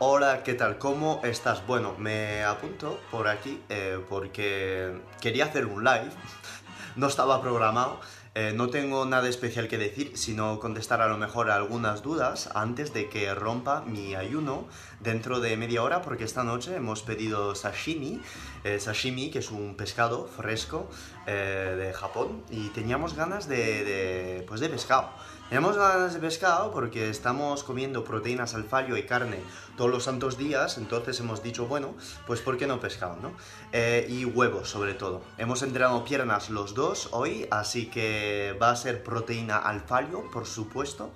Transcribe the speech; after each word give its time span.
Hola, 0.00 0.42
¿qué 0.42 0.54
tal? 0.54 0.78
¿Cómo 0.78 1.20
estás? 1.22 1.64
Bueno, 1.64 1.94
me 1.96 2.42
apunto 2.42 2.98
por 3.08 3.28
aquí 3.28 3.60
eh, 3.68 4.00
porque 4.08 5.00
quería 5.20 5.44
hacer 5.44 5.66
un 5.66 5.84
live, 5.84 6.10
no 6.96 7.06
estaba 7.06 7.40
programado, 7.40 8.00
eh, 8.34 8.52
no 8.52 8.70
tengo 8.70 9.06
nada 9.06 9.28
especial 9.28 9.68
que 9.68 9.78
decir, 9.78 10.18
sino 10.18 10.58
contestar 10.58 11.00
a 11.02 11.06
lo 11.06 11.16
mejor 11.16 11.52
algunas 11.52 12.02
dudas 12.02 12.50
antes 12.52 12.92
de 12.92 13.08
que 13.08 13.32
rompa 13.32 13.82
mi 13.82 14.16
ayuno 14.16 14.66
dentro 14.98 15.38
de 15.38 15.56
media 15.56 15.84
hora, 15.84 16.02
porque 16.02 16.24
esta 16.24 16.42
noche 16.42 16.74
hemos 16.74 17.02
pedido 17.02 17.54
sashimi, 17.54 18.20
eh, 18.64 18.80
sashimi 18.80 19.30
que 19.30 19.38
es 19.38 19.52
un 19.52 19.76
pescado 19.76 20.26
fresco 20.26 20.90
de 21.26 21.92
Japón, 21.94 22.42
y 22.50 22.68
teníamos 22.70 23.14
ganas 23.14 23.48
de, 23.48 23.84
de, 23.84 24.44
pues 24.48 24.60
de 24.60 24.68
pescado. 24.68 25.10
Tenemos 25.50 25.76
ganas 25.76 26.14
de 26.14 26.20
pescado 26.20 26.72
porque 26.72 27.10
estamos 27.10 27.64
comiendo 27.64 28.02
proteínas 28.02 28.54
al 28.54 28.64
fallo 28.64 28.96
y 28.96 29.04
carne 29.04 29.38
todos 29.76 29.90
los 29.90 30.04
santos 30.04 30.38
días, 30.38 30.78
entonces 30.78 31.20
hemos 31.20 31.42
dicho, 31.42 31.66
bueno, 31.66 31.94
pues 32.26 32.40
¿por 32.40 32.56
qué 32.56 32.66
no 32.66 32.80
pescado, 32.80 33.16
no? 33.20 33.32
Eh, 33.70 34.06
y 34.08 34.24
huevos 34.24 34.70
sobre 34.70 34.94
todo. 34.94 35.22
Hemos 35.36 35.62
entrenado 35.62 36.02
piernas 36.02 36.48
los 36.48 36.74
dos 36.74 37.08
hoy, 37.12 37.46
así 37.50 37.86
que 37.86 38.56
va 38.60 38.70
a 38.70 38.76
ser 38.76 39.04
proteína 39.04 39.58
al 39.58 39.82
fallo, 39.82 40.30
por 40.32 40.46
supuesto. 40.46 41.12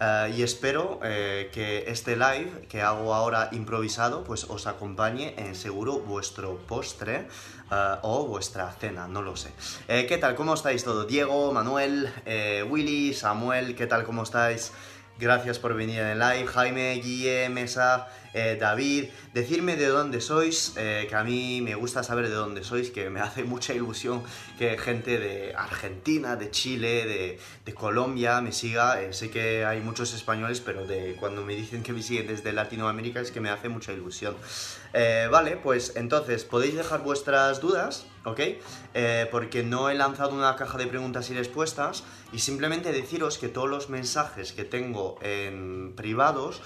Uh, 0.00 0.32
y 0.32 0.44
espero 0.44 1.00
eh, 1.02 1.50
que 1.52 1.90
este 1.90 2.14
live 2.14 2.68
que 2.68 2.82
hago 2.82 3.14
ahora 3.14 3.48
improvisado 3.50 4.22
pues 4.22 4.44
os 4.44 4.68
acompañe 4.68 5.34
en 5.36 5.56
seguro 5.56 5.98
vuestro 5.98 6.56
postre 6.68 7.26
uh, 7.72 7.98
o 8.02 8.26
vuestra 8.26 8.70
cena, 8.70 9.08
no 9.08 9.22
lo 9.22 9.36
sé. 9.36 9.50
Eh, 9.88 10.06
¿Qué 10.06 10.18
tal? 10.18 10.36
¿Cómo 10.36 10.54
estáis 10.54 10.84
todos? 10.84 11.08
Diego, 11.08 11.52
Manuel, 11.52 12.12
eh, 12.26 12.64
Willy, 12.68 13.12
Samuel, 13.12 13.74
¿qué 13.74 13.88
tal? 13.88 14.04
¿Cómo 14.04 14.22
estáis? 14.22 14.72
Gracias 15.18 15.58
por 15.58 15.74
venir 15.74 15.98
en 15.98 16.20
live. 16.20 16.46
Jaime, 16.46 16.94
Guille, 17.02 17.48
Mesa, 17.48 18.06
eh, 18.34 18.56
David, 18.60 19.06
decirme 19.34 19.74
de 19.74 19.86
dónde 19.86 20.20
sois, 20.20 20.74
eh, 20.76 21.06
que 21.08 21.16
a 21.16 21.24
mí 21.24 21.60
me 21.60 21.74
gusta 21.74 22.04
saber 22.04 22.28
de 22.28 22.34
dónde 22.36 22.62
sois, 22.62 22.92
que 22.92 23.10
me 23.10 23.18
hace 23.18 23.42
mucha 23.54 23.74
ilusión 23.74 24.22
que 24.58 24.78
gente 24.78 25.18
de 25.18 25.54
Argentina, 25.56 26.36
de 26.36 26.52
Chile, 26.52 27.04
de, 27.04 27.40
de 27.64 27.74
Colombia 27.74 28.40
me 28.40 28.52
siga. 28.52 29.02
Eh, 29.02 29.12
sé 29.12 29.28
que 29.28 29.64
hay 29.64 29.80
muchos 29.80 30.14
españoles, 30.14 30.60
pero 30.60 30.86
de 30.86 31.16
cuando 31.18 31.44
me 31.44 31.56
dicen 31.56 31.82
que 31.82 31.92
me 31.92 32.02
siguen 32.02 32.28
desde 32.28 32.52
Latinoamérica 32.52 33.20
es 33.20 33.32
que 33.32 33.40
me 33.40 33.50
hace 33.50 33.68
mucha 33.68 33.92
ilusión. 33.92 34.36
vale, 35.32 35.56
pues 35.56 35.94
entonces 35.96 36.44
podéis 36.44 36.76
dejar 36.76 37.02
vuestras 37.02 37.60
dudas, 37.60 38.06
¿ok? 38.30 38.40
porque 39.30 39.62
no 39.62 39.90
he 39.90 39.94
lanzado 39.94 40.34
una 40.34 40.56
caja 40.56 40.78
de 40.78 40.86
preguntas 40.86 41.30
y 41.30 41.34
respuestas 41.34 42.04
y 42.32 42.40
simplemente 42.40 42.92
deciros 42.92 43.38
que 43.38 43.48
todos 43.48 43.68
los 43.68 43.90
mensajes 43.90 44.52
que 44.52 44.64
tengo 44.64 45.18
en 45.22 45.94
privados 45.96 46.60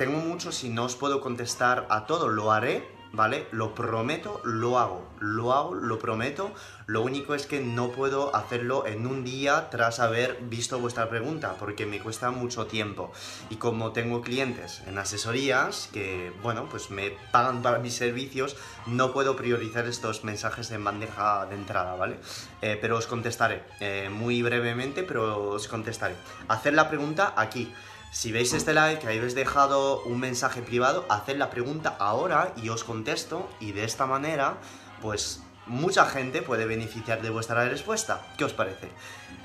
tengo 0.00 0.18
muchos 0.18 0.64
y 0.64 0.70
no 0.70 0.84
os 0.84 0.96
puedo 0.96 1.20
contestar 1.20 1.86
a 1.90 2.06
todo, 2.06 2.28
lo 2.28 2.52
haré, 2.52 2.88
¿vale? 3.12 3.46
Lo 3.50 3.74
prometo, 3.74 4.40
lo 4.44 4.78
hago, 4.78 5.08
lo 5.18 5.52
hago, 5.52 5.74
lo 5.74 5.98
prometo. 5.98 6.52
Lo 6.86 7.02
único 7.02 7.34
es 7.34 7.46
que 7.46 7.60
no 7.60 7.90
puedo 7.90 8.34
hacerlo 8.34 8.86
en 8.86 9.06
un 9.06 9.24
día 9.24 9.70
tras 9.70 10.00
haber 10.00 10.38
visto 10.42 10.78
vuestra 10.78 11.08
pregunta, 11.08 11.54
porque 11.58 11.86
me 11.86 12.00
cuesta 12.00 12.30
mucho 12.30 12.66
tiempo. 12.66 13.12
Y 13.48 13.56
como 13.56 13.92
tengo 13.92 14.22
clientes 14.22 14.82
en 14.86 14.98
asesorías 14.98 15.88
que, 15.92 16.32
bueno, 16.42 16.66
pues 16.70 16.90
me 16.90 17.10
pagan 17.32 17.62
para 17.62 17.78
mis 17.78 17.94
servicios, 17.94 18.56
no 18.86 19.12
puedo 19.12 19.36
priorizar 19.36 19.86
estos 19.86 20.24
mensajes 20.24 20.70
en 20.70 20.84
bandeja 20.84 21.46
de 21.46 21.54
entrada, 21.54 21.94
¿vale? 21.94 22.18
Eh, 22.62 22.78
pero 22.80 22.96
os 22.96 23.06
contestaré, 23.06 23.62
eh, 23.80 24.08
muy 24.10 24.42
brevemente, 24.42 25.02
pero 25.02 25.50
os 25.50 25.68
contestaré. 25.68 26.14
Hacer 26.48 26.74
la 26.74 26.88
pregunta 26.88 27.34
aquí. 27.36 27.72
Si 28.12 28.32
veis 28.32 28.52
este 28.54 28.74
live 28.74 28.98
que 28.98 29.06
habéis 29.06 29.36
dejado 29.36 30.02
un 30.02 30.18
mensaje 30.18 30.62
privado, 30.62 31.06
haced 31.08 31.36
la 31.36 31.48
pregunta 31.48 31.94
ahora 32.00 32.52
y 32.60 32.68
os 32.68 32.82
contesto 32.82 33.48
y 33.60 33.70
de 33.70 33.84
esta 33.84 34.04
manera, 34.04 34.56
pues 35.00 35.42
mucha 35.66 36.06
gente 36.06 36.42
puede 36.42 36.64
beneficiar 36.64 37.22
de 37.22 37.30
vuestra 37.30 37.68
respuesta. 37.68 38.26
¿Qué 38.36 38.44
os 38.44 38.52
parece? 38.52 38.88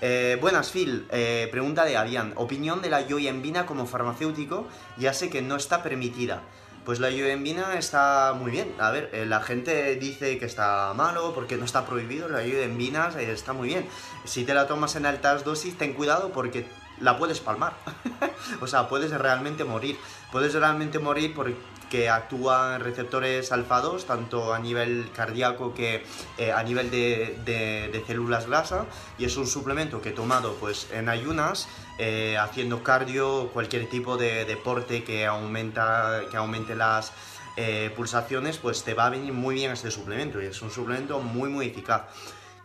Eh, 0.02 0.40
buenas, 0.42 0.72
Phil. 0.72 1.06
Eh, 1.12 1.48
pregunta 1.52 1.86
de 1.86 1.96
Avian. 1.96 2.34
Opinión 2.38 2.82
de 2.82 2.90
la 2.90 3.02
yoyembina 3.02 3.68
como 3.68 3.86
farmacéutico. 3.86 4.68
Ya 4.98 5.14
sé 5.14 5.30
que 5.30 5.44
no 5.44 5.58
está 5.58 5.84
permitida. 5.84 6.42
Pues 6.86 7.00
la 7.00 7.12
yoyembina 7.12 7.78
está 7.78 8.34
muy 8.36 8.50
bien. 8.50 8.74
A 8.80 8.90
ver, 8.90 9.12
eh, 9.14 9.28
la 9.28 9.42
gente 9.42 9.96
dice 9.96 10.40
que 10.40 10.46
está 10.46 10.92
malo 10.96 11.36
porque 11.36 11.58
no 11.58 11.66
está 11.66 11.86
prohibido. 11.86 12.30
La 12.30 12.44
yoyembina 12.44 13.10
está 13.20 13.54
muy 13.54 13.68
bien. 13.68 13.88
Si 14.24 14.44
te 14.44 14.56
la 14.56 14.66
tomas 14.66 14.96
en 14.96 15.06
altas 15.06 15.44
dosis, 15.44 15.78
ten 15.78 15.94
cuidado 15.94 16.32
porque 16.32 16.66
la 17.00 17.18
puedes 17.18 17.40
palmar. 17.40 17.74
o 18.62 18.68
sea, 18.68 18.88
puedes 18.88 19.12
realmente 19.12 19.64
morir. 19.64 19.98
Puedes 20.32 20.54
realmente 20.54 21.00
morir 21.00 21.34
porque 21.34 22.10
actúan 22.10 22.82
receptores 22.82 23.52
alfa 23.52 23.82
2, 23.82 24.06
tanto 24.06 24.54
a 24.54 24.60
nivel 24.60 25.10
cardíaco 25.16 25.74
que 25.74 26.04
eh, 26.38 26.52
a 26.52 26.62
nivel 26.64 26.92
de, 26.92 28.04
células 28.06 28.48
grasa, 28.48 28.86
y 29.18 29.26
es 29.26 29.38
un 29.38 29.48
suplemento 29.48 30.02
que 30.02 30.10
he 30.10 30.12
tomado 30.12 30.56
pues, 30.56 30.88
en 30.92 31.10
ayunas, 31.10 31.68
eh, 31.98 32.38
haciendo 32.38 32.84
cardio, 32.84 33.50
cualquier 33.54 33.90
tipo 33.90 34.18
de 34.18 34.46
deporte 34.46 35.04
que, 35.04 35.26
aumenta, 35.26 36.24
que 36.30 36.38
aumente 36.38 36.76
las 36.76 37.14
eh, 37.58 37.94
pulsaciones, 37.96 38.58
pues 38.58 38.84
te 38.84 38.94
va 38.94 39.06
a 39.06 39.10
venir 39.10 39.32
muy 39.32 39.56
bien 39.56 39.72
este 39.72 39.90
suplemento, 39.90 40.42
y 40.42 40.48
es 40.48 40.62
un 40.62 40.72
suplemento 40.72 41.20
muy 41.22 41.50
muy 41.50 41.68
eficaz. 41.68 42.04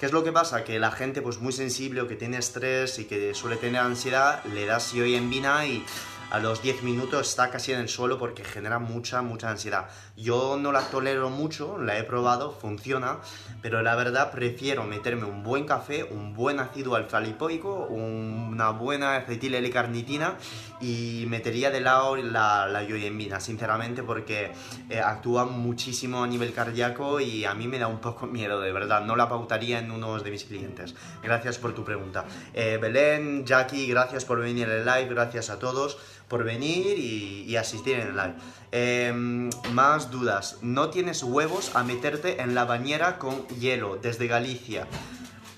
¿Qué 0.01 0.07
es 0.07 0.13
lo 0.13 0.25
que 0.25 0.33
pasa? 0.33 0.65
Que 0.65 0.79
la 0.79 0.91
gente 0.91 1.21
pues 1.21 1.41
muy 1.41 1.53
sensible 1.53 2.01
o 2.01 2.09
que 2.09 2.17
tiene 2.17 2.39
estrés 2.39 2.99
y 2.99 3.05
que 3.05 3.35
suele 3.35 3.57
tener 3.57 3.83
ansiedad, 3.83 4.43
le 4.47 4.65
das 4.65 4.95
vina 4.95 5.67
y 5.67 5.85
a 6.31 6.39
los 6.39 6.63
10 6.63 6.85
minutos 6.85 7.29
está 7.29 7.51
casi 7.51 7.73
en 7.73 7.81
el 7.81 7.89
suelo 7.91 8.19
porque 8.19 8.43
genera 8.43 8.79
mucha, 8.79 9.21
mucha 9.21 9.51
ansiedad. 9.51 9.91
Yo 10.21 10.59
no 10.61 10.71
la 10.71 10.83
tolero 10.83 11.31
mucho, 11.31 11.79
la 11.79 11.99
he 11.99 12.05
probado, 12.05 12.53
funciona, 12.53 13.21
pero 13.63 13.81
la 13.81 13.97
verdad 13.97 14.31
prefiero 14.31 14.85
meterme 14.85 15.25
un 15.25 15.43
buen 15.43 15.65
café, 15.65 16.05
un 16.05 16.35
buen 16.35 16.61
ácido 16.61 16.95
alfa-lipoico, 16.95 17.87
una 17.87 18.71
buena 18.71 19.17
acetil 19.17 19.55
L-carnitina 19.55 20.37
y 20.81 21.25
metería 21.29 21.71
de 21.71 21.81
lado 21.81 22.17
la, 22.17 22.67
la 22.67 22.83
yoyembina, 22.83 23.41
sinceramente, 23.41 24.03
porque 24.03 24.53
eh, 24.91 25.01
actúa 25.01 25.47
muchísimo 25.47 26.23
a 26.23 26.27
nivel 26.27 26.53
cardíaco 26.53 27.19
y 27.21 27.47
a 27.47 27.55
mí 27.55 27.67
me 27.67 27.79
da 27.79 27.87
un 27.87 28.01
poco 28.01 28.27
miedo, 28.27 28.61
de 28.61 28.73
verdad. 28.73 29.03
No 29.05 29.17
la 29.17 29.29
pautaría 29.29 29.79
en 29.79 29.91
uno 29.91 30.19
de 30.19 30.31
mis 30.31 30.45
clientes. 30.45 30.95
Gracias 31.23 31.57
por 31.57 31.75
tu 31.75 31.83
pregunta. 31.83 32.27
Eh, 32.53 32.79
Belén, 32.81 33.47
Jackie, 33.47 33.87
gracias 33.87 34.27
por 34.27 34.41
venir 34.41 34.69
al 34.69 34.85
live, 34.85 35.15
gracias 35.15 35.49
a 35.49 35.59
todos 35.59 35.99
por 36.31 36.45
venir 36.45 36.97
y, 36.99 37.57
asistir 37.57 37.97
en 37.97 38.09
el 38.09 38.17
live. 38.17 38.35
Em, 38.71 39.51
más 39.73 40.13
dudas. 40.13 40.59
No 40.63 40.89
tienes 40.89 41.25
huevos 41.25 41.75
a 41.75 41.83
meterte 41.83 42.41
en 42.41 42.55
la 42.55 42.65
bañera 42.65 43.19
con 43.19 43.47
hielo 43.49 43.99
desde 44.01 44.29
Galicia. 44.29 44.87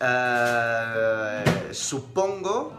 Eh, 0.00 1.44
supongo 1.72 2.72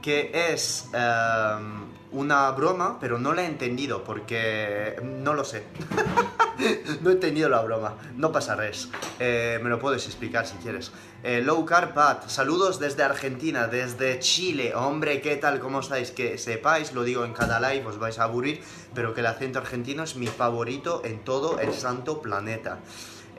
que 0.00 0.30
es 0.32 0.86
em, 0.94 1.89
una 2.12 2.50
broma, 2.50 2.98
pero 3.00 3.18
no 3.18 3.34
la 3.34 3.42
he 3.42 3.46
entendido 3.46 4.04
porque 4.04 4.96
no 5.02 5.34
lo 5.34 5.44
sé. 5.44 5.64
no 7.02 7.10
he 7.10 7.12
entendido 7.12 7.48
la 7.48 7.62
broma. 7.62 7.96
No 8.16 8.32
pasa 8.32 8.56
res. 8.56 8.88
Eh, 9.18 9.58
me 9.62 9.70
lo 9.70 9.78
puedes 9.78 10.06
explicar 10.06 10.46
si 10.46 10.56
quieres. 10.56 10.92
Eh, 11.22 11.42
low 11.42 11.64
Carb 11.64 11.94
saludos 12.28 12.80
desde 12.80 13.02
Argentina, 13.02 13.66
desde 13.66 14.18
Chile. 14.18 14.74
Hombre, 14.74 15.20
¿qué 15.20 15.36
tal? 15.36 15.60
¿Cómo 15.60 15.80
estáis? 15.80 16.10
Que 16.10 16.38
sepáis, 16.38 16.92
lo 16.92 17.04
digo 17.04 17.24
en 17.24 17.32
cada 17.32 17.60
live, 17.60 17.86
os 17.86 17.98
vais 17.98 18.18
a 18.18 18.24
aburrir, 18.24 18.62
pero 18.94 19.14
que 19.14 19.20
el 19.20 19.26
acento 19.26 19.58
argentino 19.58 20.02
es 20.02 20.16
mi 20.16 20.26
favorito 20.26 21.02
en 21.04 21.20
todo 21.20 21.60
el 21.60 21.72
santo 21.72 22.20
planeta. 22.22 22.78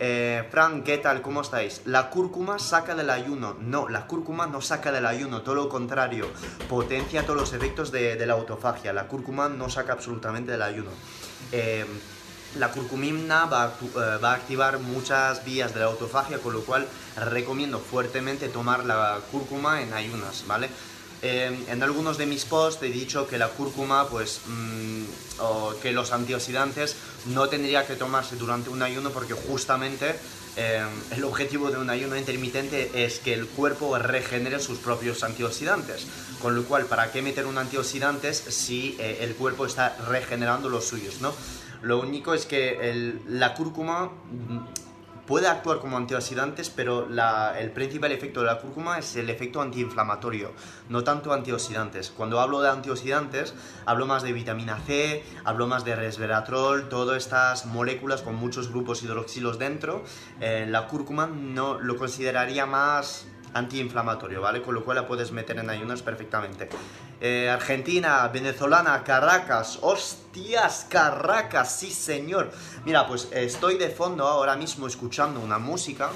Eh, 0.03 0.48
Fran, 0.50 0.83
¿qué 0.83 0.98
tal? 0.98 1.21
¿Cómo 1.21 1.42
estáis? 1.42 1.83
La 1.86 2.09
cúrcuma 2.09 2.57
saca 2.57 2.95
del 2.95 3.12
ayuno. 3.12 3.56
No, 3.59 3.88
la 3.88 4.07
cúrcuma 4.07 4.48
no 4.48 4.59
saca 4.59 4.92
del 4.92 5.06
ayuno, 5.06 5.44
todo 5.44 5.53
lo 5.53 5.69
contrario. 5.69 6.27
Potencia 6.68 7.21
todos 7.21 7.39
los 7.39 7.53
efectos 7.53 7.92
de, 7.92 8.25
la 8.25 8.33
autofagia. 8.33 8.94
La 8.94 9.07
cúrcuma 9.07 9.48
no 9.48 9.69
saca 9.69 9.94
absolutamente 9.94 10.53
del 10.53 10.63
ayuno. 10.63 10.89
Eh, 11.51 11.86
la 12.57 12.69
curcumina 12.69 13.45
va 13.45 13.74
eh, 13.80 14.18
va 14.18 14.31
a, 14.31 14.33
activar 14.33 14.80
muchas 14.80 15.45
vías 15.45 15.71
de 15.75 15.81
la 15.81 15.86
autofagia, 15.86 16.39
con 16.39 16.53
lo 16.53 16.62
cual 16.62 16.88
recomiendo 17.18 17.77
fuertemente 17.77 18.50
tomar 18.50 18.86
la 18.86 19.19
cúrcuma 19.31 19.83
en 19.83 19.94
ayunas, 19.94 20.45
¿vale? 20.48 20.71
En 21.21 21.83
algunos 21.83 22.18
de 22.18 22.25
mis 22.25 22.45
posts 22.45 22.81
he 22.83 22.89
dicho 22.89 23.27
que 23.27 23.38
la 23.38 23.50
cúrcuma, 23.50 24.07
pues, 24.07 24.41
mm, 24.47 25.03
o 25.39 25.75
que 25.81 25.91
los 25.91 26.12
antioxidantes 26.12 26.95
no 27.27 27.47
tendría 27.50 27.85
que 27.85 27.95
tomarse 27.95 28.35
durante 28.35 28.69
un 28.69 28.81
ayuno 28.81 29.12
porque 29.12 29.33
justamente 29.33 30.15
eh, 30.57 30.85
el 31.12 31.23
objetivo 31.23 31.71
de 31.71 31.77
un 31.77 31.89
ayuno 31.89 32.18
intermitente 32.18 33.06
es 33.06 33.19
que 33.19 33.33
el 33.33 33.47
cuerpo 33.47 33.97
regenere 33.97 34.59
sus 34.59 34.79
propios 34.79 35.23
antioxidantes. 35.23 36.06
Con 36.41 36.56
lo 36.56 36.63
cual, 36.63 36.85
¿para 36.85 37.12
qué 37.12 37.21
meter 37.21 37.45
un 37.45 37.57
antioxidantes 37.57 38.38
si 38.38 38.97
eh, 39.00 39.19
el 39.21 39.35
cuerpo 39.35 39.65
está 39.65 39.95
regenerando 40.07 40.69
los 40.69 40.85
suyos, 40.85 41.21
no? 41.21 41.33
Lo 41.81 42.00
único 42.00 42.33
es 42.33 42.45
que 42.45 43.15
la 43.27 43.53
cúrcuma 43.53 44.06
mm, 44.06 44.59
puede 45.31 45.48
actuar 45.48 45.80
como 45.80 45.95
antioxidantes, 45.95 46.69
pero 46.69 47.07
el 47.57 47.72
principal 47.72 48.12
efecto 48.12 48.42
de 48.42 48.48
la 48.48 48.60
cúrcuma 48.60 49.00
es 49.00 49.16
el 49.16 49.30
efecto 49.30 49.62
antiinflamatorio, 49.62 50.51
no 50.89 51.06
tanto 51.06 51.31
antioxidantes. 51.31 52.12
Cuando 52.12 52.42
hablo 52.42 52.60
de 52.60 52.68
antioxidantes, 52.68 53.54
hablo 53.86 54.06
más 54.07 54.24
de 54.24 54.33
vitamina 54.33 54.78
C, 54.86 55.24
hablo 55.45 55.68
más 55.68 55.86
de 55.86 55.95
resveratrol, 55.95 56.89
todas 56.89 57.16
estas 57.16 57.66
moléculas 57.66 58.24
con 58.24 58.36
muchos 58.36 58.68
grupos 58.74 59.04
hidroxilos 59.04 59.57
dentro. 59.57 60.04
Eh, 60.42 60.66
la 60.68 60.88
cúrcuma 60.88 61.28
no 61.28 61.80
lo 61.80 61.95
consideraría 61.95 62.66
más 62.66 63.25
antiinflamatorio, 63.53 64.42
¿vale? 64.42 64.62
Con 64.62 64.75
lo 64.75 64.83
cual 64.83 64.98
la 64.98 65.07
puedes 65.07 65.31
meter 65.31 65.57
en 65.59 65.69
ayunas 65.69 66.01
perfectamente. 66.01 66.69
Eh, 67.19 67.50
Argentina, 67.50 68.27
venezolana, 68.27 69.03
Caracas, 69.03 69.80
hostias, 69.81 70.86
Caracas, 70.89 71.80
sí 71.80 71.92
señor. 71.92 72.51
Mira, 72.86 73.07
pues 73.07 73.30
estoy 73.31 73.77
de 73.77 73.89
fondo 73.89 74.27
ahora 74.27 74.56
mismo 74.56 74.88
escuchando 74.88 75.39
una 75.39 75.59
música 75.59 76.09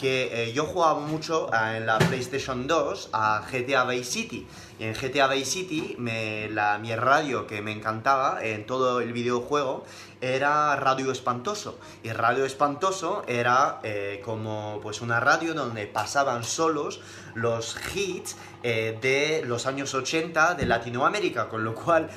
que 0.00 0.44
eh, 0.44 0.52
yo 0.54 0.64
jugaba 0.64 0.98
mucho 0.98 1.52
eh, 1.52 1.76
en 1.76 1.86
la 1.86 1.98
PlayStation 1.98 2.66
2 2.66 3.10
a 3.12 3.42
GTA 3.50 3.84
Vice 3.84 4.10
City. 4.10 4.46
Y 4.78 4.84
en 4.84 4.94
GTA 4.94 5.26
Vice 5.26 5.50
City, 5.50 5.94
me, 5.98 6.48
la, 6.48 6.78
mi 6.78 6.94
radio 6.96 7.46
que 7.46 7.60
me 7.60 7.70
encantaba 7.70 8.42
en 8.42 8.64
todo 8.64 9.00
el 9.02 9.12
videojuego 9.12 9.84
era 10.20 10.76
Radio 10.76 11.12
Espantoso. 11.12 11.78
Y 12.02 12.10
Radio 12.10 12.44
Espantoso 12.44 13.24
era 13.26 13.80
eh, 13.82 14.20
como 14.24 14.80
pues 14.82 15.00
una 15.00 15.20
radio 15.20 15.54
donde 15.54 15.86
pasaban 15.86 16.44
solos 16.44 17.00
los 17.34 17.76
hits 17.94 18.36
de 18.62 19.42
los 19.46 19.66
años 19.66 19.94
80 19.94 20.54
de 20.54 20.66
Latinoamérica. 20.66 21.48
Con 21.48 21.64
lo 21.64 21.74
cual 21.74 22.10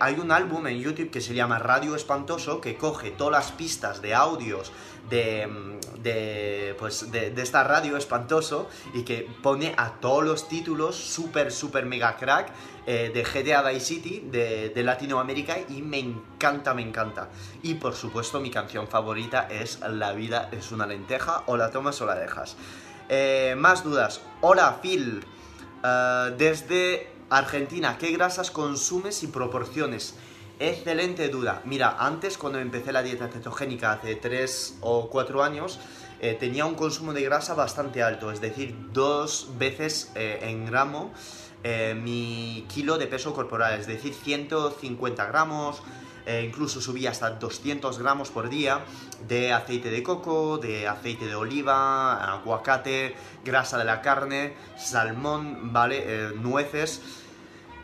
hay 0.00 0.14
un 0.14 0.30
álbum 0.30 0.66
en 0.66 0.78
YouTube 0.78 1.10
que 1.10 1.20
se 1.20 1.34
llama 1.34 1.58
Radio 1.58 1.94
Espantoso 1.94 2.60
que 2.60 2.76
coge 2.76 3.10
todas 3.10 3.32
las 3.32 3.52
pistas 3.52 4.02
de 4.02 4.14
audios 4.14 4.72
de, 5.08 5.78
de, 6.02 6.74
pues 6.78 7.10
de, 7.10 7.32
esta 7.36 7.64
radio 7.64 7.96
espantoso 7.96 8.68
y 8.94 9.02
que 9.02 9.28
pone 9.42 9.74
a 9.76 9.92
todos 10.00 10.24
los 10.24 10.48
títulos 10.48 10.96
super, 10.96 11.50
super 11.50 11.86
mega 11.86 12.16
crack 12.16 12.52
eh, 12.86 13.10
de 13.12 13.22
GTA 13.22 13.62
Vice 13.68 13.80
City 13.80 14.24
de, 14.30 14.70
de, 14.70 14.82
Latinoamérica 14.82 15.58
y 15.68 15.82
me 15.82 15.98
encanta, 15.98 16.74
me 16.74 16.82
encanta. 16.82 17.28
Y 17.62 17.74
por 17.74 17.94
supuesto 17.94 18.40
mi 18.40 18.50
canción 18.50 18.88
favorita 18.88 19.48
es 19.50 19.80
La 19.80 20.12
vida 20.12 20.48
es 20.52 20.72
una 20.72 20.86
lenteja, 20.86 21.42
o 21.46 21.56
la 21.56 21.70
tomas 21.70 22.00
o 22.00 22.06
la 22.06 22.14
dejas. 22.14 22.56
Eh, 23.08 23.54
más 23.56 23.84
dudas. 23.84 24.20
Hola 24.42 24.80
Phil, 24.82 25.24
uh, 25.82 26.36
desde 26.36 27.10
Argentina, 27.30 27.96
¿qué 27.98 28.12
grasas 28.12 28.50
consumes 28.50 29.22
y 29.22 29.28
proporciones? 29.28 30.14
Excelente 30.58 31.28
duda. 31.28 31.62
Mira, 31.64 31.96
antes 31.98 32.36
cuando 32.36 32.58
empecé 32.58 32.92
la 32.92 33.02
dieta 33.02 33.28
cetogénica 33.28 33.92
hace 33.92 34.16
3 34.16 34.78
o 34.82 35.08
4 35.08 35.42
años, 35.42 35.78
eh, 36.20 36.36
tenía 36.38 36.66
un 36.66 36.74
consumo 36.74 37.12
de 37.12 37.22
grasa 37.22 37.54
bastante 37.54 38.02
alto, 38.02 38.32
es 38.32 38.40
decir, 38.40 38.74
dos 38.92 39.50
veces 39.56 40.10
eh, 40.16 40.40
en 40.42 40.66
gramo 40.66 41.12
eh, 41.62 41.94
mi 42.00 42.66
kilo 42.68 42.98
de 42.98 43.06
peso 43.06 43.32
corporal, 43.32 43.78
es 43.78 43.86
decir, 43.86 44.12
150 44.14 45.26
gramos, 45.26 45.80
incluso 46.44 46.80
subía 46.80 47.10
hasta 47.10 47.30
200 47.30 47.98
gramos 47.98 48.30
por 48.30 48.48
día 48.48 48.84
de 49.26 49.52
aceite 49.52 49.90
de 49.90 50.02
coco, 50.02 50.58
de 50.58 50.86
aceite 50.86 51.26
de 51.26 51.34
oliva, 51.34 52.32
aguacate, 52.32 53.14
grasa 53.44 53.78
de 53.78 53.84
la 53.84 54.02
carne, 54.02 54.54
salmón, 54.76 55.72
¿vale? 55.72 56.32
nueces 56.36 57.00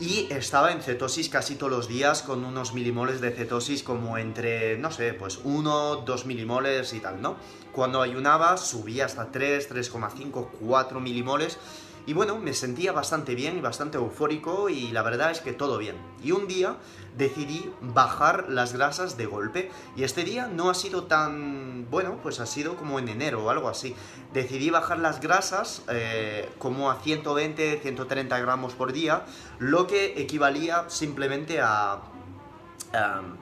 y 0.00 0.26
estaba 0.32 0.72
en 0.72 0.82
cetosis 0.82 1.28
casi 1.28 1.54
todos 1.54 1.70
los 1.70 1.88
días 1.88 2.22
con 2.22 2.44
unos 2.44 2.74
milimoles 2.74 3.20
de 3.20 3.30
cetosis 3.30 3.84
como 3.84 4.18
entre, 4.18 4.76
no 4.76 4.90
sé, 4.90 5.14
pues 5.14 5.38
1, 5.44 5.96
2 6.04 6.26
milimoles 6.26 6.92
y 6.94 7.00
tal, 7.00 7.22
¿no? 7.22 7.36
Cuando 7.72 8.02
ayunaba 8.02 8.56
subía 8.56 9.06
hasta 9.06 9.30
3, 9.30 9.70
3,5, 9.70 10.48
4 10.60 11.00
milimoles 11.00 11.58
y 12.06 12.12
bueno, 12.12 12.38
me 12.38 12.52
sentía 12.52 12.92
bastante 12.92 13.34
bien 13.34 13.56
y 13.56 13.60
bastante 13.60 13.96
eufórico 13.96 14.68
y 14.68 14.92
la 14.92 15.02
verdad 15.02 15.30
es 15.30 15.40
que 15.40 15.52
todo 15.52 15.78
bien. 15.78 15.96
Y 16.22 16.32
un 16.32 16.46
día 16.46 16.76
decidí 17.16 17.72
bajar 17.80 18.46
las 18.50 18.72
grasas 18.74 19.16
de 19.16 19.26
golpe 19.26 19.70
y 19.96 20.04
este 20.04 20.24
día 20.24 20.46
no 20.46 20.68
ha 20.68 20.74
sido 20.74 21.04
tan 21.04 21.88
bueno, 21.90 22.18
pues 22.22 22.40
ha 22.40 22.46
sido 22.46 22.76
como 22.76 22.98
en 22.98 23.08
enero 23.08 23.44
o 23.44 23.50
algo 23.50 23.68
así. 23.68 23.94
Decidí 24.32 24.68
bajar 24.68 24.98
las 24.98 25.20
grasas 25.20 25.82
eh, 25.88 26.48
como 26.58 26.90
a 26.90 26.96
120, 26.96 27.80
130 27.80 28.38
gramos 28.38 28.74
por 28.74 28.92
día, 28.92 29.24
lo 29.58 29.86
que 29.86 30.20
equivalía 30.20 30.84
simplemente 30.88 31.60
a 31.60 32.02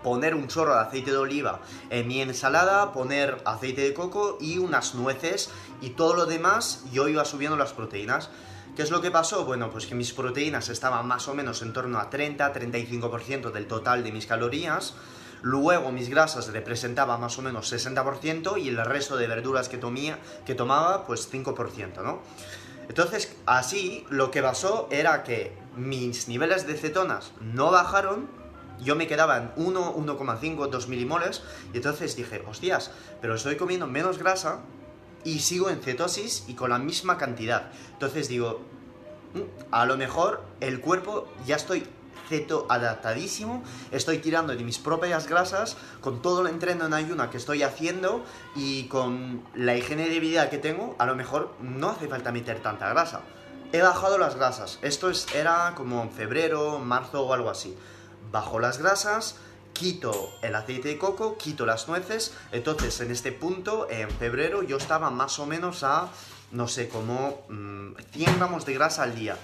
poner 0.03 0.35
un 0.35 0.49
chorro 0.49 0.75
de 0.75 0.81
aceite 0.81 1.11
de 1.11 1.17
oliva 1.19 1.61
en 1.91 2.09
mi 2.09 2.23
ensalada, 2.23 2.93
poner 2.93 3.43
aceite 3.45 3.83
de 3.83 3.93
coco 3.93 4.39
y 4.41 4.59
unas 4.59 4.95
nueces 4.95 5.51
y 5.81 5.91
todo 5.91 6.15
lo 6.15 6.27
demás 6.27 6.85
yo 6.93 7.09
iba 7.09 7.25
subiendo 7.25 7.57
las 7.57 7.73
proteínas. 7.73 8.31
¿Qué 8.75 8.81
es 8.81 8.91
lo 8.91 9.03
que 9.03 9.11
pasó? 9.11 9.45
Bueno, 9.45 9.71
pues 9.71 9.87
que 9.87 9.95
mis 9.95 10.15
proteínas 10.15 10.71
estaban 10.71 11.07
más 11.07 11.29
o 11.29 11.35
menos 11.35 11.61
en 11.61 11.75
torno 11.75 11.99
a 11.99 12.09
30-35% 12.09 13.51
del 13.53 13.67
total 13.67 14.03
de 14.03 14.13
mis 14.13 14.25
calorías. 14.25 14.95
Luego 15.43 15.93
mis 15.93 16.09
grasas 16.09 16.51
representaban 16.51 17.21
más 17.21 17.37
o 17.39 17.43
menos 17.43 17.71
60% 17.71 18.59
y 18.59 18.71
el 18.71 18.83
resto 18.83 19.19
de 19.19 19.27
verduras 19.27 19.69
que, 19.69 19.77
tomía, 19.77 20.19
que 20.47 20.55
tomaba, 20.55 21.05
pues 21.07 21.31
5%, 21.31 22.03
¿no? 22.03 22.23
Entonces, 22.89 23.37
así 23.45 24.07
lo 24.09 24.31
que 24.31 24.43
pasó 24.43 24.89
era 24.91 25.23
que 25.23 25.53
mis 25.77 26.29
niveles 26.29 26.67
de 26.67 26.75
cetonas 26.75 27.33
no 27.43 27.71
bajaron, 27.71 28.27
yo 28.81 28.97
me 28.97 29.07
quedaba 29.07 29.37
en 29.37 29.53
1, 29.57 29.97
1,5, 29.97 30.71
2 30.71 30.89
milimoles, 30.89 31.43
y 31.75 31.77
entonces 31.77 32.17
dije, 32.17 32.43
hostias, 32.49 32.91
pero 33.21 33.35
estoy 33.35 33.57
comiendo 33.57 33.87
menos 33.87 34.17
grasa 34.17 34.61
y 35.25 35.41
sigo 35.41 35.71
en 35.71 35.81
cetosis 35.81 36.45
y 36.49 36.55
con 36.55 36.71
la 36.71 36.79
misma 36.79 37.19
cantidad. 37.19 37.71
Entonces 37.93 38.29
digo, 38.29 38.61
mm, 39.35 39.41
a 39.71 39.87
lo 39.87 39.97
mejor 39.97 40.43
el 40.61 40.81
cuerpo 40.81 41.29
ya 41.47 41.57
estoy 41.57 41.87
ceto 42.29 42.67
adaptadísimo, 42.71 43.63
estoy 43.91 44.19
tirando 44.19 44.55
de 44.57 44.65
mis 44.65 44.79
propias 44.79 45.29
grasas 45.29 45.77
con 46.01 46.23
todo 46.23 46.43
el 46.43 46.49
entreno 46.49 46.87
en 46.87 46.95
ayuna 46.95 47.31
que 47.31 47.37
estoy 47.37 47.63
haciendo 47.63 48.25
y 48.55 48.85
con 48.85 49.43
la 49.55 49.77
higiene 49.77 50.09
de 50.09 50.21
vida 50.21 50.49
que 50.49 50.59
tengo, 50.59 50.97
a 50.99 51.07
lo 51.07 51.15
mejor 51.15 51.55
no 51.61 51.91
hace 51.91 52.09
falta 52.09 52.33
meter 52.33 52.61
tanta 52.63 52.89
grasa. 52.89 53.21
He 53.73 53.81
bajado 53.81 54.19
las 54.19 54.37
grasas, 54.37 54.79
esto 54.83 55.11
es, 55.11 55.27
era 55.35 55.75
como 55.75 56.03
en 56.03 56.11
febrero, 56.11 56.79
marzo 56.79 57.23
o 57.23 57.33
algo 57.33 57.51
así. 57.51 57.77
Bajo 58.31 58.61
las 58.61 58.79
grasas, 58.79 59.37
quito 59.73 60.33
el 60.43 60.55
aceite 60.55 60.89
de 60.89 60.99
coco, 60.99 61.37
quito 61.37 61.67
las 61.67 61.89
nueces, 61.89 62.35
entonces 62.53 63.01
en 63.01 63.11
este 63.11 63.33
punto, 63.33 63.89
en 63.91 64.11
febrero, 64.11 64.63
yo 64.63 64.77
estaba 64.77 65.11
más 65.11 65.39
o 65.39 65.47
menos 65.47 65.83
a, 65.83 66.09
no 66.51 66.69
sé, 66.69 66.89
como 66.89 67.45
100 67.47 68.31
mm, 68.31 68.37
gramos 68.39 68.67
de 68.67 68.75
grasa 68.75 69.03
al 69.03 69.15
día. 69.15 69.37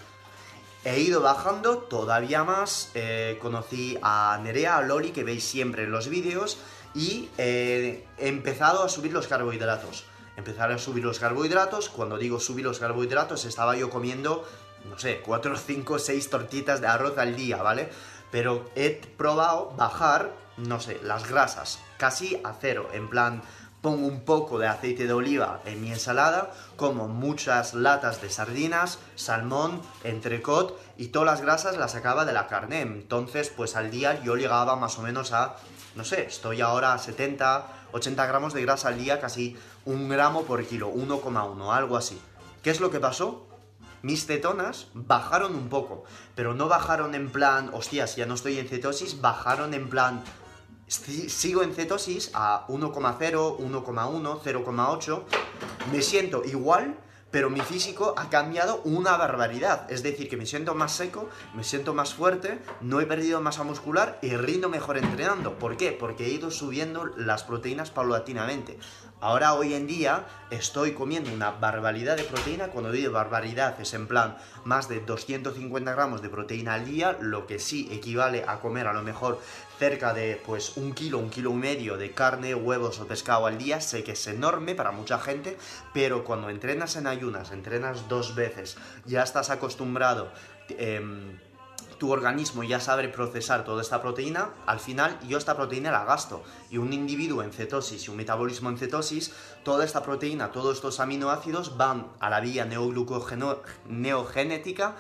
He 0.85 1.01
ido 1.01 1.21
bajando 1.21 1.79
todavía 1.79 2.45
más, 2.45 2.91
eh, 2.95 3.39
conocí 3.43 3.99
a 4.01 4.39
Nerea, 4.43 4.77
a 4.77 4.83
Loli, 4.83 5.11
que 5.11 5.25
veis 5.25 5.45
siempre 5.45 5.85
en 5.85 5.91
los 5.91 6.09
vídeos, 6.09 6.59
y 6.95 7.29
eh, 7.37 8.07
he 8.17 8.29
empezado 8.29 8.85
a 8.85 8.89
subir 8.89 9.13
los 9.13 9.27
carbohidratos. 9.27 10.05
Empezar 10.37 10.71
a 10.71 10.79
subir 10.79 11.05
los 11.05 11.19
carbohidratos, 11.19 11.89
cuando 11.89 12.17
digo 12.17 12.39
subir 12.39 12.65
los 12.65 12.79
carbohidratos, 12.79 13.45
estaba 13.45 13.77
yo 13.77 13.91
comiendo, 13.91 14.49
no 14.89 14.99
sé, 14.99 15.21
4, 15.21 15.57
5, 15.57 15.99
6 15.99 16.31
tortitas 16.31 16.81
de 16.81 16.87
arroz 16.87 17.19
al 17.19 17.35
día, 17.35 17.61
¿vale? 17.61 17.91
Pero 18.31 18.71
he 18.75 18.91
probado 19.17 19.73
bajar, 19.77 20.33
no 20.57 20.81
sé, 20.81 21.01
las 21.03 21.29
grasas 21.29 21.79
casi 21.99 22.41
a 22.45 22.55
cero, 22.59 22.89
en 22.93 23.09
plan 23.09 23.43
pongo 23.81 24.07
un 24.07 24.25
poco 24.25 24.59
de 24.59 24.67
aceite 24.67 25.07
de 25.07 25.13
oliva 25.13 25.61
en 25.65 25.81
mi 25.81 25.93
ensalada, 25.93 26.51
como 26.77 27.09
muchas 27.09 27.75
latas 27.75 28.21
de 28.21 28.31
sardinas, 28.31 28.99
salmón, 29.15 29.81
entrecot 30.05 30.79
y 30.97 31.09
todas 31.09 31.27
las 31.27 31.43
grasas 31.43 31.77
las 31.77 31.93
sacaba 31.93 32.25
de 32.25 32.33
la 32.33 32.49
carne. 32.49 32.83
Entonces, 32.83 33.51
pues 33.51 33.77
al 33.77 33.91
día 33.91 34.21
yo 34.23 34.37
llegaba 34.37 34.77
más 34.77 34.99
o 34.99 35.03
menos 35.03 35.33
a, 35.33 35.57
no 35.95 36.05
sé, 36.05 36.27
estoy 36.27 36.61
ahora 36.61 36.93
a 36.93 36.99
70, 36.99 37.67
80 37.93 38.27
gramos 38.27 38.53
de 38.53 38.63
grasa 38.63 38.89
al 38.89 38.99
día, 38.99 39.21
casi 39.21 39.57
un 39.85 40.09
gramo 40.09 40.43
por 40.43 40.65
kilo, 40.67 40.93
1,1, 40.93 41.73
algo 41.75 41.97
así. 41.97 42.21
¿Qué 42.63 42.71
es 42.71 42.81
lo 42.81 42.91
que 42.91 43.01
pasó? 43.01 43.48
Mis 44.03 44.27
cetonas 44.27 44.89
bajaron 44.95 45.55
un 45.55 45.69
poco, 45.69 46.05
pero 46.35 46.55
no 46.55 46.69
bajaron 46.69 47.15
en 47.15 47.31
plan, 47.31 47.71
hostias, 47.73 48.17
ya 48.17 48.27
no 48.27 48.35
estoy 48.35 48.59
en 48.59 48.69
cetosis, 48.69 49.21
bajaron 49.21 49.75
en 49.75 49.89
plan, 49.89 50.23
sigo 50.87 51.63
en 51.63 51.75
cetosis 51.75 52.31
a 52.35 52.67
1,0, 52.69 53.59
1,1, 53.59 54.41
0,8, 54.41 55.23
me 55.93 56.03
siento 56.03 56.43
igual, 56.45 56.97
pero 57.31 57.51
mi 57.51 57.61
físico 57.61 58.15
ha 58.17 58.31
cambiado 58.31 58.81
una 58.85 59.17
barbaridad. 59.17 59.91
Es 59.91 60.03
decir, 60.03 60.29
que 60.29 60.37
me 60.37 60.47
siento 60.47 60.75
más 60.75 60.93
seco, 60.93 61.29
me 61.55 61.63
siento 61.63 61.93
más 61.93 62.15
fuerte, 62.15 62.59
no 62.81 63.01
he 63.01 63.07
perdido 63.07 63.41
masa 63.41 63.65
muscular 63.65 64.19
y 64.23 64.35
rindo 64.37 64.69
mejor 64.69 64.97
entrenando. 64.97 65.59
¿Por 65.59 65.77
qué? 65.77 65.93
Porque 65.93 66.27
he 66.27 66.31
ido 66.31 66.51
subiendo 66.51 67.05
las 67.05 67.45
proteínas 67.45 67.91
paulatinamente. 67.91 68.79
Ahora, 69.21 69.55
hoy 69.55 69.75
en 69.75 69.89
día, 69.89 70.27
estoy 70.49 70.93
comiendo 70.93 71.33
una 71.33 71.51
barbaridad 71.51 72.17
de 72.17 72.23
proteína. 72.23 72.69
Cuando 72.69 72.93
digo 72.93 73.11
barbaridad, 73.11 73.81
es 73.81 73.93
en 73.95 74.07
plan 74.07 74.37
más 74.65 74.89
de 74.89 75.01
250 75.01 75.93
gramos 75.93 76.23
de 76.23 76.29
proteína 76.29 76.75
al 76.75 76.85
día, 76.85 77.17
lo 77.21 77.45
que 77.45 77.59
sí 77.59 77.89
equivale 77.91 78.45
a 78.47 78.61
comer 78.61 78.87
a 78.87 78.93
lo 78.93 79.03
mejor 79.03 79.41
cerca 79.77 80.15
de 80.15 80.41
pues 80.47 80.77
un 80.77 80.93
kilo, 80.93 81.19
un 81.19 81.31
kilo 81.31 81.51
y 81.51 81.55
medio 81.55 81.97
de 81.97 82.13
carne, 82.13 82.55
huevos 82.55 83.01
o 83.01 83.09
pescado 83.09 83.47
al 83.47 83.59
día, 83.59 83.81
sé 83.81 84.05
que 84.05 84.13
es 84.13 84.27
enorme 84.29 84.77
para 84.77 84.93
mucha 84.93 85.19
gente, 85.19 85.59
pero 85.93 86.23
cuando 86.23 86.49
entrenas 86.49 86.95
en 86.95 87.09
ayunas, 87.09 87.51
entrenas 87.51 88.09
dos 88.09 88.37
veces, 88.37 88.77
ya 89.05 89.25
estás 89.25 89.51
acostumbrado, 89.51 90.31
em, 90.69 91.39
tu 91.99 92.13
organismo 92.13 92.63
ya 92.63 92.81
sabe 92.81 93.09
procesar 93.09 93.65
toda 93.65 93.83
esta 93.83 94.01
proteína, 94.01 94.51
al 94.67 94.81
final 94.81 95.19
yo 95.27 95.37
esta 95.39 95.57
proteína 95.57 95.91
la 95.91 96.05
gasto. 96.05 96.43
Y 96.71 96.79
un 96.79 96.93
individuo 96.93 97.43
en 97.43 97.53
cetosis 97.53 98.07
y 98.07 98.11
un 98.11 98.17
metabolismo 98.17 98.69
en 98.71 98.79
cetosis, 98.79 99.33
toda 99.65 99.85
esta 99.85 100.03
proteína, 100.03 100.53
todos 100.53 100.77
estos 100.77 101.01
aminoácidos 101.01 101.77
van 101.77 102.07
a 102.21 102.31
la 102.31 102.41
vía 102.41 102.65
neogenética 103.87 104.97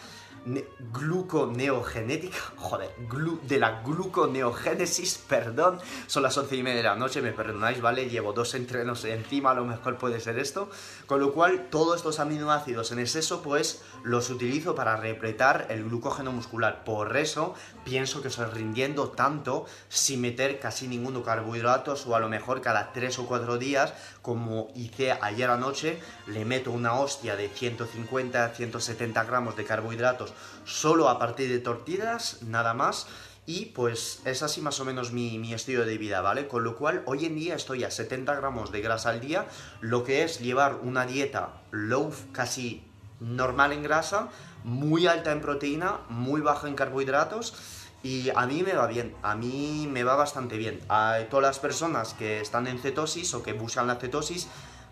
gluconeogenética, 0.93 2.38
joder, 2.57 2.95
de 3.43 3.59
la 3.59 3.83
gluconeogénesis, 3.83 5.19
perdón, 5.28 5.81
son 6.07 6.23
las 6.23 6.37
once 6.37 6.57
y 6.57 6.62
media 6.62 6.78
de 6.78 6.83
la 6.85 6.97
noche, 6.97 7.23
me 7.23 7.33
perdonáis, 7.33 7.81
¿vale? 7.81 8.09
Llevo 8.09 8.33
dos 8.33 8.55
entrenos 8.55 9.05
encima, 9.05 9.50
a 9.50 9.55
lo 9.55 9.64
mejor 9.64 9.99
puede 9.99 10.21
ser 10.21 10.38
esto, 10.38 10.71
con 11.07 11.21
lo 11.21 11.33
cual 11.33 11.69
todos 11.71 11.97
estos 11.97 12.21
aminoácidos 12.21 12.93
en 12.93 12.99
exceso, 12.99 13.43
pues 13.43 13.83
los 14.02 14.31
utilizo 14.31 14.75
para 14.75 14.97
repletar 14.97 15.67
el 15.71 15.85
glucógeno 15.85 16.33
muscular, 16.33 16.85
por 16.85 17.17
eso 17.17 17.55
pienso 17.85 18.23
que 18.23 18.28
estoy 18.28 18.47
rindiendo 18.47 19.09
tanto 19.11 19.67
sin 19.88 20.21
meter 20.21 20.61
casi 20.61 20.88
ninguno 20.88 21.23
carbohidratos 21.23 22.07
o 22.07 22.14
a 22.14 22.21
lo 22.21 22.28
mejor 22.28 22.61
cada 22.61 22.93
tres 22.93 23.19
o 23.19 23.26
cuatro 23.26 23.59
días, 23.59 23.95
como 24.28 24.68
hice 24.75 25.12
ayer 25.12 25.49
anoche, 25.49 25.99
le 26.26 26.44
meto 26.44 26.70
una 26.70 27.00
hostia 27.00 27.35
de 27.35 27.49
150, 27.49 28.50
170 28.50 29.25
gramos 29.25 29.56
de 29.56 29.64
carbohidratos 29.64 30.35
solo 30.66 31.08
a 31.08 31.18
partir 31.18 31.49
de 31.49 31.61
tortillas, 31.61 32.42
nada 32.42 32.75
más. 32.75 33.06
Y 33.47 33.73
pues 33.73 34.20
es 34.26 34.42
así 34.42 34.61
más 34.61 34.80
o 34.80 34.85
menos 34.85 35.12
mi, 35.12 35.54
estilo 35.54 35.87
de 35.87 35.97
vida, 35.97 36.20
¿vale? 36.20 36.47
Con 36.47 36.62
lo 36.62 36.76
cual 36.76 37.02
hoy 37.06 37.25
en 37.25 37.37
día 37.37 37.54
estoy 37.54 37.85
a 37.85 37.90
70 37.90 38.35
gramos 38.35 38.70
de 38.70 38.82
grasa 38.82 39.08
al 39.08 39.23
día, 39.23 39.47
lo 39.80 40.04
que 40.04 40.25
es 40.25 40.40
llevar 40.40 40.75
una 40.82 41.06
dieta 41.06 41.62
low, 41.70 42.12
casi 42.32 42.85
normal 43.20 43.73
en 43.73 43.82
grasa, 43.82 44.28
muy 44.62 45.06
alta 45.06 45.32
en 45.32 45.40
proteína, 45.40 46.00
muy 46.11 46.42
baja 46.42 46.68
en 46.68 46.75
carbohidratos. 46.75 47.54
Y 48.02 48.31
a 48.35 48.47
mí 48.47 48.62
me 48.62 48.75
va 48.75 48.87
bien, 48.87 49.14
a 49.23 49.35
mí 49.35 49.88
me 49.90 50.05
va 50.05 50.14
bastante 50.14 50.57
bien. 50.57 50.81
A 50.88 51.19
todas 51.31 51.43
las 51.43 51.59
personas 51.59 52.14
que 52.14 52.40
están 52.40 52.67
en 52.67 52.78
cetosis 52.78 53.35
o 53.35 53.43
que 53.43 53.52
buscan 53.52 53.87
la 53.87 53.97
cetosis, 53.97 54.49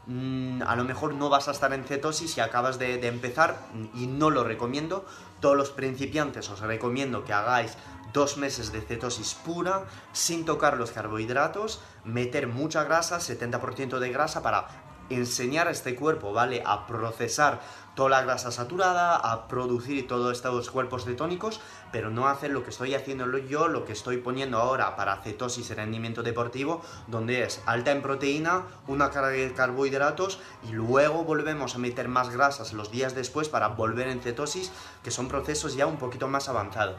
Mm, 0.06 0.62
a 0.62 0.76
lo 0.76 0.84
mejor 0.84 1.14
no 1.14 1.28
vas 1.28 1.48
a 1.48 1.50
estar 1.50 1.72
en 1.72 1.82
cetosis 1.84 2.36
y 2.36 2.40
acabas 2.40 2.78
de, 2.78 3.06
empezar 3.06 3.58
y 3.94 4.06
no 4.06 4.30
lo 4.30 4.44
recomiendo. 4.44 5.04
Todos 5.40 5.56
los 5.56 5.70
principiantes 5.70 6.48
os 6.48 6.60
recomiendo 6.60 7.24
que 7.24 7.32
hagáis 7.32 7.76
dos 8.12 8.36
meses 8.36 8.72
de 8.72 8.80
cetosis 8.80 9.34
pura, 9.34 9.84
sin 10.12 10.44
tocar 10.44 10.76
los 10.76 10.92
carbohidratos, 10.92 11.80
meter 12.04 12.46
mucha 12.46 12.84
grasa, 12.84 13.18
70% 13.18 13.98
de 13.98 14.10
grasa 14.10 14.42
para 14.42 14.68
enseñar 15.10 15.68
a 15.68 15.70
este 15.70 15.94
cuerpo, 15.94 16.32
¿vale? 16.32 16.62
A 16.64 16.86
procesar 16.86 17.60
toda 17.96 18.10
la 18.10 18.22
grasa 18.22 18.52
saturada, 18.52 19.16
a 19.16 19.48
producir 19.48 20.06
todos 20.06 20.36
estos 20.36 20.70
cuerpos 20.70 21.06
cetónicos, 21.06 21.60
pero 21.90 22.10
no 22.10 22.28
hacer 22.28 22.50
lo 22.50 22.62
que 22.62 22.70
estoy 22.70 22.94
haciendo 22.94 23.38
yo, 23.38 23.68
lo 23.68 23.86
que 23.86 23.94
estoy 23.94 24.18
poniendo 24.18 24.58
ahora 24.58 24.94
para 24.96 25.16
cetosis 25.22 25.70
y 25.70 25.74
rendimiento 25.74 26.22
deportivo, 26.22 26.82
donde 27.06 27.42
es 27.42 27.62
alta 27.64 27.92
en 27.92 28.02
proteína, 28.02 28.64
una 28.86 29.10
carga 29.10 29.30
de 29.30 29.52
carbohidratos 29.54 30.38
y 30.68 30.72
luego 30.72 31.24
volvemos 31.24 31.74
a 31.74 31.78
meter 31.78 32.08
más 32.08 32.28
grasas 32.28 32.74
los 32.74 32.90
días 32.90 33.14
después 33.14 33.48
para 33.48 33.68
volver 33.68 34.08
en 34.08 34.20
cetosis, 34.20 34.70
que 35.02 35.10
son 35.10 35.28
procesos 35.28 35.74
ya 35.74 35.86
un 35.86 35.96
poquito 35.96 36.28
más 36.28 36.50
avanzados. 36.50 36.96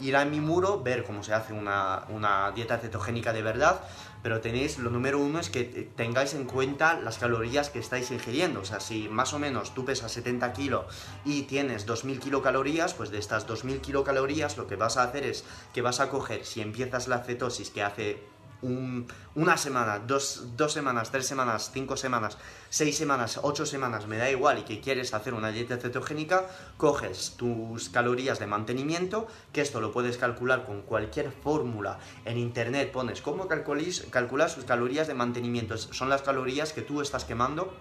ir 0.00 0.16
a 0.16 0.24
mi 0.24 0.40
muro, 0.40 0.82
ver 0.82 1.04
cómo 1.04 1.22
se 1.22 1.34
hace 1.34 1.52
una, 1.52 2.04
una 2.08 2.52
dieta 2.52 2.78
cetogénica 2.78 3.34
de 3.34 3.42
verdad, 3.42 3.82
pero 4.24 4.40
tenéis, 4.40 4.78
lo 4.78 4.88
número 4.88 5.18
uno 5.18 5.38
es 5.38 5.50
que 5.50 5.64
tengáis 5.96 6.32
en 6.32 6.46
cuenta 6.46 6.98
las 6.98 7.18
calorías 7.18 7.68
que 7.68 7.78
estáis 7.78 8.10
ingiriendo. 8.10 8.60
O 8.60 8.64
sea, 8.64 8.80
si 8.80 9.06
más 9.06 9.34
o 9.34 9.38
menos 9.38 9.74
tú 9.74 9.84
pesas 9.84 10.12
70 10.12 10.50
kilos 10.54 10.86
y 11.26 11.42
tienes 11.42 11.84
2000 11.84 12.20
kilocalorías, 12.20 12.94
pues 12.94 13.10
de 13.10 13.18
estas 13.18 13.46
2000 13.46 13.82
kilocalorías 13.82 14.56
lo 14.56 14.66
que 14.66 14.76
vas 14.76 14.96
a 14.96 15.02
hacer 15.02 15.24
es 15.24 15.44
que 15.74 15.82
vas 15.82 16.00
a 16.00 16.08
coger, 16.08 16.46
si 16.46 16.62
empiezas 16.62 17.06
la 17.06 17.18
cetosis 17.18 17.68
que 17.68 17.82
hace 17.82 18.22
una 18.64 19.56
semana, 19.56 19.98
dos, 19.98 20.46
semanas, 20.68 21.10
tres 21.10 21.26
semanas, 21.26 21.70
cinco 21.72 21.96
semanas, 21.96 22.38
seis 22.70 22.96
semanas, 22.96 23.40
ocho 23.42 23.66
semanas, 23.66 24.06
me 24.06 24.16
da 24.16 24.30
igual, 24.30 24.58
y 24.58 24.62
que 24.62 24.80
quieres 24.80 25.12
hacer 25.12 25.34
una 25.34 25.50
dieta 25.50 25.76
cetogénica, 25.76 26.46
coges 26.76 27.34
tus 27.36 27.88
calorías 27.90 28.38
de 28.38 28.46
mantenimiento, 28.46 29.26
que 29.52 29.60
esto 29.60 29.80
lo 29.80 29.92
puedes 29.92 30.16
calcular 30.18 30.64
con 30.64 30.82
cualquier 30.82 31.30
fórmula 31.30 31.98
en 32.24 32.38
internet, 32.38 32.90
pones 32.90 33.20
cómo 33.20 33.48
calcular 33.48 34.50
sus 34.50 34.64
calorías 34.64 35.06
de 35.06 35.14
mantenimiento, 35.14 35.76
son 35.76 36.08
las 36.08 36.22
calorías 36.22 36.72
que 36.72 36.82
tú 36.82 37.00
estás 37.00 37.24
quemando 37.24 37.74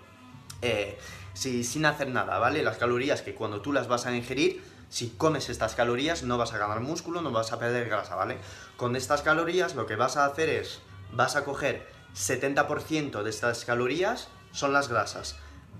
eh, 0.61 0.97
sin 1.33 1.85
hacer 1.85 2.09
nada, 2.09 2.39
¿vale? 2.39 2.63
Las 2.63 2.77
calorías 2.77 3.21
que 3.21 3.33
cuando 3.33 3.61
tú 3.61 3.73
las 3.73 3.87
vas 3.87 4.05
a 4.05 4.15
ingerir, 4.15 4.61
si 4.93 5.09
comes 5.09 5.49
estas 5.49 5.73
calorías 5.73 6.21
no 6.21 6.37
vas 6.37 6.53
a 6.53 6.59
ganar 6.59 6.79
músculo, 6.79 7.23
no 7.23 7.31
vas 7.31 7.51
a 7.51 7.57
perder 7.57 7.89
grasa, 7.89 8.13
¿vale? 8.13 8.37
Con 8.77 8.95
estas 8.95 9.23
calorías 9.23 9.73
lo 9.73 9.87
que 9.87 9.95
vas 9.95 10.17
a 10.17 10.25
hacer 10.25 10.49
es, 10.49 10.81
vas 11.11 11.35
a 11.35 11.43
coger 11.43 11.87
70% 12.15 13.23
de 13.23 13.29
estas 13.31 13.65
calorías 13.65 14.27
son 14.51 14.71
las 14.71 14.89
grasas, 14.89 15.35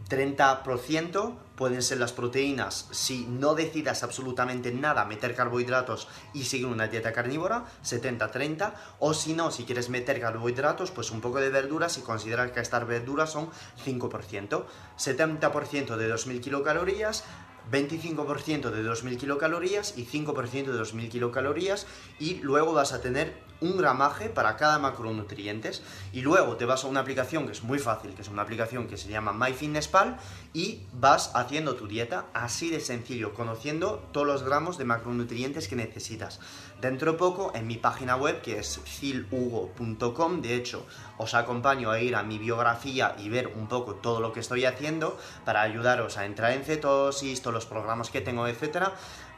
30% 0.09 1.37
pueden 1.55 1.83
ser 1.83 1.99
las 1.99 2.11
proteínas. 2.11 2.87
Si 2.89 3.27
no 3.27 3.53
decidas 3.53 4.01
absolutamente 4.01 4.71
nada 4.71 5.05
meter 5.05 5.35
carbohidratos 5.35 6.07
y 6.33 6.45
seguir 6.45 6.65
una 6.65 6.87
dieta 6.87 7.13
carnívora, 7.13 7.65
70-30, 7.83 8.73
o 8.97 9.13
si 9.13 9.33
no, 9.33 9.51
si 9.51 9.63
quieres 9.63 9.89
meter 9.89 10.19
carbohidratos, 10.19 10.89
pues 10.89 11.11
un 11.11 11.21
poco 11.21 11.39
de 11.39 11.49
verduras 11.49 11.99
y 11.99 12.01
considerar 12.01 12.51
que 12.51 12.61
estas 12.61 12.87
verduras 12.87 13.31
son 13.31 13.49
5%, 13.85 14.65
70% 14.97 15.97
de 15.97 16.07
2000 16.07 16.41
kilocalorías, 16.41 17.23
25% 17.71 18.69
de 18.69 18.83
2.000 18.83 19.17
kilocalorías 19.17 19.97
y 19.97 20.05
5% 20.05 20.65
de 20.65 20.79
2.000 20.79 21.09
kilocalorías 21.09 21.87
y 22.19 22.35
luego 22.35 22.73
vas 22.73 22.93
a 22.93 23.01
tener 23.01 23.33
un 23.63 23.77
gramaje 23.77 24.29
para 24.29 24.57
cada 24.57 24.77
macronutrientes 24.77 25.81
y 26.11 26.21
luego 26.21 26.57
te 26.57 26.65
vas 26.65 26.83
a 26.83 26.87
una 26.87 26.99
aplicación 26.99 27.45
que 27.45 27.53
es 27.53 27.63
muy 27.63 27.79
fácil, 27.79 28.13
que 28.13 28.21
es 28.21 28.27
una 28.27 28.41
aplicación 28.41 28.87
que 28.87 28.97
se 28.97 29.09
llama 29.09 29.31
MyFitnessPal 29.31 30.17
y 30.53 30.81
vas 30.93 31.31
haciendo 31.33 31.75
tu 31.75 31.87
dieta 31.87 32.25
así 32.33 32.69
de 32.69 32.81
sencillo, 32.81 33.33
conociendo 33.33 34.03
todos 34.11 34.27
los 34.27 34.43
gramos 34.43 34.77
de 34.77 34.85
macronutrientes 34.85 35.67
que 35.67 35.77
necesitas. 35.77 36.41
Dentro 36.81 37.13
de 37.13 37.17
poco 37.17 37.53
en 37.55 37.65
mi 37.65 37.77
página 37.77 38.17
web 38.17 38.41
que 38.41 38.59
es 38.59 38.81
filhugo.com, 38.83 40.41
de 40.41 40.55
hecho 40.55 40.85
os 41.17 41.33
acompaño 41.33 41.91
a 41.91 42.01
ir 42.01 42.15
a 42.15 42.23
mi 42.23 42.37
biografía 42.37 43.15
y 43.17 43.29
ver 43.29 43.47
un 43.47 43.67
poco 43.67 43.95
todo 43.95 44.19
lo 44.19 44.33
que 44.33 44.41
estoy 44.41 44.65
haciendo 44.65 45.17
para 45.45 45.61
ayudaros 45.61 46.17
a 46.17 46.25
entrar 46.25 46.51
en 46.51 46.63
cetosis, 46.63 47.41
los 47.53 47.65
programas 47.65 48.09
que 48.09 48.21
tengo, 48.21 48.47
etcétera 48.47 48.93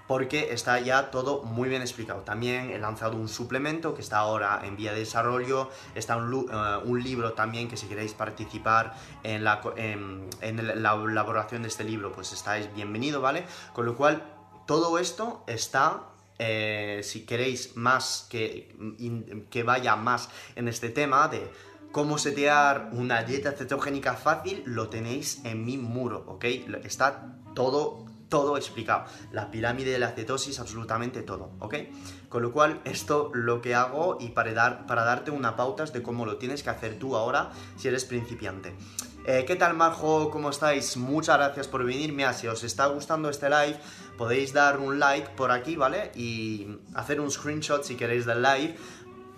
porque 0.07 0.53
está 0.53 0.79
ya 0.79 1.09
todo 1.11 1.43
muy 1.43 1.69
bien 1.69 1.81
explicado. 1.81 2.21
También 2.21 2.69
he 2.69 2.77
lanzado 2.77 3.17
un 3.17 3.27
suplemento 3.27 3.95
que 3.95 4.01
está 4.01 4.17
ahora 4.17 4.61
en 4.63 4.75
vía 4.75 4.93
de 4.93 4.99
desarrollo, 4.99 5.69
está 5.95 6.17
un, 6.17 6.47
eh, 6.51 7.03
libro 7.03 7.33
también 7.33 7.67
que 7.67 7.77
si 7.77 7.87
queréis 7.87 8.13
participar 8.13 8.95
en 9.23 9.43
la, 9.43 9.61
en, 9.75 10.29
la 10.41 10.93
elaboración 10.93 11.63
de 11.63 11.69
este 11.69 11.83
libro, 11.83 12.11
pues 12.11 12.33
estáis 12.33 12.73
bienvenido, 12.73 13.21
¿vale? 13.21 13.45
Con 13.73 13.85
lo 13.85 13.95
cual, 13.95 14.23
todo 14.67 14.97
esto 14.97 15.43
está 15.47 16.03
eh, 16.37 17.01
si 17.03 17.25
queréis 17.25 17.75
más 17.77 18.27
que, 18.29 18.75
que 19.49 19.63
vaya 19.63 19.95
más 19.95 20.29
en 20.55 20.67
este 20.67 20.89
tema 20.89 21.27
de 21.27 21.49
cómo 21.91 22.17
setear 22.17 22.89
una 22.91 23.23
dieta 23.23 23.53
cetogénica 23.53 24.15
fácil, 24.15 24.63
lo 24.65 24.89
tenéis 24.89 25.41
en 25.45 25.63
mi 25.63 25.77
muro, 25.77 26.25
¿ok? 26.27 26.43
Está 26.83 27.44
todo 27.55 28.05
todo 28.29 28.57
explicado. 28.57 29.05
La 29.31 29.51
pirámide 29.51 29.91
de 29.91 29.99
la 29.99 30.09
cetosis, 30.09 30.59
absolutamente 30.59 31.21
todo, 31.21 31.51
¿ok? 31.59 31.75
Con 32.29 32.41
lo 32.41 32.51
cual, 32.51 32.81
esto 32.83 33.31
lo 33.33 33.61
que 33.61 33.75
hago 33.75 34.17
y 34.19 34.29
para, 34.29 34.53
dar, 34.53 34.85
para 34.87 35.03
darte 35.03 35.31
una 35.31 35.55
pautas 35.55 35.93
de 35.93 36.01
cómo 36.01 36.25
lo 36.25 36.37
tienes 36.37 36.63
que 36.63 36.69
hacer 36.69 36.99
tú 36.99 37.15
ahora 37.15 37.51
si 37.77 37.87
eres 37.87 38.05
principiante. 38.05 38.75
Eh, 39.27 39.43
¿Qué 39.47 39.55
tal, 39.55 39.75
Marjo? 39.75 40.29
¿Cómo 40.29 40.49
estáis? 40.49 40.97
Muchas 40.97 41.37
gracias 41.37 41.67
por 41.67 41.83
venir. 41.83 42.13
Mira, 42.13 42.33
si 42.33 42.47
os 42.47 42.63
está 42.63 42.87
gustando 42.87 43.29
este 43.29 43.49
live, 43.49 43.79
podéis 44.17 44.53
dar 44.53 44.79
un 44.79 44.99
like 44.99 45.29
por 45.29 45.51
aquí, 45.51 45.75
¿vale? 45.75 46.11
Y 46.15 46.67
hacer 46.93 47.19
un 47.19 47.31
screenshot 47.31 47.83
si 47.83 47.95
queréis 47.95 48.25
del 48.25 48.41
live, 48.43 48.75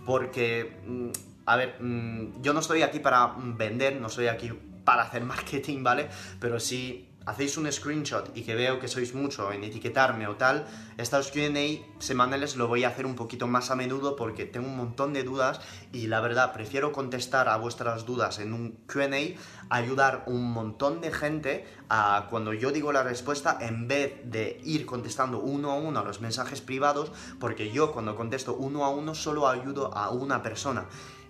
porque, 0.05 0.81
mm, 0.85 1.09
a 1.45 1.55
ver, 1.55 1.81
mm, 1.81 2.41
yo 2.41 2.53
no 2.53 2.59
estoy 2.59 2.81
aquí 2.81 2.99
para 2.99 3.33
vender, 3.37 4.01
no 4.01 4.07
estoy 4.07 4.27
aquí 4.27 4.51
para 4.83 5.03
hacer 5.03 5.23
marketing, 5.35 5.83
¿vale? 5.83 6.09
Pero 6.39 6.59
si 6.59 7.07
hacéis 7.27 7.57
un 7.57 7.69
screenshot 7.69 8.31
y 8.35 8.43
que 8.43 8.55
veo 8.55 8.79
que 8.79 8.87
sois 8.87 9.13
mucho 9.13 9.51
en 9.51 9.63
etiquetarme 9.63 10.27
o 10.27 10.37
tal, 10.37 10.65
estos 10.97 11.29
QA 11.29 11.83
semanales 11.99 12.55
lo 12.55 12.69
voy 12.69 12.85
a 12.85 12.87
hacer 12.87 13.05
un 13.05 13.15
poquito 13.15 13.47
más 13.47 13.69
a 13.69 13.75
menudo 13.75 14.15
porque 14.15 14.45
tengo 14.45 14.65
un 14.65 14.77
montón 14.77 15.11
de 15.11 15.23
dudas 15.23 15.59
y 15.91 16.07
la 16.07 16.21
verdad 16.21 16.53
prefiero 16.53 16.93
contestar 16.93 17.49
a 17.49 17.57
vuestras 17.57 18.05
dudas 18.05 18.39
en 18.39 18.53
un 18.53 18.79
QA, 18.87 19.35
ayudar 19.69 20.23
un 20.27 20.51
montón 20.51 21.01
de 21.01 21.11
gente 21.11 21.67
a 21.89 22.27
cuando 22.29 22.53
yo 22.53 22.71
digo 22.71 22.93
la 22.93 23.03
respuesta 23.03 23.57
en 23.59 23.89
vez 23.89 24.21
de 24.23 24.61
ir 24.63 24.85
contestando 24.85 25.39
uno 25.39 25.71
a 25.71 25.75
uno 25.75 25.99
a 25.99 26.05
los 26.05 26.21
mensajes 26.21 26.61
privados, 26.61 27.11
porque 27.41 27.71
yo 27.71 27.91
cuando 27.91 28.15
contesto 28.15 28.55
uno 28.55 28.85
a 28.85 28.89
uno 28.89 29.13
solo 29.13 29.49
ayudo 29.49 29.93
a 29.93 30.11
una 30.11 30.41
persona 30.41 30.85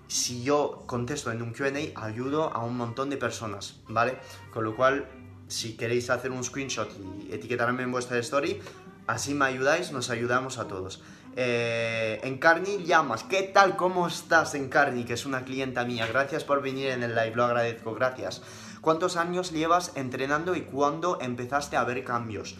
si 0.07 0.43
yo 0.43 0.83
contesto 0.85 1.31
en 1.31 1.41
un 1.41 1.51
QA, 1.51 1.67
ayudo 1.95 2.53
a 2.53 2.63
un 2.63 2.77
montón 2.77 3.09
de 3.09 3.17
personas, 3.17 3.81
¿vale? 3.89 4.19
Con 4.53 4.63
lo 4.63 4.73
cual 4.73 5.26
si 5.47 5.75
queréis 5.75 6.09
hacer 6.09 6.31
un 6.31 6.43
screenshot 6.43 6.89
y 7.27 7.33
etiquetarme 7.33 7.83
en 7.83 7.91
vuestra 7.91 8.17
story, 8.19 8.59
así 9.07 9.33
me 9.33 9.45
ayudáis, 9.45 9.91
nos 9.91 10.09
ayudamos 10.09 10.57
a 10.57 10.67
todos. 10.67 11.01
Eh, 11.35 12.19
Encarni 12.23 12.83
Llamas, 12.83 13.23
¿qué 13.23 13.43
tal? 13.43 13.75
¿Cómo 13.75 14.07
estás, 14.07 14.55
Encarni? 14.55 15.03
Que 15.03 15.13
es 15.13 15.25
una 15.25 15.45
clienta 15.45 15.85
mía. 15.85 16.07
Gracias 16.07 16.43
por 16.43 16.61
venir 16.61 16.89
en 16.89 17.03
el 17.03 17.13
live, 17.13 17.33
lo 17.35 17.45
agradezco, 17.45 17.93
gracias. 17.93 18.41
¿Cuántos 18.81 19.17
años 19.17 19.51
llevas 19.51 19.91
entrenando 19.95 20.55
y 20.55 20.61
cuándo 20.61 21.19
empezaste 21.21 21.77
a 21.77 21.83
ver 21.83 22.03
cambios? 22.03 22.55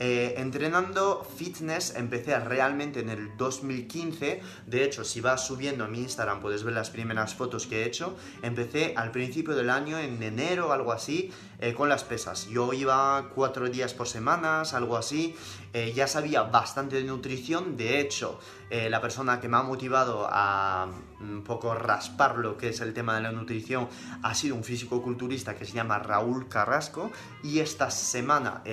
Eh, 0.00 0.34
entrenando 0.38 1.24
fitness 1.36 1.94
empecé 1.94 2.36
realmente 2.40 3.00
en 3.00 3.10
el 3.10 3.36
2015. 3.36 4.40
De 4.66 4.84
hecho, 4.84 5.04
si 5.04 5.20
vas 5.20 5.46
subiendo 5.46 5.84
a 5.84 5.88
mi 5.88 6.00
Instagram 6.00 6.40
puedes 6.40 6.64
ver 6.64 6.74
las 6.74 6.90
primeras 6.90 7.34
fotos 7.34 7.66
que 7.66 7.82
he 7.82 7.86
hecho. 7.86 8.16
Empecé 8.42 8.94
al 8.96 9.12
principio 9.12 9.54
del 9.54 9.70
año, 9.70 9.98
en 9.98 10.20
enero 10.22 10.72
algo 10.72 10.92
así, 10.92 11.30
eh, 11.58 11.74
con 11.74 11.88
las 11.88 12.04
pesas. 12.04 12.46
Yo 12.48 12.72
iba 12.72 13.30
cuatro 13.34 13.68
días 13.68 13.94
por 13.94 14.08
semana, 14.08 14.62
algo 14.62 14.96
así. 14.96 15.34
Eh, 15.72 15.92
ya 15.94 16.06
sabía 16.06 16.42
bastante 16.42 16.96
de 16.96 17.04
nutrición. 17.04 17.76
De 17.76 18.00
hecho, 18.00 18.38
la 18.70 19.00
persona 19.00 19.40
que 19.40 19.46
me 19.46 19.56
ha 19.56 19.62
motivado 19.62 20.26
a 20.28 20.88
un 21.20 21.44
poco 21.44 21.76
raspar 21.76 22.38
lo 22.38 22.56
que 22.56 22.70
es 22.70 22.80
el 22.80 22.92
tema 22.92 23.14
de 23.14 23.20
la 23.20 23.30
nutrición 23.30 23.88
ha 24.24 24.34
sido 24.34 24.56
un 24.56 24.64
físico 24.64 25.00
culturista 25.00 25.54
que 25.54 25.64
se 25.64 25.74
llama 25.74 26.00
Raúl 26.00 26.48
Carrasco. 26.48 27.12
Y 27.44 27.60
esta 27.60 27.88
semana 27.92 28.64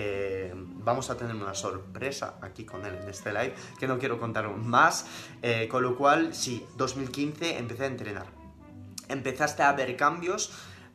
vamos 0.84 1.12
a 1.12 1.18
tener 1.18 1.36
una 1.36 1.54
sorpresa 1.54 2.40
aquí 2.42 2.66
con 2.66 2.84
él 2.84 2.96
en 2.96 3.10
este 3.10 3.32
live 3.32 3.54
que 3.80 3.88
no 3.88 4.00
quiero 4.00 4.20
contar 4.20 4.50
más. 4.50 5.06
Eh, 5.42 5.68
con 5.70 5.84
lo 5.84 5.96
cual, 5.96 6.34
sí, 6.34 6.66
2015 6.78 7.58
empecé 7.58 7.84
a 7.84 7.88
entrenar. 7.88 8.26
Empezaste 9.08 9.64
a 9.64 9.74
ver 9.74 9.96
cambios. 9.98 10.52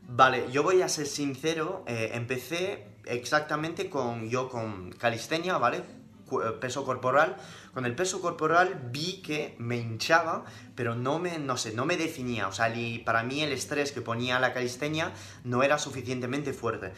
Vale, 0.09 0.47
yo 0.53 0.63
voy 0.63 0.83
a 0.83 0.89
ser 0.89 1.07
sincero, 1.07 1.85
eh, 1.87 2.11
empecé 2.15 2.87
exactamente 3.05 3.91
con 3.91 4.29
yo 4.29 4.49
con 4.49 4.91
calistenia, 4.93 5.59
¿vale? 5.59 5.79
Eh, 5.79 6.53
peso 6.61 6.85
corporal. 6.85 7.37
Con 7.75 7.87
el 7.87 7.95
peso 7.95 8.21
corporal 8.21 8.89
vi 8.93 9.21
que 9.21 9.55
me 9.59 9.77
hinchaba, 9.77 10.45
pero 10.75 10.95
no 10.95 11.19
me, 11.19 11.39
no 11.39 11.57
sé, 11.57 11.75
no 11.75 11.87
me 11.87 11.97
definía. 11.97 12.49
O 12.49 12.53
sea, 12.53 12.73
para 13.05 13.23
mí 13.23 13.43
el 13.43 13.53
estrés 13.53 13.93
que 13.93 14.01
ponía 14.01 14.41
la 14.41 14.53
calistenia 14.53 15.13
no 15.45 15.63
era 15.63 15.79
suficientemente 15.79 16.53
fuerte. 16.53 16.93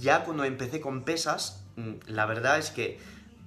Ya 0.00 0.24
cuando 0.24 0.44
empecé 0.44 0.80
con 0.80 1.04
pesas, 1.04 1.64
Mm, 1.76 1.94
la 2.06 2.26
verdad 2.26 2.58
es 2.58 2.70
que, 2.70 2.98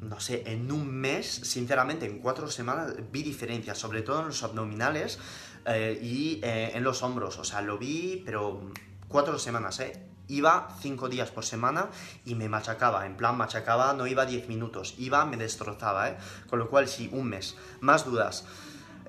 no 0.01 0.19
sé, 0.19 0.43
en 0.47 0.71
un 0.71 0.87
mes, 0.87 1.27
sinceramente, 1.27 2.05
en 2.05 2.19
cuatro 2.19 2.49
semanas 2.49 2.93
vi 3.11 3.23
diferencias, 3.23 3.77
sobre 3.77 4.01
todo 4.01 4.21
en 4.21 4.27
los 4.27 4.43
abdominales 4.43 5.19
eh, 5.65 5.99
y 6.01 6.39
en 6.43 6.83
los 6.83 7.03
hombros. 7.03 7.37
O 7.39 7.43
sea, 7.43 7.61
lo 7.61 7.77
vi, 7.77 8.21
pero 8.25 8.71
cuatro 9.07 9.39
semanas, 9.39 9.79
¿eh? 9.79 9.93
Iba 10.27 10.67
cinco 10.81 11.07
días 11.07 11.31
por 11.31 11.45
semana 11.45 11.89
y 12.25 12.35
me 12.35 12.49
machacaba, 12.49 13.05
en 13.05 13.15
plan 13.15 13.37
machacaba, 13.37 13.93
no 13.93 14.07
iba 14.07 14.25
diez 14.25 14.49
minutos, 14.49 14.95
iba, 14.97 15.25
me 15.25 15.37
destrozaba, 15.37 16.09
¿eh? 16.09 16.17
Con 16.49 16.59
lo 16.59 16.69
cual 16.69 16.87
sí, 16.87 17.09
un 17.13 17.29
mes. 17.29 17.55
Más 17.79 18.05
dudas. 18.05 18.45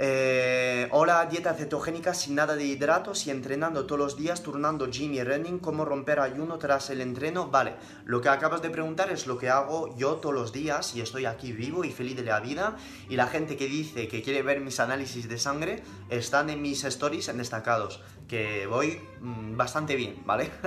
Eh, 0.00 0.86
hola, 0.92 1.26
dieta 1.26 1.54
cetogénica 1.54 2.14
sin 2.14 2.36
nada 2.36 2.54
de 2.54 2.64
hidratos 2.64 3.26
y 3.26 3.32
entrenando 3.32 3.84
todos 3.84 3.98
los 3.98 4.16
días, 4.16 4.44
turnando 4.44 4.86
gym 4.86 5.12
y 5.14 5.24
running. 5.24 5.58
¿Cómo 5.58 5.84
romper 5.84 6.20
ayuno 6.20 6.56
tras 6.56 6.90
el 6.90 7.00
entreno? 7.00 7.48
Vale, 7.48 7.74
lo 8.04 8.20
que 8.20 8.28
acabas 8.28 8.62
de 8.62 8.70
preguntar 8.70 9.10
es 9.10 9.26
lo 9.26 9.38
que 9.38 9.50
hago 9.50 9.96
yo 9.96 10.14
todos 10.18 10.36
los 10.36 10.52
días 10.52 10.94
y 10.94 11.00
estoy 11.00 11.26
aquí 11.26 11.50
vivo 11.50 11.82
y 11.82 11.90
feliz 11.90 12.14
de 12.14 12.22
la 12.22 12.38
vida. 12.38 12.76
Y 13.08 13.16
la 13.16 13.26
gente 13.26 13.56
que 13.56 13.66
dice 13.66 14.06
que 14.06 14.22
quiere 14.22 14.42
ver 14.42 14.60
mis 14.60 14.78
análisis 14.78 15.28
de 15.28 15.36
sangre 15.36 15.82
están 16.10 16.48
en 16.48 16.62
mis 16.62 16.84
stories 16.84 17.28
en 17.28 17.38
destacados 17.38 18.00
que 18.28 18.66
voy 18.66 19.00
mm, 19.20 19.56
bastante 19.56 19.96
bien, 19.96 20.22
¿vale? 20.24 20.50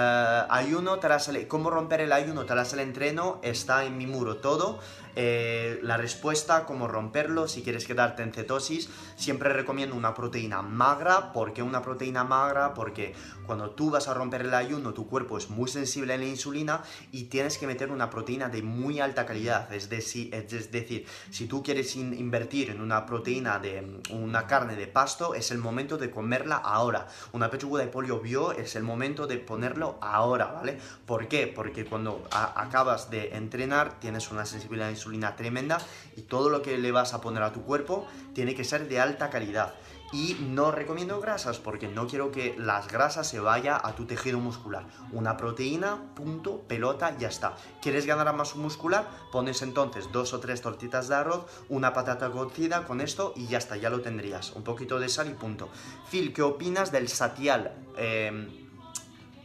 Eh, 0.00 0.42
ayuno 0.50 0.98
tras 1.00 1.28
el... 1.28 1.48
¿Cómo 1.48 1.70
romper 1.70 2.02
el 2.02 2.12
ayuno 2.12 2.44
tras 2.44 2.72
el 2.72 2.80
entreno? 2.80 3.40
Está 3.42 3.84
en 3.84 3.98
mi 3.98 4.06
muro 4.06 4.36
todo. 4.36 4.78
Eh, 5.20 5.80
la 5.82 5.96
respuesta, 5.96 6.64
cómo 6.64 6.86
romperlo, 6.86 7.48
si 7.48 7.62
quieres 7.62 7.84
quedarte 7.84 8.22
en 8.22 8.32
cetosis, 8.32 8.88
siempre 9.16 9.52
recomiendo 9.52 9.96
una 9.96 10.14
proteína 10.14 10.62
magra. 10.62 11.32
¿Por 11.32 11.52
qué 11.52 11.60
una 11.60 11.82
proteína 11.82 12.22
magra? 12.22 12.72
Porque 12.72 13.14
cuando 13.44 13.70
tú 13.70 13.90
vas 13.90 14.06
a 14.06 14.14
romper 14.14 14.42
el 14.42 14.54
ayuno, 14.54 14.94
tu 14.94 15.08
cuerpo 15.08 15.36
es 15.36 15.50
muy 15.50 15.68
sensible 15.68 16.14
a 16.14 16.18
la 16.18 16.24
insulina 16.24 16.84
y 17.10 17.24
tienes 17.24 17.58
que 17.58 17.66
meter 17.66 17.90
una 17.90 18.10
proteína 18.10 18.48
de 18.48 18.62
muy 18.62 19.00
alta 19.00 19.26
calidad. 19.26 19.72
Es 19.72 19.88
decir, 19.88 20.32
es 20.32 20.70
decir 20.70 21.04
si 21.30 21.48
tú 21.48 21.64
quieres 21.64 21.96
invertir 21.96 22.70
en 22.70 22.80
una 22.80 23.04
proteína 23.04 23.58
de 23.58 24.00
una 24.10 24.46
carne 24.46 24.76
de 24.76 24.86
pasto, 24.86 25.34
es 25.34 25.50
el 25.50 25.58
momento 25.58 25.98
de 25.98 26.12
comerla 26.12 26.58
ahora. 26.58 27.08
Una 27.32 27.50
pechuga 27.50 27.82
de 27.82 27.88
pollo 27.88 28.20
bio 28.20 28.52
es 28.52 28.76
el 28.76 28.84
momento 28.84 29.26
de 29.26 29.38
ponerlo 29.38 29.98
ahora, 30.00 30.46
¿vale? 30.52 30.78
¿Por 31.06 31.26
qué? 31.26 31.48
Porque 31.48 31.84
cuando 31.86 32.28
acabas 32.30 33.10
de 33.10 33.34
entrenar 33.34 33.98
tienes 33.98 34.30
una 34.30 34.46
sensibilidad 34.46 34.86
a 34.86 34.90
la 34.90 34.96
insulina 34.96 35.07
tremenda 35.36 35.78
y 36.16 36.22
todo 36.22 36.50
lo 36.50 36.62
que 36.62 36.78
le 36.78 36.92
vas 36.92 37.14
a 37.14 37.20
poner 37.20 37.42
a 37.42 37.52
tu 37.52 37.62
cuerpo 37.62 38.06
tiene 38.34 38.54
que 38.54 38.64
ser 38.64 38.88
de 38.88 39.00
alta 39.00 39.30
calidad. 39.30 39.74
Y 40.10 40.38
no 40.40 40.70
recomiendo 40.70 41.20
grasas 41.20 41.58
porque 41.58 41.86
no 41.86 42.06
quiero 42.06 42.32
que 42.32 42.54
las 42.56 42.88
grasas 42.88 43.28
se 43.28 43.40
vaya 43.40 43.78
a 43.82 43.94
tu 43.94 44.06
tejido 44.06 44.38
muscular. 44.38 44.86
Una 45.12 45.36
proteína, 45.36 46.14
punto, 46.14 46.62
pelota, 46.62 47.14
ya 47.18 47.28
está. 47.28 47.56
¿Quieres 47.82 48.06
ganar 48.06 48.34
masa 48.34 48.56
muscular? 48.56 49.06
Pones 49.30 49.60
entonces 49.60 50.10
dos 50.10 50.32
o 50.32 50.40
tres 50.40 50.62
tortitas 50.62 51.08
de 51.08 51.16
arroz, 51.16 51.44
una 51.68 51.92
patata 51.92 52.30
cocida 52.30 52.84
con 52.84 53.02
esto 53.02 53.34
y 53.36 53.48
ya 53.48 53.58
está, 53.58 53.76
ya 53.76 53.90
lo 53.90 54.00
tendrías. 54.00 54.52
Un 54.52 54.64
poquito 54.64 54.98
de 54.98 55.10
sal 55.10 55.28
y 55.28 55.34
punto. 55.34 55.68
Phil, 56.10 56.32
¿qué 56.32 56.40
opinas 56.40 56.90
del 56.90 57.08
satial? 57.08 57.74
Em, 57.98 58.48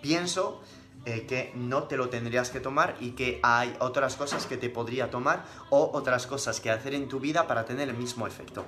pienso 0.02 0.62
eh, 1.06 1.26
que 1.28 1.52
no 1.56 1.84
te 1.84 1.98
lo 1.98 2.10
tendrías 2.10 2.50
que 2.50 2.60
tomar 2.60 2.96
y 3.00 3.12
que 3.12 3.39
hay 3.44 3.76
otras 3.80 4.16
cosas 4.16 4.46
que 4.46 4.58
te 4.58 4.70
podría 4.70 5.10
tomar 5.10 5.44
o 5.70 5.92
otras 5.94 6.28
cosas 6.28 6.60
que 6.60 6.72
hacer 6.72 6.94
en 6.94 7.08
tu 7.08 7.20
vida 7.20 7.46
para 7.46 7.66
tener 7.66 7.89
el 7.89 7.98
mismo 7.98 8.26
efecto. 8.26 8.66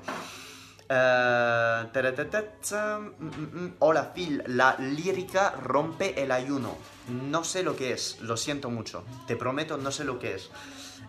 Eh, 0.87 1.85
mm, 1.93 3.25
mm, 3.25 3.63
mm. 3.63 3.75
Hola 3.79 4.13
Phil, 4.13 4.43
la 4.47 4.75
lírica 4.77 5.51
rompe 5.61 6.21
el 6.21 6.31
ayuno. 6.31 6.77
No 7.07 7.43
sé 7.43 7.63
lo 7.63 7.75
que 7.75 7.93
es, 7.93 8.19
lo 8.21 8.37
siento 8.37 8.69
mucho. 8.69 9.03
Te 9.27 9.35
prometo, 9.35 9.77
no 9.77 9.91
sé 9.91 10.03
lo 10.03 10.19
que 10.19 10.35
es. 10.35 10.49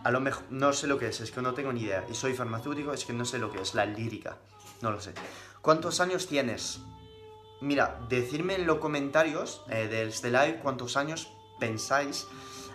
A 0.05 0.11
lo 0.11 0.21
mejor 0.21 0.45
no 0.51 0.73
sé 0.73 0.87
lo 0.87 0.99
que 0.99 1.09
es, 1.09 1.21
es 1.21 1.31
que 1.31 1.43
no 1.43 1.55
tengo 1.55 1.73
ni 1.73 1.83
idea. 1.83 2.05
Y 2.11 2.15
soy 2.15 2.35
farmacéutico, 2.35 2.93
es 2.93 3.05
que 3.05 3.13
no 3.13 3.25
sé 3.25 3.39
lo 3.39 3.51
que 3.51 3.61
es, 3.61 3.75
la 3.75 3.85
lírica. 3.85 4.37
No 4.81 4.91
lo 4.91 5.01
sé. 5.01 5.13
¿Cuántos 5.61 6.01
años 6.01 6.27
tienes? 6.27 6.81
Mira, 7.61 7.99
decirme 8.09 8.55
en 8.55 8.67
los 8.67 8.79
comentarios 8.79 9.63
eh, 9.71 9.89
de 9.89 10.09
este 10.09 10.31
live 10.31 10.61
cuántos 10.63 10.97
años 10.97 11.33
pensáis 11.59 12.27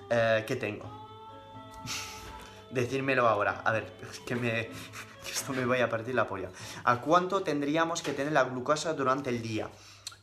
eh, 0.09 0.43
que 0.47 0.55
tengo. 0.55 0.85
Decírmelo 2.71 3.27
ahora. 3.27 3.61
A 3.63 3.71
ver, 3.71 3.91
que 4.25 4.35
me 4.35 4.69
esto 5.31 5.53
me 5.53 5.65
vaya 5.65 5.85
a 5.85 5.89
partir 5.89 6.15
la 6.15 6.27
polla. 6.27 6.49
¿A 6.83 7.01
cuánto 7.01 7.41
tendríamos 7.41 8.01
que 8.01 8.13
tener 8.13 8.33
la 8.33 8.43
glucosa 8.43 8.93
durante 8.93 9.29
el 9.29 9.41
día? 9.41 9.69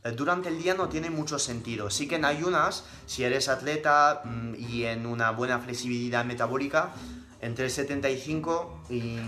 Eh, 0.05 0.12
durante 0.12 0.49
el 0.49 0.61
día 0.61 0.75
no 0.75 0.88
tiene 0.88 1.11
mucho 1.11 1.38
sentido. 1.38 1.90
Sí 1.90 2.09
que 2.09 2.16
en 2.16 2.25
ayunas, 2.25 2.85
si 3.07 3.25
eres 3.25 3.49
atleta 3.49 4.23
mm, 4.25 4.55
y 4.57 4.85
en 4.85 5.07
una 5.07 5.31
buena 5.31 5.59
flexibilidad 5.59 6.25
metabólica, 6.25 6.92
entre 7.40 7.71
75 7.71 8.83
y 8.90 9.18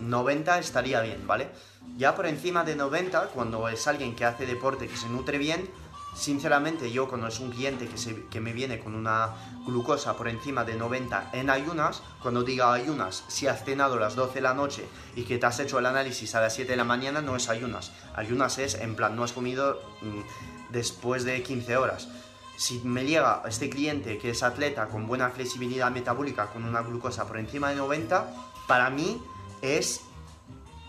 90 0.00 0.58
estaría 0.58 1.00
bien, 1.00 1.26
¿vale? 1.26 1.48
Ya 1.96 2.14
por 2.14 2.26
encima 2.26 2.64
de 2.64 2.76
90, 2.76 3.28
cuando 3.28 3.68
es 3.68 3.86
alguien 3.86 4.14
que 4.14 4.24
hace 4.24 4.46
deporte, 4.46 4.88
que 4.88 4.96
se 4.96 5.08
nutre 5.08 5.38
bien, 5.38 5.68
Sinceramente, 6.14 6.90
yo 6.90 7.06
cuando 7.06 7.28
es 7.28 7.38
un 7.38 7.50
cliente 7.50 7.86
que, 7.86 8.24
que, 8.28 8.40
me 8.40 8.52
viene 8.52 8.80
con 8.80 8.96
una 8.96 9.28
glucosa 9.64 10.16
por 10.16 10.26
encima 10.26 10.64
de 10.64 10.74
90 10.74 11.30
en 11.32 11.48
ayunas, 11.48 12.02
cuando 12.20 12.42
diga 12.42 12.72
ayunas, 12.72 13.24
si 13.28 13.46
has 13.46 13.64
cenado 13.64 13.94
a 13.94 14.00
las 14.00 14.16
12 14.16 14.34
de 14.34 14.40
la 14.40 14.54
noche 14.54 14.84
y 15.14 15.22
que 15.22 15.38
te 15.38 15.46
has 15.46 15.60
hecho 15.60 15.78
el 15.78 15.86
análisis 15.86 16.34
a 16.34 16.40
las 16.40 16.54
7 16.54 16.72
de 16.72 16.76
la 16.76 16.84
mañana, 16.84 17.20
no 17.20 17.36
es 17.36 17.48
ayunas. 17.48 17.92
Ayunas 18.16 18.58
es, 18.58 18.74
en 18.74 18.96
plan, 18.96 19.14
no 19.14 19.22
has 19.22 19.32
comido 19.32 19.80
mm, 20.02 20.72
después 20.72 21.24
de 21.24 21.42
15 21.42 21.76
horas. 21.76 22.08
Si 22.56 22.80
me 22.80 23.04
llega 23.04 23.42
este 23.46 23.70
cliente 23.70 24.18
que 24.18 24.30
es 24.30 24.42
atleta 24.42 24.88
con 24.88 25.06
buena 25.06 25.30
flexibilidad 25.30 25.92
metabólica, 25.92 26.46
con 26.46 26.64
una 26.64 26.80
glucosa 26.80 27.28
por 27.28 27.38
encima 27.38 27.70
de 27.70 27.76
90, 27.76 28.26
para 28.66 28.90
mí 28.90 29.22
es 29.62 30.02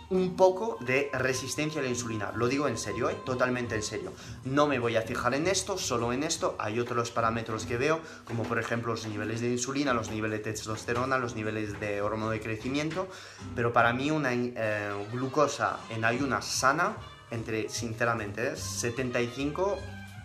un 0.10 0.36
poco 0.36 0.78
de 0.82 1.10
resistencia 1.14 1.82
a 1.82 1.84
la 1.84 1.90
insulina. 1.90 2.32
Lo 2.36 2.48
digo 2.48 2.68
en 2.68 2.78
serio, 2.78 3.10
¿eh? 3.10 3.18
totalmente 3.26 3.76
en 3.76 3.84
serio. 3.84 4.12
No 4.44 4.66
me 4.66 4.80
voy 4.80 4.96
a 4.96 5.04
fijar 5.04 5.36
en 5.36 5.48
esto, 5.48 5.78
solo 5.78 6.12
en 6.14 6.24
esto. 6.24 6.56
Hay 6.58 6.80
otros 6.80 7.12
parámetros 7.12 7.66
que 7.66 7.78
veo, 7.78 8.00
como 8.26 8.44
por 8.44 8.60
ejemplo 8.60 8.94
los 8.94 9.06
niveles 9.06 9.42
de 9.42 9.52
insulina, 9.52 9.94
los 9.94 10.10
niveles 10.10 10.40
de 10.40 10.52
testosterona, 10.52 11.18
los 11.18 11.36
niveles 11.36 11.80
de 11.80 12.02
hormona 12.02 12.32
de 12.32 12.42
crecimiento. 12.42 13.08
Pero 13.56 13.72
para 13.72 13.94
mí 13.94 14.10
una 14.10 14.34
eh, 14.34 14.92
glucosa 15.12 15.80
en 15.90 16.04
ayunas 16.04 16.46
sana, 16.46 16.98
entre, 17.30 17.70
sinceramente, 17.70 18.56
75, 18.56 19.78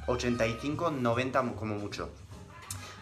85, 0.06 0.90
90 0.92 1.52
como 1.56 1.74
mucho. 1.74 2.08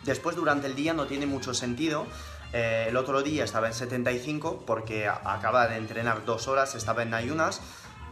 Después 0.04 0.34
durante 0.34 0.66
el 0.66 0.74
día 0.74 0.94
no 0.94 1.06
tiene 1.06 1.26
mucho 1.26 1.54
sentido 1.54 2.06
eh, 2.52 2.86
el 2.88 2.96
otro 2.96 3.22
día 3.22 3.44
estaba 3.44 3.66
en 3.66 3.74
75 3.74 4.64
porque 4.66 5.08
acaba 5.08 5.66
de 5.68 5.76
entrenar 5.76 6.24
dos 6.24 6.48
horas, 6.48 6.74
estaba 6.74 7.02
en 7.02 7.14
ayunas, 7.14 7.60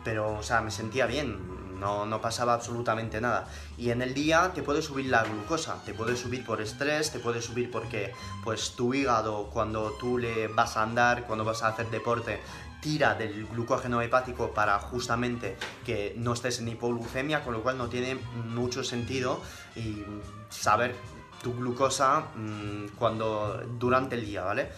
pero 0.05 0.39
o 0.39 0.43
sea, 0.43 0.61
me 0.63 0.71
sentía 0.71 1.07
bien, 1.07 1.79
no, 1.79 2.07
no, 2.07 2.21
pasaba 2.21 2.55
absolutamente 2.55 3.21
nada. 3.21 3.49
Y 3.77 3.91
en 3.91 4.03
el 4.03 4.15
día 4.15 4.53
te 4.55 4.63
puede 4.63 4.83
subir 4.83 5.07
la 5.07 5.25
glucosa, 5.25 5.83
te 5.85 5.95
puede 5.95 6.17
subir 6.17 6.45
por 6.45 6.61
estrés, 6.61 7.11
te 7.11 7.19
puede 7.19 7.43
subir 7.43 7.71
porque 7.71 8.13
pues 8.45 8.73
tu 8.77 8.95
hígado 8.95 9.51
cuando 9.53 9.93
tú 9.99 10.19
le 10.19 10.49
vas 10.49 10.77
a 10.77 10.83
andar, 10.83 11.27
cuando 11.27 11.45
vas 11.45 11.63
a 11.63 11.69
hacer 11.69 11.91
deporte, 11.91 12.41
tira 12.81 13.15
del 13.15 13.47
glucógeno 13.47 14.01
hepático 14.01 14.53
para 14.53 14.79
justamente 14.79 15.57
que 15.85 16.15
no 16.17 16.33
estés 16.33 16.61
en 16.61 16.69
hipoglucemia, 16.69 17.45
con 17.45 17.53
lo 17.53 17.63
cual 17.63 17.77
no 17.77 17.89
tiene 17.89 18.15
mucho 18.15 18.85
sentido 18.85 19.41
y 19.77 20.03
saber 20.49 20.95
tu 21.43 21.55
glucosa 21.55 22.27
mm, 22.37 22.97
cuando 22.99 23.63
durante 23.79 24.17
el 24.17 24.25
día, 24.25 24.43
¿vale? 24.43 24.71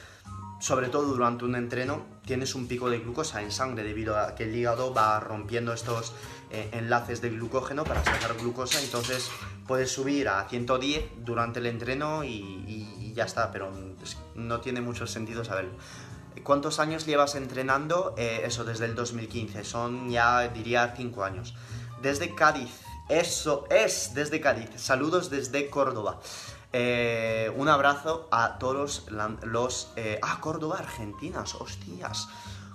Sobre 0.61 0.89
todo 0.89 1.09
durante 1.09 1.45
un 1.45 1.57
entreno 1.57 2.07
tienes 2.25 2.55
un 2.55 2.69
pico 2.69 2.89
de 2.89 3.01
glucosa 3.01 3.43
en 3.43 3.51
sangre 3.51 3.83
debido 3.83 4.17
a 4.17 4.35
que 4.35 4.45
el 4.45 4.55
hígado 4.55 4.95
va 4.95 5.19
rompiendo 5.19 5.73
estos 5.73 6.15
eh, 6.51 6.71
enlaces 6.73 7.21
de 7.21 7.31
glucógeno 7.31 7.83
para 7.83 8.05
sacar 8.05 8.37
glucosa, 8.37 8.81
entonces 8.81 9.29
puedes 9.67 9.91
subir 9.91 10.29
a 10.29 10.49
110 10.49 11.25
durante 11.25 11.59
el 11.59 11.67
entreno 11.67 12.25
y, 12.25 13.13
ya 13.15 13.25
está, 13.25 13.51
pero 13.51 13.71
no 14.35 14.61
tiene 14.61 14.81
mucho 14.81 15.07
sentido 15.07 15.45
saberlo. 15.45 15.73
¿Cuántos 16.45 16.79
años 16.79 17.07
llevas 17.07 17.35
entrenando? 17.35 18.15
Eh, 18.17 18.43
eso, 18.45 18.65
desde 18.65 18.87
el 18.87 18.95
2015, 18.95 19.65
son 19.65 20.11
ya 20.11 20.49
diría 20.49 20.95
5 20.97 21.25
años. 21.25 21.55
Desde 22.01 22.35
Cádiz, 22.35 22.71
eso 23.09 23.67
es 23.69 24.15
desde 24.15 24.41
Cádiz. 24.41 24.71
Saludos 24.77 25.29
desde 25.29 25.69
Córdoba. 25.69 26.21
Eh, 26.73 27.53
un 27.57 27.69
abrazo 27.69 28.29
a 28.31 28.59
todos 28.59 29.07
los... 29.43 29.93
Eh, 29.97 30.19
ah, 30.23 30.39
Córdoba, 30.41 30.79
Argentinas, 30.79 31.55
hostias. 31.55 32.29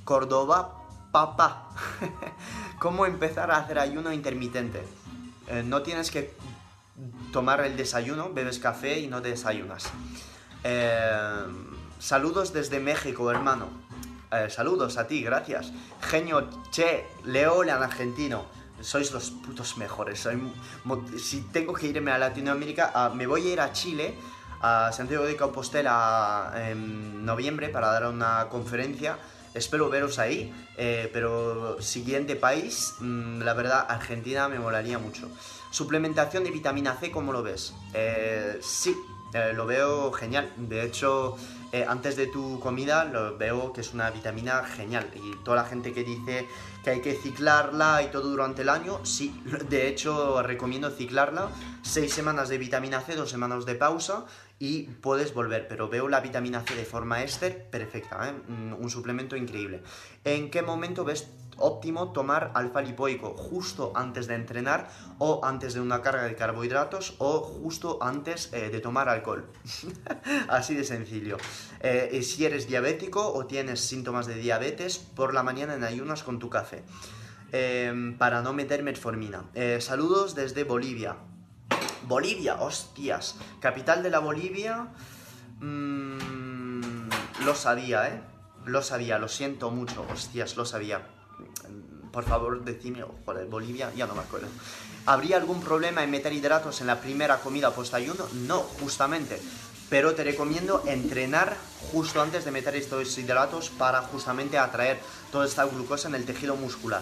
Córdoba, 0.04 0.84
papá. 1.12 1.70
¿Cómo 2.80 3.06
empezar 3.06 3.50
a 3.50 3.58
hacer 3.58 3.80
ayuno 3.80 4.14
intermitente? 4.14 4.84
Eh, 5.48 5.64
no 5.64 5.82
tienes 5.82 6.12
que 6.12 6.36
tomar 7.32 7.62
el 7.62 7.76
desayuno, 7.76 8.32
bebes 8.34 8.60
café 8.60 9.00
y 9.00 9.08
no 9.08 9.22
desayunas. 9.22 9.90
saludos 12.00 12.54
desde 12.54 12.80
México, 12.80 13.32
hermano. 13.32 13.68
saludos 14.50 14.98
a 14.98 15.08
ti, 15.08 15.24
gracias. 15.24 15.72
Genio 16.02 16.50
Che, 16.72 17.08
Leolan 17.24 17.82
argentino 17.82 18.57
sois 18.82 19.12
los 19.12 19.32
putos 19.32 19.78
mejores. 19.78 20.28
si 21.18 21.42
tengo 21.52 21.74
que 21.74 21.88
irme 21.88 22.12
a 22.12 22.18
Latinoamérica, 22.18 22.92
ah, 22.94 23.12
me 23.14 23.28
voy 23.28 23.48
a 23.48 23.54
ir 23.54 23.62
a 23.62 23.72
Chile, 23.72 24.16
a 24.62 24.92
Santiago 24.92 25.26
de 25.26 25.36
Compostela 25.36 26.54
en 26.70 27.26
noviembre 27.26 27.70
para 27.70 27.88
dar 27.88 28.08
una 28.08 28.48
conferencia. 28.50 29.18
Espero 29.54 29.90
veros 29.90 30.20
ahí, 30.20 30.54
eh, 30.78 31.10
pero 31.12 31.82
siguiente 31.82 32.36
país, 32.36 32.96
mm, 33.00 33.42
la 33.42 33.54
verdad, 33.54 33.86
Argentina 33.90 34.48
me 34.48 34.60
molaría 34.60 35.00
mucho. 35.00 35.30
Suplementación 35.72 36.44
de 36.44 36.52
vitamina 36.52 36.96
C, 36.96 37.10
¿cómo 37.10 37.34
lo 37.34 37.42
ves? 37.42 37.74
Eh, 37.94 38.60
sí, 38.62 38.96
eh, 39.34 39.54
lo 39.56 39.66
veo 39.66 40.12
genial. 40.12 40.54
De 40.58 40.84
hecho, 40.84 41.38
antes 41.88 42.16
de 42.16 42.28
tu 42.28 42.60
comida 42.60 43.04
lo 43.04 43.38
veo 43.38 43.74
que 43.74 43.82
es 43.82 43.94
una 43.94 44.10
vitamina 44.10 44.64
genial. 44.64 45.10
Y 45.16 45.36
toda 45.44 45.58
la 45.58 45.66
gente 45.66 45.92
que 45.92 46.04
dice 46.04 46.48
que 46.88 46.92
hay 46.92 47.02
que 47.02 47.16
ciclarla 47.16 48.02
y 48.02 48.12
todo 48.12 48.30
durante 48.30 48.62
el 48.62 48.70
año, 48.70 49.06
sí, 49.06 49.44
de 49.70 49.90
hecho 49.90 50.42
recomiendo 50.42 50.90
ciclarla, 50.90 51.50
seis 51.82 52.14
semanas 52.14 52.48
de 52.48 52.58
vitamina 52.58 53.02
C, 53.02 53.18
dos 53.18 53.30
semanas 53.30 53.66
de 53.66 53.76
pausa 53.76 54.24
y 54.58 54.84
puedes 54.84 55.34
volver, 55.34 55.68
pero 55.68 55.90
veo 55.90 56.08
la 56.08 56.22
vitamina 56.22 56.64
C 56.66 56.76
de 56.76 56.86
forma 56.86 57.24
éster 57.24 57.70
perfecta, 57.70 58.30
¿eh? 58.30 58.34
Mm, 58.48 58.82
un 58.82 58.90
suplemento 58.90 59.36
increíble. 59.36 59.82
¿En 60.24 60.50
qué 60.50 60.62
momento 60.62 61.04
ves 61.04 61.28
óptimo 61.58 62.12
tomar 62.12 62.52
alfa 62.54 62.82
lipoico? 62.82 63.36
Justo 63.36 63.92
antes 63.96 64.28
de 64.28 64.36
entrenar 64.36 64.90
o 65.20 65.42
antes 65.44 65.74
de 65.74 65.82
una 65.82 66.02
carga 66.02 66.24
de 66.24 66.36
carbohidratos 66.36 67.16
o 67.20 67.40
justo 67.40 68.00
antes 68.02 68.52
eh, 68.54 68.70
de 68.70 68.80
tomar 68.80 69.10
alcohol. 69.10 69.46
Así 70.50 70.76
de 70.76 70.84
sencillo. 70.84 71.38
Eh, 71.80 72.22
si 72.24 72.46
eres 72.46 72.68
diabético 72.68 73.34
o 73.34 73.46
tienes 73.46 73.82
síntomas 73.82 74.28
de 74.28 74.36
diabetes, 74.36 74.98
por 74.98 75.34
la 75.34 75.44
mañana 75.44 75.76
en 75.76 75.84
ayunas 75.84 76.24
con 76.24 76.40
tu 76.40 76.50
café. 76.50 76.84
Em, 77.52 78.18
para 78.18 78.42
no 78.42 78.52
meter 78.52 78.84
metformina. 78.84 79.46
saludos 79.80 80.36
desde 80.36 80.64
Bolivia. 80.64 81.16
Bolivia, 82.08 82.56
hostias. 82.62 83.36
Capital 83.60 84.04
de 84.04 84.10
la 84.10 84.20
Bolivia. 84.20 84.88
Mm, 85.60 87.10
lo 87.44 87.56
sabía, 87.56 88.08
¿eh? 88.10 88.22
Lo 88.66 88.82
sabía, 88.82 89.18
lo 89.18 89.28
siento 89.28 89.72
mucho, 89.72 90.06
hostias, 90.12 90.58
lo 90.58 90.66
sabía. 90.66 91.02
Por 92.12 92.24
favor, 92.24 92.64
decime, 92.64 93.04
joder, 93.26 93.48
Bolivia, 93.48 93.92
ya 93.96 94.08
no 94.08 94.16
me 94.16 94.22
acuerdo. 94.22 94.48
¿Habría 95.06 95.38
algún 95.38 95.62
problema 95.62 96.04
en 96.04 96.12
meter 96.12 96.34
hidratos 96.34 96.82
en 96.82 96.88
la 96.88 97.00
primera 97.00 97.40
comida 97.40 97.74
post-ayuno? 97.74 98.28
No, 98.34 98.60
justamente. 98.82 99.40
Pero 99.90 100.16
te 100.16 100.24
recomiendo 100.24 100.84
entrenar 100.86 101.56
justo 101.92 102.22
antes 102.22 102.44
de 102.44 102.52
meter 102.52 102.76
estos 102.76 103.18
hidratos 103.18 103.70
para 103.70 104.02
justamente 104.02 104.58
atraer 104.58 105.00
toda 105.32 105.46
esta 105.46 105.64
glucosa 105.66 106.10
en 106.10 106.16
el 106.16 106.26
tejido 106.26 106.58
muscular. 106.58 107.02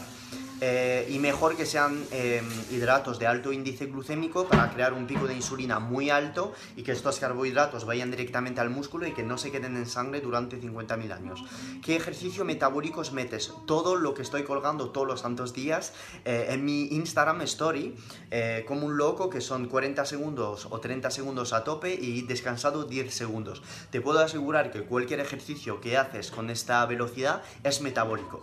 Eh, 0.62 1.08
y 1.10 1.20
mejor 1.20 1.58
que 1.58 1.66
sean 1.66 2.06
em, 2.12 2.46
hidratos 2.72 3.20
de 3.20 3.28
alto 3.28 3.52
índice 3.52 3.88
glucémico 3.88 4.48
para 4.48 4.72
crear 4.72 4.94
un 4.94 5.06
pico 5.06 5.28
de 5.28 5.36
insulina 5.36 5.80
muy 5.80 6.10
alto 6.10 6.54
y 6.78 6.84
que 6.84 6.94
estos 6.94 7.20
carbohidratos 7.20 7.86
vayan 7.86 8.10
directamente 8.10 8.62
al 8.62 8.70
músculo 8.70 9.06
y 9.06 9.12
que 9.12 9.24
no 9.24 9.38
se 9.38 9.52
queden 9.52 9.76
en 9.76 9.86
sangre 9.86 10.22
durante 10.22 10.60
50.000 10.60 11.12
años. 11.12 11.44
¿Qué 11.84 11.96
ejercicio 11.96 12.46
metabólicos 12.46 13.12
metes? 13.12 13.52
Todo 13.66 13.96
lo 13.96 14.14
que 14.14 14.22
estoy 14.22 14.44
colgando 14.44 14.92
todos 14.92 15.08
los 15.08 15.22
santos 15.22 15.54
días 15.54 15.94
eh, 16.24 16.48
en 16.50 16.64
mi 16.64 16.86
Instagram 16.86 17.42
Story, 17.42 17.96
eh, 18.32 18.64
como 18.68 18.86
un 18.86 18.98
loco, 18.98 19.30
que 19.30 19.42
son 19.42 19.68
40 19.68 20.06
segundos 20.06 20.68
o 20.70 20.80
30 20.80 21.12
segundos 21.12 21.54
a 21.54 21.64
tope 21.64 21.94
y 21.94 22.22
descansado 22.22 22.86
10 22.86 23.14
segundos. 23.14 23.62
Te 23.90 24.00
puedo 24.00 24.20
asegurar 24.20 24.72
que 24.72 24.84
cualquier 24.84 25.20
ejercicio 25.20 25.82
que 25.82 25.98
haces 25.98 26.32
con 26.32 26.50
esta 26.50 26.86
velocidad 26.86 27.44
es 27.64 27.82
metabólico. 27.82 28.42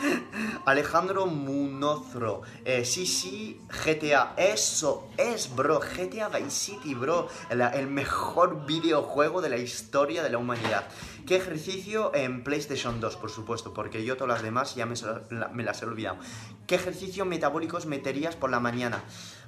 Alejandro 0.64 1.26
Munozro. 1.34 2.42
Eh, 2.64 2.84
sí, 2.84 3.06
sí, 3.06 3.60
GTA. 3.84 4.34
Eso 4.36 5.08
es, 5.16 5.54
bro. 5.54 5.80
GTA 5.80 6.28
Vice 6.28 6.50
City, 6.50 6.94
bro. 6.94 7.28
el 7.50 7.86
mejor 7.88 8.66
videojuego 8.66 9.42
de 9.42 9.48
la 9.50 9.56
historia 9.56 10.22
de 10.22 10.30
la 10.30 10.38
humanidad. 10.38 10.86
¿Qué 11.26 11.36
ejercicio 11.36 12.14
en 12.14 12.44
PlayStation 12.44 13.00
2, 13.00 13.16
por 13.16 13.30
supuesto? 13.30 13.72
Porque 13.72 14.04
yo 14.04 14.16
todas 14.16 14.34
las 14.34 14.42
demás 14.42 14.74
ya 14.74 14.86
me, 14.86 14.94
me 15.52 15.62
las 15.62 15.82
he 15.82 15.86
olvidado. 15.86 16.18
¿Qué 16.66 16.74
ejercicio 16.74 17.24
metabólicos 17.24 17.86
meterías 17.86 18.36
por 18.36 18.50
la 18.50 18.60
mañana? 18.60 19.02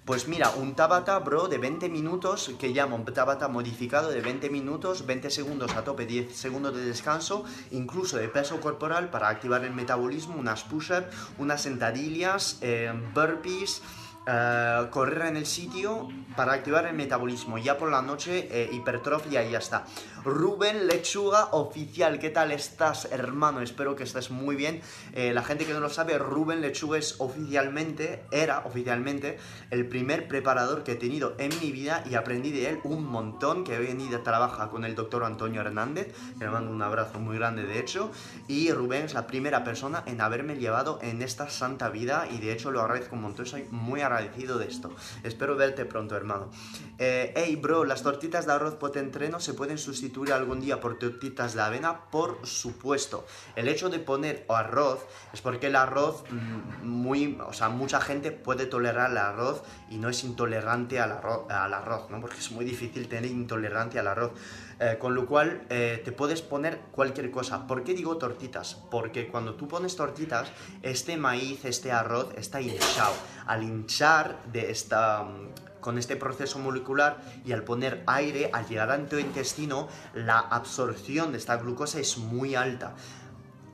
Pues 0.07 0.29
mira, 0.29 0.51
un 0.51 0.77
Tabata, 0.77 1.19
bro, 1.19 1.49
de 1.49 1.59
20 1.59 1.89
minutos, 1.89 2.53
que 2.61 2.69
llamo 2.69 2.95
un 2.95 3.05
Tabata 3.05 3.49
modificado 3.49 4.09
de 4.09 4.21
20 4.21 4.51
minutos, 4.51 5.05
20 5.05 5.31
segundos 5.31 5.75
a 5.75 5.83
tope, 5.83 6.07
10 6.07 6.33
segundos 6.33 6.77
de 6.77 6.85
descanso, 6.85 7.45
incluso 7.73 8.17
de 8.17 8.29
peso 8.29 8.61
corporal 8.61 9.11
para 9.11 9.29
activar 9.29 9.65
el 9.65 9.75
metabolismo, 9.75 10.37
unas 10.37 10.63
push-ups, 10.63 11.09
unas 11.39 11.61
sentadillas, 11.61 12.59
eh, 12.61 12.93
burpees, 13.13 13.83
eh, 14.29 14.87
correr 14.91 15.27
en 15.27 15.37
el 15.39 15.47
sitio 15.47 16.09
para 16.37 16.53
activar 16.53 16.87
el 16.87 16.95
metabolismo. 16.95 17.59
Ya 17.59 17.77
por 17.77 17.91
la 17.91 18.01
noche, 18.01 18.49
eh, 18.51 18.71
hipertrofia 18.73 19.45
y 19.45 19.51
ya 19.51 19.59
está. 19.59 19.87
Rubén 20.27 20.89
Lechuga 20.89 21.51
Oficial, 21.53 22.19
¿qué 22.19 22.31
tal 22.31 22.51
estás, 22.51 23.07
hermano? 23.13 23.61
Espero 23.61 23.95
que 23.95 24.03
estés 24.03 24.33
muy 24.33 24.57
bien. 24.57 24.81
Eh, 25.13 25.33
la 25.33 25.45
gente 25.45 25.65
que 25.65 25.73
no 25.73 25.79
lo 25.79 25.89
sabe, 25.89 26.19
Rubén 26.19 26.61
Lechuga 26.61 26.99
es 26.99 27.21
oficialmente, 27.21 28.25
era 28.33 28.65
oficialmente 28.67 29.39
el 29.71 29.89
primer 29.89 30.27
preparador 30.27 30.83
que 30.83 30.93
he 30.93 30.97
tenido 30.97 31.37
en 31.39 31.51
mi 31.61 31.71
vida 31.71 32.03
y 32.11 32.17
aprendí 32.17 32.51
de 32.51 32.71
él 32.71 32.81
un 32.83 33.05
montón. 33.05 33.63
Que 33.63 33.79
hoy 33.79 33.87
en 33.87 33.99
día 33.99 34.25
trabaja 34.25 34.69
con 34.69 34.85
el 34.85 34.97
doctor 34.97 35.23
Antonio 35.23 35.61
Hernández, 35.61 36.13
le 36.41 36.51
mando 36.51 36.73
un 36.73 36.83
abrazo 36.83 37.21
muy 37.21 37.37
grande 37.37 37.63
de 37.63 37.79
hecho. 37.79 38.11
Y 38.49 38.73
Rubén 38.73 39.05
es 39.05 39.15
la 39.15 39.29
primera 39.29 39.63
persona 39.63 40.03
en 40.07 40.21
haberme 40.21 40.57
llevado 40.57 40.99
en 41.03 41.23
esta 41.23 41.49
santa 41.51 41.89
vida 41.89 42.27
y 42.29 42.39
de 42.39 42.53
hecho 42.53 42.73
lo 42.73 42.81
agradezco 42.81 43.15
un 43.15 43.23
montón. 43.23 43.47
Soy 43.47 43.69
muy 43.71 44.01
agradecido 44.01 44.59
de 44.59 44.67
esto. 44.67 44.91
Espero 45.23 45.55
verte 45.55 45.85
pronto, 45.85 46.17
hermano. 46.17 46.51
Eh, 46.99 47.33
hey, 47.37 47.55
bro, 47.55 47.85
las 47.85 48.03
tortitas 48.03 48.45
de 48.45 48.55
arroz 48.55 48.75
potentreno 48.75 49.39
se 49.39 49.55
pueden 49.55 49.79
sustituir 49.79 50.16
algún 50.33 50.61
día 50.61 50.81
por 50.81 50.99
tortitas 50.99 51.55
de 51.55 51.63
avena? 51.63 52.11
Por 52.11 52.47
supuesto. 52.47 53.27
El 53.55 53.69
hecho 53.69 53.91
de 53.91 53.99
poner 53.99 54.45
arroz 54.49 55.05
es 55.33 55.41
porque 55.41 55.67
el 55.67 55.77
arroz, 55.77 56.25
mm, 56.31 56.87
muy, 56.87 57.39
o 57.47 57.53
sea, 57.53 57.69
mucha 57.69 58.01
gente 58.01 58.33
puede 58.33 58.67
tolerar 58.67 59.11
el 59.11 59.19
arroz 59.19 59.63
y 59.91 59.99
no 59.99 60.09
es 60.09 60.25
intolerante 60.25 61.01
al 61.01 61.13
arroz, 61.13 61.51
al 61.51 61.75
arroz 61.75 62.11
¿no? 62.11 62.21
Porque 62.21 62.39
es 62.39 62.51
muy 62.51 62.65
difícil 62.65 63.09
tener 63.09 63.31
intolerancia 63.31 64.01
al 64.01 64.09
arroz. 64.09 64.33
Eh, 64.79 64.99
con 64.99 65.15
lo 65.15 65.25
cual 65.25 65.63
eh, 65.71 66.03
te 66.05 66.13
puedes 66.13 66.43
poner 66.43 66.79
cualquier 66.93 67.31
cosa. 67.31 67.67
¿Por 67.67 67.83
qué 67.83 67.95
digo 67.95 68.19
tortitas? 68.19 68.75
Porque 68.91 69.27
cuando 69.27 69.55
tú 69.55 69.67
pones 69.69 69.97
tortitas, 69.97 70.53
este 70.83 71.17
maíz, 71.17 71.65
este 71.65 71.93
arroz 71.93 72.29
está 72.37 72.61
hinchado. 72.61 73.15
Al 73.47 73.63
hinchar 73.63 74.43
de 74.53 74.71
esta 74.71 75.23
mm, 75.23 75.81
con 75.81 75.99
este 75.99 76.17
proceso 76.17 76.59
molecular 76.59 77.23
y 77.45 77.53
al 77.53 77.63
poner 77.63 78.03
aire, 78.07 78.51
al 78.53 78.67
llegar 78.67 78.91
a 78.91 78.99
tu 79.07 79.19
intestino, 79.19 79.89
la 80.15 80.41
absorción 80.41 81.33
de 81.33 81.39
esta 81.39 81.57
glucosa 81.57 82.01
es 82.01 82.19
muy 82.19 82.55
alta 82.55 82.95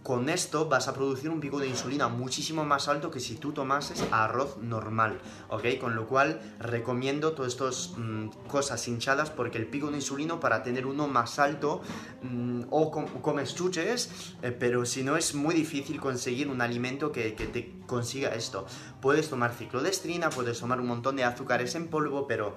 con 0.03 0.29
esto 0.29 0.69
vas 0.69 0.89
a 0.89 0.95
producir 0.95 1.31
un 1.31 1.41
pico 1.41 1.61
de 1.61 1.69
insulina 1.69 2.09
muchísimo 2.09 2.65
más 2.65 2.89
alto 2.89 3.11
que 3.11 3.21
si 3.21 3.37
tú 3.37 3.53
tomases 3.53 4.05
arroz 4.11 4.59
normal, 4.59 5.21
¿ok? 5.49 5.79
Con 5.81 5.95
lo 5.95 6.07
cual 6.07 6.41
recomiendo 6.59 7.33
todas 7.33 7.53
estas 7.53 7.93
mm, 7.97 8.29
cosas 8.49 8.87
hinchadas 8.89 9.31
porque 9.31 9.59
el 9.59 9.67
pico 9.67 9.91
de 9.91 9.97
insulina 9.97 10.41
para 10.41 10.63
tener 10.63 10.87
uno 10.87 11.07
más 11.07 11.39
alto 11.39 11.83
mm, 12.23 12.63
o 12.71 12.91
comes 12.91 13.55
chuches, 13.55 14.35
eh, 14.43 14.51
pero 14.51 14.85
si 14.85 15.05
no 15.05 15.17
es 15.17 15.35
muy 15.35 15.55
difícil 15.55 16.01
conseguir 16.01 16.49
un 16.49 16.61
alimento 16.61 17.13
que, 17.13 17.35
que 17.35 17.47
te 17.47 17.83
consiga 17.87 18.35
esto. 18.35 18.67
Puedes 19.01 19.29
tomar 19.29 19.53
ciclodestrina, 19.53 20.31
puedes 20.31 20.59
tomar 20.59 20.81
un 20.81 20.87
montón 20.87 21.17
de 21.17 21.25
azúcares 21.25 21.75
en 21.75 21.89
polvo, 21.89 22.27
pero 22.27 22.57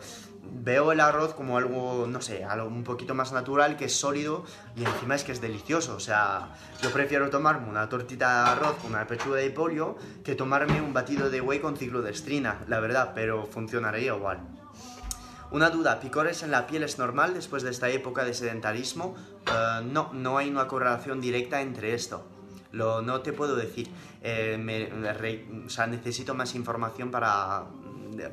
veo 0.52 0.92
el 0.92 1.00
arroz 1.00 1.34
como 1.34 1.58
algo, 1.58 2.08
no 2.08 2.22
sé, 2.22 2.44
algo 2.44 2.68
un 2.68 2.84
poquito 2.84 3.14
más 3.14 3.32
natural, 3.32 3.78
que 3.78 3.86
es 3.86 3.96
sólido 3.96 4.46
y 4.76 4.84
encima 4.84 5.16
es 5.16 5.24
que 5.24 5.32
es 5.32 5.42
delicioso. 5.42 5.96
O 5.96 6.00
sea, 6.00 6.56
yo 6.82 6.92
prefiero 6.92 7.30
tomarme 7.30 7.70
una 7.70 7.88
tortita 7.90 8.44
de 8.44 8.50
arroz 8.52 8.76
con 8.82 8.92
una 8.92 9.08
pechuga 9.08 9.38
de 9.38 9.50
pollo 9.50 9.96
que 10.24 10.36
tomarme 10.36 10.82
un 10.82 10.94
batido 10.94 11.30
de 11.30 11.42
whey 11.42 11.60
con 11.60 11.78
ciclodestrina, 11.78 12.62
la 12.68 12.80
verdad, 12.80 13.12
pero 13.16 13.46
funcionaría 13.46 14.14
igual. 14.16 14.40
Una 15.52 15.70
duda, 15.70 16.00
¿picores 16.00 16.44
en 16.44 16.52
la 16.52 16.68
piel 16.68 16.84
es 16.84 16.98
normal 16.98 17.34
después 17.34 17.64
de 17.64 17.70
esta 17.70 17.90
época 17.90 18.26
de 18.26 18.34
sedentarismo? 18.34 19.16
Eh, 19.48 19.82
no, 19.86 20.12
no 20.14 20.38
hay 20.38 20.50
una 20.50 20.68
correlación 20.68 21.22
directa 21.22 21.62
entre 21.62 21.94
esto. 21.94 22.26
Lo, 22.72 23.02
no 23.02 23.22
te 23.22 23.32
puedo 23.32 23.56
decir. 23.56 23.90
Eh, 24.22 24.92
o 25.66 25.70
sea, 25.70 25.88
necesito 25.88 26.34
más 26.34 26.56
información 26.56 27.10
para 27.10 27.64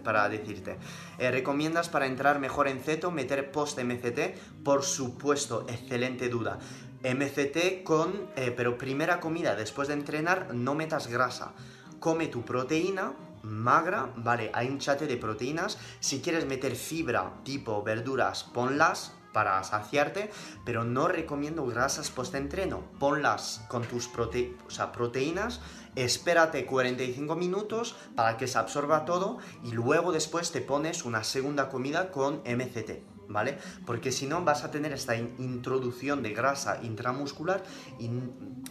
para 0.03 0.29
decirte. 0.29 0.77
Eh, 1.19 1.31
¿Recomiendas 1.31 1.89
para 1.89 2.07
entrar 2.07 2.39
mejor 2.39 2.69
en 2.69 2.81
ceto 2.81 3.11
meter 3.11 3.51
post 3.51 3.79
MCT? 3.79 4.63
Por 4.65 4.83
supuesto, 4.83 5.67
excelente 5.69 6.29
duda. 6.29 6.59
MCT 7.03 7.83
con, 7.83 8.29
eh, 8.37 8.53
pero 8.57 8.79
primera 8.79 9.21
comida 9.21 9.57
después 9.57 9.89
de 9.89 9.95
entrenar, 9.95 10.55
no 10.55 10.75
metas 10.75 11.09
grasa. 11.09 11.53
Come 11.99 12.29
tu 12.29 12.45
proteína 12.45 13.13
magra, 13.43 14.13
vale, 14.17 14.51
hay 14.55 14.69
un 14.69 14.79
chat 14.79 15.01
de 15.01 15.17
proteínas. 15.17 15.79
Si 16.01 16.21
quieres 16.21 16.47
meter 16.47 16.77
fibra 16.77 17.33
tipo 17.45 17.83
verduras, 17.83 18.45
ponlas, 18.45 19.13
para 19.33 19.63
saciarte, 19.65 20.31
pero 20.65 20.85
no 20.85 21.09
recomiendo 21.09 21.67
grasas 21.67 22.11
post-entreno. 22.11 22.83
Ponlas 22.99 23.65
con 23.69 23.83
tus 23.83 24.09
proteínas, 24.09 25.61
espérate 25.97 26.67
45 26.67 27.37
minutos 27.37 27.97
para 28.17 28.37
que 28.37 28.47
se 28.47 28.59
absorba 28.59 29.05
todo 29.05 29.39
y 29.63 29.73
luego 29.73 30.13
después 30.13 30.53
te 30.53 30.61
pones 30.61 31.05
una 31.05 31.25
segunda 31.25 31.69
comida 31.69 32.11
con 32.11 32.43
MCT. 32.45 33.12
¿Vale? 33.29 33.57
Porque 33.87 34.13
si 34.13 34.27
no 34.27 34.45
vas 34.45 34.65
a 34.65 34.71
tener 34.71 34.93
esta 34.93 35.17
introducción 35.17 36.23
de 36.23 36.35
grasa 36.35 36.81
intramuscular 36.83 37.63
y 37.99 38.11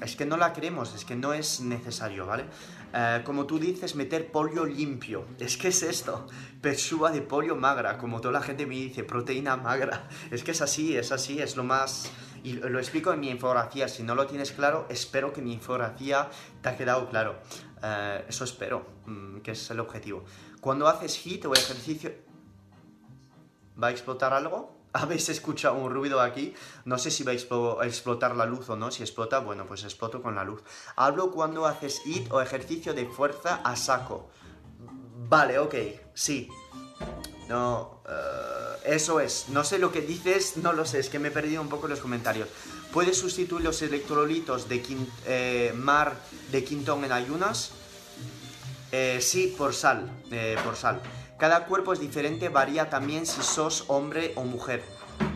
es 0.01 0.15
que 0.15 0.25
no 0.25 0.37
la 0.37 0.53
queremos, 0.53 0.93
es 0.93 1.03
que 1.03 1.15
no 1.15 1.33
es 1.33 1.61
necesario, 1.61 2.27
¿vale? 2.27 2.45
Eh, 2.93 3.21
como 3.23 3.45
tú 3.45 3.57
dices, 3.59 3.95
meter 3.95 4.31
pollo 4.31 4.65
limpio. 4.65 5.25
Es 5.39 5.57
que 5.57 5.69
es 5.69 5.83
esto, 5.83 6.27
pechuga 6.61 7.11
de 7.11 7.21
pollo 7.21 7.55
magra, 7.55 7.97
como 7.97 8.19
toda 8.19 8.33
la 8.33 8.41
gente 8.41 8.65
me 8.65 8.75
dice, 8.75 9.03
proteína 9.03 9.55
magra. 9.55 10.07
Es 10.29 10.43
que 10.43 10.51
es 10.51 10.61
así, 10.61 10.95
es 10.95 11.11
así, 11.11 11.39
es 11.39 11.55
lo 11.55 11.63
más... 11.63 12.11
Y 12.43 12.53
lo 12.53 12.79
explico 12.79 13.13
en 13.13 13.19
mi 13.19 13.29
infografía, 13.29 13.87
si 13.87 14.01
no 14.01 14.15
lo 14.15 14.25
tienes 14.25 14.51
claro, 14.51 14.87
espero 14.89 15.31
que 15.31 15.43
mi 15.43 15.53
infografía 15.53 16.29
te 16.61 16.69
ha 16.69 16.75
quedado 16.75 17.07
claro. 17.07 17.35
Eh, 17.83 18.25
eso 18.27 18.43
espero, 18.43 18.85
mm, 19.05 19.37
que 19.41 19.51
es 19.51 19.69
el 19.69 19.79
objetivo. 19.79 20.25
Cuando 20.59 20.87
haces 20.87 21.15
HIT 21.25 21.45
o 21.45 21.53
ejercicio... 21.53 22.30
¿Va 23.81 23.87
a 23.87 23.91
explotar 23.91 24.33
algo? 24.33 24.81
habéis 24.93 25.29
escuchado 25.29 25.75
un 25.75 25.91
ruido 25.91 26.21
aquí, 26.21 26.53
no 26.85 26.97
sé 26.97 27.11
si 27.11 27.23
va 27.23 27.31
a 27.31 27.85
explotar 27.85 28.35
la 28.35 28.45
luz 28.45 28.69
o 28.69 28.75
no, 28.75 28.91
si 28.91 29.03
explota, 29.03 29.39
bueno, 29.39 29.65
pues 29.65 29.83
exploto 29.83 30.21
con 30.21 30.35
la 30.35 30.43
luz. 30.43 30.61
Hablo 30.95 31.31
cuando 31.31 31.65
haces 31.65 32.01
IT 32.05 32.31
o 32.31 32.41
ejercicio 32.41 32.93
de 32.93 33.05
fuerza 33.05 33.61
a 33.63 33.75
saco. 33.75 34.29
Vale, 35.29 35.59
ok, 35.59 35.75
sí. 36.13 36.49
No, 37.47 38.01
eh, 38.07 38.95
eso 38.95 39.19
es. 39.19 39.49
No 39.49 39.63
sé 39.63 39.79
lo 39.79 39.91
que 39.91 40.01
dices, 40.01 40.57
no 40.63 40.73
lo 40.73 40.85
sé, 40.85 40.99
es 40.99 41.09
que 41.09 41.19
me 41.19 41.29
he 41.29 41.31
perdido 41.31 41.61
un 41.61 41.69
poco 41.69 41.87
los 41.87 41.99
comentarios. 41.99 42.49
¿Puedes 42.91 43.17
sustituir 43.17 43.63
los 43.63 43.81
electrolitos 43.81 44.67
de 44.67 44.83
eh, 45.25 45.71
mar 45.75 46.17
de 46.51 46.63
Quintón 46.65 47.05
en 47.05 47.13
ayunas? 47.13 47.71
Eh, 48.91 49.19
sí, 49.21 49.55
por 49.57 49.73
sal, 49.73 50.11
por 50.65 50.75
sal. 50.75 51.01
Cada 51.41 51.65
cuerpo 51.65 51.91
es 51.91 51.99
diferente, 51.99 52.49
varía 52.49 52.91
también 52.91 53.25
si 53.25 53.41
sos 53.41 53.85
hombre 53.87 54.31
o 54.35 54.43
mujer. 54.43 54.83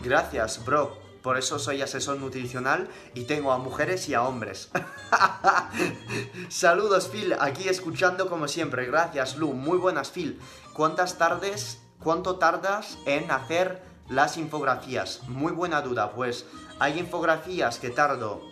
Gracias, 0.04 0.64
bro. 0.64 0.96
Por 1.20 1.36
eso 1.36 1.58
soy 1.58 1.82
asesor 1.82 2.18
nutricional 2.18 2.88
y 3.12 3.24
tengo 3.24 3.50
a 3.50 3.58
mujeres 3.58 4.08
y 4.08 4.14
a 4.14 4.22
hombres. 4.22 4.70
Saludos, 6.48 7.08
Phil. 7.08 7.34
Aquí 7.40 7.68
escuchando 7.68 8.30
como 8.30 8.46
siempre. 8.46 8.86
Gracias, 8.86 9.36
Lu. 9.36 9.52
Muy 9.52 9.78
buenas, 9.78 10.12
Phil. 10.12 10.40
¿Cuántas 10.74 11.18
tardes, 11.18 11.82
cuánto 11.98 12.36
tardas 12.36 12.98
en 13.04 13.28
hacer 13.32 13.82
las 14.08 14.36
infografías? 14.36 15.24
Muy 15.26 15.50
buena 15.50 15.82
duda. 15.82 16.12
Pues 16.12 16.46
hay 16.78 17.00
infografías 17.00 17.80
que 17.80 17.90
tardo 17.90 18.42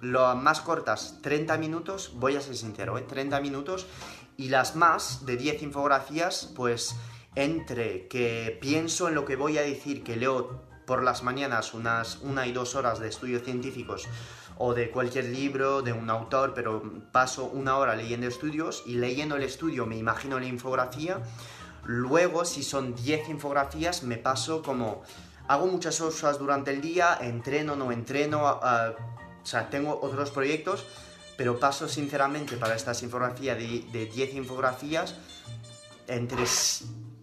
lo 0.00 0.34
más 0.34 0.60
cortas 0.60 1.18
30 1.22 1.58
minutos, 1.58 2.12
voy 2.14 2.34
a 2.34 2.40
ser 2.40 2.56
sincero, 2.56 2.96
¿eh? 2.96 3.02
30 3.02 3.38
minutos 3.40 3.86
y 4.40 4.48
las 4.48 4.74
más 4.74 5.26
de 5.26 5.36
10 5.36 5.62
infografías, 5.64 6.50
pues 6.56 6.96
entre 7.34 8.08
que 8.08 8.56
pienso 8.58 9.06
en 9.06 9.14
lo 9.14 9.26
que 9.26 9.36
voy 9.36 9.58
a 9.58 9.62
decir, 9.62 10.02
que 10.02 10.16
leo 10.16 10.62
por 10.86 11.02
las 11.02 11.22
mañanas 11.22 11.74
unas 11.74 12.16
una 12.22 12.46
y 12.46 12.52
dos 12.52 12.74
horas 12.74 13.00
de 13.00 13.08
estudios 13.08 13.42
científicos 13.42 14.08
o 14.56 14.72
de 14.72 14.90
cualquier 14.90 15.26
libro 15.26 15.82
de 15.82 15.92
un 15.92 16.08
autor, 16.08 16.54
pero 16.54 16.82
paso 17.12 17.50
una 17.52 17.76
hora 17.76 17.94
leyendo 17.94 18.26
estudios 18.26 18.82
y 18.86 18.94
leyendo 18.94 19.36
el 19.36 19.42
estudio 19.42 19.84
me 19.84 19.98
imagino 19.98 20.40
la 20.40 20.46
infografía. 20.46 21.18
Luego, 21.84 22.46
si 22.46 22.62
son 22.62 22.94
10 22.94 23.28
infografías, 23.28 24.04
me 24.04 24.16
paso 24.16 24.62
como 24.62 25.02
hago 25.48 25.66
muchas 25.66 25.98
cosas 25.98 26.38
durante 26.38 26.70
el 26.70 26.80
día, 26.80 27.18
entreno, 27.20 27.76
no 27.76 27.92
entreno, 27.92 28.42
o 28.42 29.46
sea, 29.46 29.68
tengo 29.68 30.00
otros 30.00 30.30
proyectos, 30.30 30.86
pero 31.40 31.58
paso 31.58 31.88
sinceramente 31.88 32.58
para 32.58 32.74
estas 32.76 33.02
infografías 33.02 33.56
de, 33.56 34.10
10 34.14 34.34
infografías 34.34 35.14
entre, 36.06 36.44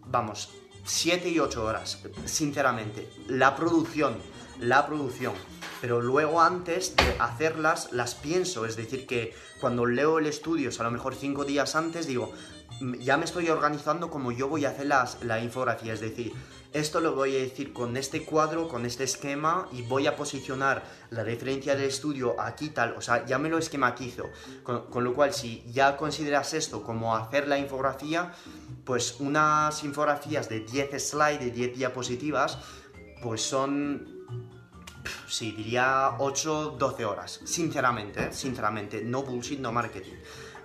vamos, 0.08 0.50
7 0.86 1.30
y 1.30 1.38
8 1.38 1.64
horas, 1.64 2.00
sinceramente. 2.26 3.08
La 3.28 3.56
producción, 3.56 4.18
la 4.60 4.88
producción. 4.88 5.36
Pero 5.82 6.02
luego 6.02 6.42
antes 6.42 6.96
de 6.96 7.16
hacerlas, 7.20 7.90
las 7.92 8.16
pienso. 8.16 8.66
Es 8.66 8.76
decir, 8.76 9.06
que 9.06 9.36
cuando 9.62 9.86
leo 9.86 10.18
el 10.18 10.26
estudio, 10.26 10.72
a 10.76 10.84
lo 10.84 10.90
mejor 10.90 11.14
5 11.14 11.46
días 11.46 11.76
antes, 11.76 12.08
digo, 12.08 12.34
ya 13.00 13.18
me 13.18 13.26
estoy 13.26 13.50
organizando 13.50 14.10
como 14.10 14.32
yo 14.32 14.48
voy 14.48 14.66
a 14.66 14.70
hacer 14.70 14.88
las, 14.88 15.24
la 15.24 15.40
infografía. 15.40 15.94
Es 15.94 16.00
decir, 16.00 16.34
esto 16.74 17.00
lo 17.00 17.16
voy 17.16 17.36
a 17.36 17.40
decir 17.40 17.74
con 17.74 17.96
este 17.98 18.24
cuadro, 18.24 18.68
con 18.68 18.86
este 18.86 19.04
esquema 19.04 19.68
y 19.72 19.82
voy 19.84 20.06
a 20.08 20.16
posicionar 20.16 20.84
la 21.10 21.24
referencia 21.24 21.76
del 21.76 21.86
estudio 21.86 22.40
aquí 22.40 22.70
tal, 22.70 22.94
o 22.98 23.02
sea, 23.02 23.26
ya 23.26 23.38
me 23.40 23.50
lo 23.50 23.58
esquematizo. 23.58 24.26
Con, 24.64 25.04
lo 25.04 25.14
cual, 25.14 25.34
si 25.34 25.64
ya 25.72 25.98
consideras 25.98 26.54
esto 26.54 26.84
como 26.84 27.16
hacer 27.16 27.48
la 27.48 27.58
infografía, 27.58 28.34
pues 28.86 29.20
unas 29.20 29.84
infografías 29.84 30.50
de 30.50 30.62
10 30.62 31.02
slides, 31.02 31.40
de 31.40 31.52
10 31.52 31.78
diapositivas, 31.78 32.58
pues 33.22 33.42
son 33.42 34.18
sí, 35.28 35.52
diría 35.52 36.16
8, 36.20 36.76
12 36.78 37.06
horas. 37.06 37.40
Sinceramente, 37.46 38.26
¿eh? 38.26 38.34
sinceramente, 38.34 39.02
no 39.04 39.24
bullshit, 39.24 39.60
no 39.60 39.72
marketing. 39.72 40.16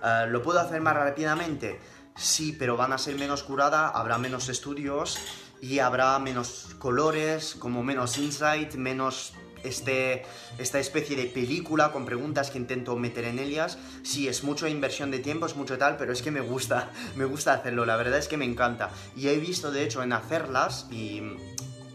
Eh, 0.03 0.25
¿Lo 0.27 0.41
puedo 0.41 0.59
hacer 0.59 0.81
más 0.81 0.95
rápidamente? 0.95 1.79
Sí, 2.15 2.55
pero 2.57 2.77
van 2.77 2.93
a 2.93 2.97
ser 2.97 3.15
menos 3.17 3.43
curada, 3.43 3.89
habrá 3.89 4.17
menos 4.17 4.49
estudios 4.49 5.17
y 5.61 5.79
habrá 5.79 6.19
menos 6.19 6.75
colores, 6.77 7.55
como 7.57 7.83
menos 7.83 8.17
insight, 8.17 8.75
menos 8.75 9.33
este, 9.63 10.23
esta 10.57 10.79
especie 10.79 11.15
de 11.15 11.25
película 11.25 11.91
con 11.91 12.05
preguntas 12.05 12.51
que 12.51 12.57
intento 12.57 12.95
meter 12.95 13.25
en 13.25 13.39
ellas. 13.39 13.77
Sí, 14.03 14.27
es 14.27 14.43
mucho 14.43 14.67
inversión 14.67 15.09
de 15.09 15.19
tiempo, 15.19 15.45
es 15.45 15.55
mucho 15.55 15.77
tal, 15.77 15.97
pero 15.97 16.13
es 16.13 16.21
que 16.21 16.31
me 16.31 16.41
gusta, 16.41 16.91
me 17.15 17.25
gusta 17.25 17.53
hacerlo, 17.53 17.85
la 17.85 17.95
verdad 17.95 18.19
es 18.19 18.27
que 18.27 18.37
me 18.37 18.45
encanta. 18.45 18.89
Y 19.15 19.27
he 19.29 19.37
visto, 19.37 19.71
de 19.71 19.83
hecho, 19.83 20.03
en 20.03 20.13
hacerlas 20.13 20.87
y 20.91 21.21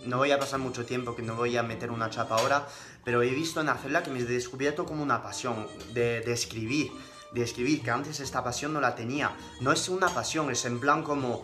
no 0.05 0.17
voy 0.17 0.33
a 0.33 0.39
pasar 0.39 0.59
mucho 0.59 0.85
tiempo, 0.85 1.15
que 1.15 1.23
no 1.23 1.37
voy 1.37 1.57
a 1.57 1.63
meter 1.63 1.91
una 1.91 2.11
chapa 2.11 2.37
ahora, 2.37 2.67
pero 3.05 3.23
he 3.23 3.31
visto 3.31 3.61
en 3.61 3.69
hacerla 3.69 4.03
que 4.03 4.11
me 4.11 4.21
he 4.21 4.25
descubierto 4.25 4.85
como 4.85 5.03
una 5.03 5.23
pasión 5.23 5.67
de, 5.93 6.23
de 6.23 6.33
escribir, 6.33 6.91
de 7.33 7.43
escribir, 7.43 7.83
que 7.83 7.91
antes 7.91 8.21
esta 8.21 8.43
pasión 8.43 8.73
no 8.73 8.81
la 8.81 8.95
tenía. 8.95 9.37
No 9.61 9.73
es 9.73 9.89
una 9.89 10.09
pasión, 10.09 10.51
es 10.51 10.65
en 10.65 10.81
plan 10.81 11.03
como 11.03 11.43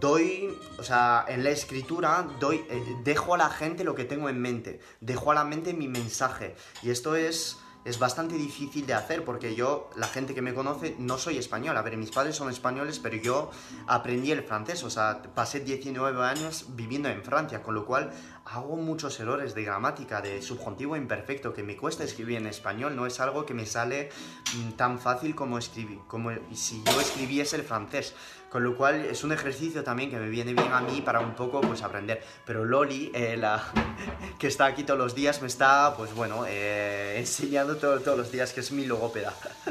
doy, 0.00 0.56
o 0.78 0.82
sea, 0.82 1.24
en 1.28 1.44
la 1.44 1.50
escritura 1.50 2.26
doy, 2.38 2.64
eh, 2.70 2.82
dejo 3.04 3.34
a 3.34 3.38
la 3.38 3.50
gente 3.50 3.84
lo 3.84 3.94
que 3.94 4.04
tengo 4.04 4.28
en 4.28 4.40
mente, 4.40 4.80
dejo 5.00 5.32
a 5.32 5.34
la 5.34 5.44
mente 5.44 5.74
mi 5.74 5.88
mensaje. 5.88 6.54
Y 6.82 6.90
esto 6.90 7.14
es, 7.14 7.58
es 7.84 7.98
bastante 7.98 8.34
difícil 8.34 8.86
de 8.86 8.94
hacer 8.94 9.24
porque 9.24 9.54
yo, 9.54 9.90
la 9.96 10.06
gente 10.06 10.34
que 10.34 10.42
me 10.42 10.54
conoce, 10.54 10.96
no 10.98 11.18
soy 11.18 11.38
español. 11.38 11.76
A 11.76 11.82
ver, 11.82 11.96
mis 11.96 12.10
padres 12.10 12.36
son 12.36 12.50
españoles, 12.50 12.98
pero 12.98 13.16
yo 13.16 13.50
aprendí 13.86 14.32
el 14.32 14.42
francés, 14.42 14.82
o 14.84 14.90
sea, 14.90 15.22
pasé 15.34 15.60
19 15.60 16.22
años 16.24 16.66
viviendo 16.70 17.08
en 17.08 17.22
Francia, 17.22 17.62
con 17.62 17.74
lo 17.74 17.86
cual 17.86 18.10
hago 18.44 18.76
muchos 18.76 19.18
errores 19.20 19.54
de 19.54 19.64
gramática, 19.64 20.20
de 20.20 20.42
subjuntivo 20.42 20.96
imperfecto, 20.96 21.52
que 21.54 21.62
me 21.62 21.76
cuesta 21.76 22.04
escribir 22.04 22.38
en 22.38 22.46
español, 22.46 22.96
no 22.96 23.06
es 23.06 23.20
algo 23.20 23.46
que 23.46 23.54
me 23.54 23.66
sale 23.66 24.10
mm, 24.56 24.72
tan 24.72 24.98
fácil 24.98 25.34
como 25.34 25.58
escribir, 25.58 26.00
como 26.06 26.30
si 26.52 26.82
yo 26.84 27.00
escribiese 27.00 27.56
el 27.56 27.62
francés. 27.62 28.14
Con 28.50 28.64
lo 28.64 28.76
cual 28.76 29.04
es 29.04 29.22
un 29.22 29.30
ejercicio 29.30 29.84
también 29.84 30.10
que 30.10 30.18
me 30.18 30.28
viene 30.28 30.54
bien 30.54 30.72
a 30.72 30.80
mí 30.80 31.00
para 31.02 31.20
un 31.20 31.34
poco 31.34 31.60
pues 31.60 31.82
aprender. 31.82 32.20
Pero 32.44 32.64
Loli, 32.64 33.12
eh, 33.14 33.36
la, 33.36 33.62
que 34.40 34.48
está 34.48 34.66
aquí 34.66 34.82
todos 34.82 34.98
los 34.98 35.14
días, 35.14 35.40
me 35.40 35.46
está 35.46 35.94
pues 35.96 36.12
bueno 36.14 36.44
eh, 36.48 37.14
enseñando 37.18 37.76
todos 37.76 38.18
los 38.18 38.32
días 38.32 38.52
que 38.52 38.60
es 38.60 38.72
mi 38.72 38.86
logópeda. 38.86 39.34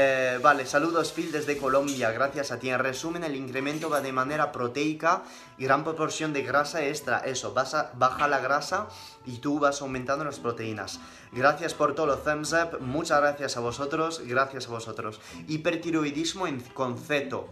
Eh, 0.00 0.38
vale, 0.40 0.64
saludos 0.64 1.12
Phil 1.12 1.32
desde 1.32 1.56
Colombia, 1.56 2.12
gracias 2.12 2.52
a 2.52 2.58
ti. 2.60 2.70
En 2.70 2.78
resumen, 2.78 3.24
el 3.24 3.34
incremento 3.34 3.90
va 3.90 4.00
de 4.00 4.12
manera 4.12 4.52
proteica 4.52 5.24
y 5.56 5.64
gran 5.64 5.82
proporción 5.82 6.32
de 6.32 6.42
grasa 6.42 6.84
extra. 6.84 7.18
Eso, 7.18 7.52
baja 7.52 8.28
la 8.28 8.38
grasa 8.38 8.86
y 9.26 9.38
tú 9.38 9.58
vas 9.58 9.82
aumentando 9.82 10.24
las 10.24 10.38
proteínas. 10.38 11.00
Gracias 11.32 11.74
por 11.74 11.94
todo 11.94 12.06
los 12.06 12.22
thumbs 12.22 12.52
up, 12.52 12.80
muchas 12.80 13.20
gracias 13.20 13.56
a 13.56 13.60
vosotros, 13.60 14.22
gracias 14.24 14.68
a 14.68 14.70
vosotros. 14.70 15.20
Hipertiroidismo 15.48 16.46
en 16.46 16.60
concepto. 16.60 17.48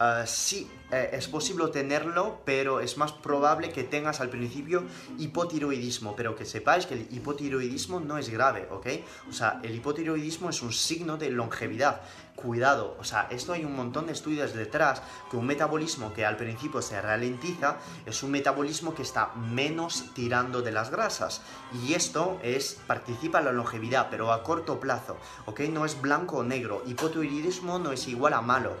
Ah, 0.00 0.24
sí, 0.26 0.68
eh, 0.90 1.10
es 1.12 1.28
posible 1.28 1.68
tenerlo, 1.68 2.40
pero 2.44 2.80
es 2.80 2.96
más 2.96 3.12
probable 3.12 3.70
que 3.70 3.84
tengas 3.84 4.20
al 4.20 4.28
principio 4.28 4.82
hipotiroidismo, 5.18 6.16
pero 6.16 6.34
que 6.34 6.44
sepáis 6.44 6.86
que 6.86 6.94
el 6.94 7.06
hipotiroidismo 7.12 8.00
no 8.00 8.18
es 8.18 8.28
grave, 8.28 8.66
¿ok? 8.72 8.86
O 9.30 9.32
sea, 9.32 9.60
el 9.62 9.72
hipotiroidismo 9.76 10.50
es 10.50 10.62
un 10.62 10.72
signo 10.72 11.16
de 11.16 11.30
longevidad. 11.30 12.00
Cuidado, 12.34 12.96
o 12.98 13.04
sea, 13.04 13.28
esto 13.30 13.52
hay 13.52 13.64
un 13.64 13.76
montón 13.76 14.06
de 14.06 14.12
estudios 14.12 14.52
detrás, 14.52 15.00
que 15.30 15.36
un 15.36 15.46
metabolismo 15.46 16.12
que 16.12 16.26
al 16.26 16.36
principio 16.36 16.82
se 16.82 17.00
ralentiza 17.00 17.76
es 18.04 18.24
un 18.24 18.32
metabolismo 18.32 18.96
que 18.96 19.02
está 19.02 19.32
menos 19.36 20.06
tirando 20.14 20.60
de 20.60 20.72
las 20.72 20.90
grasas. 20.90 21.42
Y 21.86 21.94
esto 21.94 22.40
es, 22.42 22.80
participa 22.88 23.38
en 23.38 23.44
la 23.44 23.52
longevidad, 23.52 24.08
pero 24.10 24.32
a 24.32 24.42
corto 24.42 24.80
plazo, 24.80 25.16
¿ok? 25.46 25.60
No 25.70 25.84
es 25.84 26.02
blanco 26.02 26.38
o 26.38 26.42
negro. 26.42 26.82
Hipotiroidismo 26.84 27.78
no 27.78 27.92
es 27.92 28.08
igual 28.08 28.32
a 28.32 28.40
malo, 28.40 28.72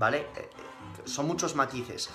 ¿vale? 0.00 0.26
Eh, 0.34 0.48
son 1.04 1.26
muchos 1.26 1.54
matices. 1.54 2.08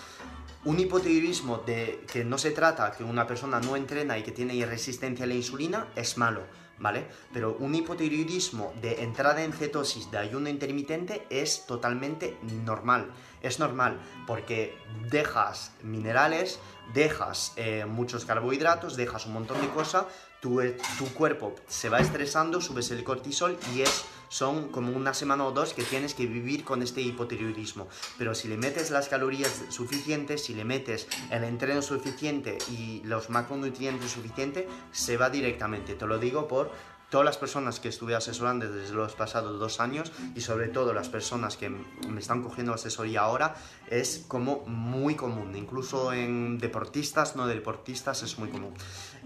Un 0.66 0.80
hipotiroidismo 0.80 1.60
de 1.60 2.04
que 2.12 2.26
no 2.26 2.38
se 2.40 2.50
trata 2.50 2.92
que 2.92 3.04
una 3.04 3.28
persona 3.28 3.60
no 3.60 3.76
entrena 3.76 4.18
y 4.18 4.24
que 4.24 4.32
tiene 4.32 4.66
resistencia 4.66 5.26
a 5.26 5.28
la 5.28 5.36
insulina 5.36 5.88
es 5.96 6.18
malo, 6.18 6.42
¿vale? 6.80 7.06
Pero 7.32 7.56
un 7.60 7.76
hipotiroidismo 7.76 8.74
de 8.82 9.04
entrada 9.04 9.44
en 9.44 9.54
cetosis 9.54 10.10
de 10.10 10.18
ayuno 10.18 10.50
intermitente 10.50 11.28
es 11.30 11.68
totalmente 11.68 12.36
normal. 12.66 13.12
Es 13.44 13.60
normal 13.60 14.00
porque 14.26 14.76
dejas 15.12 15.72
minerales, 15.84 16.60
dejas 16.96 17.54
eh, 17.58 17.86
muchos 17.86 18.26
carbohidratos, 18.26 18.96
dejas 18.96 19.28
un 19.28 19.34
montón 19.34 19.62
de 19.62 19.70
cosas, 19.70 20.06
tu, 20.42 20.60
tu 20.98 21.06
cuerpo 21.14 21.54
se 21.68 21.90
va 21.90 22.00
estresando, 22.00 22.60
subes 22.60 22.90
el 22.90 23.04
cortisol 23.04 23.56
y 23.76 23.82
es 23.82 24.06
son 24.30 24.70
como 24.70 24.92
una 24.92 25.14
semana 25.14 25.46
o 25.46 25.52
dos 25.52 25.74
que 25.74 25.84
tienes 25.84 26.14
que 26.14 26.26
vivir 26.26 26.64
con 26.64 26.82
este 26.82 27.02
hipotiroidismo. 27.02 27.88
Pero 28.18 28.36
si 28.36 28.48
le 28.48 28.58
metes 28.58 28.92
las 28.92 29.08
calorías 29.08 29.66
suficientes, 29.70 30.44
si 30.44 30.54
le 30.54 30.66
metes 30.66 31.08
el 31.32 31.44
entreno 31.44 31.82
suficiente 31.82 32.58
y 32.72 33.02
los 33.04 33.30
macronutrientes 33.30 34.12
suficientes, 34.12 34.66
se 34.92 35.18
va 35.18 35.30
directamente. 35.30 35.96
Te 35.96 36.06
lo 36.06 36.20
digo 36.20 36.48
por 36.48 36.72
todas 37.10 37.26
las 37.26 37.38
personas 37.38 37.80
que 37.80 37.90
estuve 37.90 38.16
asesorando 38.16 38.70
desde 38.70 38.94
los 38.94 39.14
pasados 39.14 39.60
dos 39.60 39.80
años 39.80 40.12
y 40.36 40.42
sobre 40.42 40.68
todo 40.68 40.94
las 40.94 41.10
personas 41.10 41.56
que 41.56 41.70
me 41.70 42.20
están 42.20 42.44
cogiendo 42.44 42.74
asesoría 42.74 43.22
ahora, 43.22 43.56
es 43.90 44.26
como 44.28 44.66
muy 44.66 45.16
común. 45.16 45.56
Incluso 45.56 46.14
en 46.14 46.58
deportistas, 46.58 47.36
no 47.36 47.48
deportistas, 47.48 48.24
es 48.24 48.38
muy 48.38 48.50
común. 48.50 48.74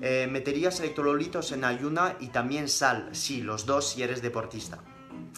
Eh, 0.02 0.28
¿Meterías 0.30 0.80
electrolitos 0.80 1.52
en 1.52 1.66
ayuna 1.66 2.16
y 2.20 2.28
también 2.28 2.70
sal? 2.70 3.10
Sí, 3.12 3.42
los 3.42 3.66
dos 3.66 3.90
si 3.90 4.04
eres 4.04 4.22
deportista. 4.22 4.80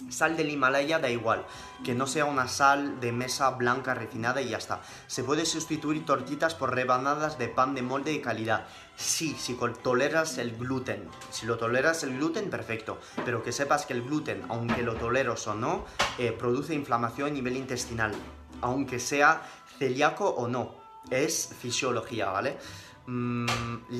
Sal 0.08 0.36
del 0.36 0.50
Himalaya 0.50 0.98
da 0.98 1.08
igual, 1.08 1.44
que 1.84 1.94
no 1.94 2.06
sea 2.06 2.26
una 2.26 2.46
sal 2.46 3.00
de 3.00 3.12
mesa 3.12 3.50
blanca 3.50 3.94
refinada 3.94 4.40
y 4.40 4.50
ya 4.50 4.58
está. 4.58 4.82
Se 5.06 5.24
puede 5.24 5.46
sustituir 5.46 6.04
tortitas 6.04 6.54
por 6.54 6.74
rebanadas 6.74 7.38
de 7.38 7.48
pan 7.48 7.74
de 7.74 7.82
molde 7.82 8.12
de 8.12 8.20
calidad. 8.20 8.66
Sí, 8.94 9.34
si 9.38 9.58
toleras 9.82 10.38
el 10.38 10.56
gluten. 10.56 11.08
Si 11.30 11.46
lo 11.46 11.56
toleras 11.56 12.04
el 12.04 12.16
gluten, 12.16 12.50
perfecto. 12.50 13.00
Pero 13.24 13.42
que 13.42 13.52
sepas 13.52 13.86
que 13.86 13.94
el 13.94 14.02
gluten, 14.02 14.42
aunque 14.48 14.82
lo 14.82 14.94
toleros 14.94 15.46
o 15.46 15.54
no, 15.54 15.86
eh, 16.18 16.32
produce 16.32 16.74
inflamación 16.74 17.30
a 17.30 17.32
nivel 17.32 17.56
intestinal. 17.56 18.12
Aunque 18.60 19.00
sea 19.00 19.42
celíaco 19.78 20.28
o 20.28 20.46
no. 20.46 20.76
Es 21.10 21.54
fisiología, 21.58 22.30
¿vale? 22.30 22.58
Mm, 23.06 23.46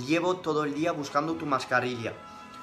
llevo 0.06 0.36
todo 0.36 0.64
el 0.64 0.74
día 0.74 0.92
buscando 0.92 1.34
tu 1.34 1.46
mascarilla. 1.46 2.12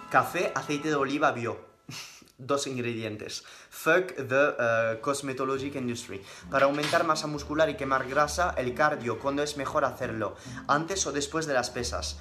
Café, 0.10 0.52
aceite 0.56 0.90
de 0.90 0.96
oliva, 0.96 1.32
bio 1.32 1.60
dos 2.38 2.68
ingredientes. 2.68 3.44
Fuck 3.70 4.16
the 4.16 4.56
uh, 4.58 5.02
cosmetologic 5.02 5.76
industry. 5.76 6.22
Para 6.50 6.66
aumentar 6.66 7.04
masa 7.04 7.28
muscular 7.28 7.70
y 7.70 7.76
quemar 7.76 8.08
grasa, 8.08 8.56
el 8.58 8.74
cardio, 8.74 9.20
¿cuándo 9.20 9.44
es 9.44 9.58
mejor 9.58 9.86
hacerlo? 9.86 10.36
¿Antes 10.68 11.06
o 11.06 11.12
después 11.12 11.46
de 11.46 11.54
las 11.54 11.70
pesas? 11.70 12.18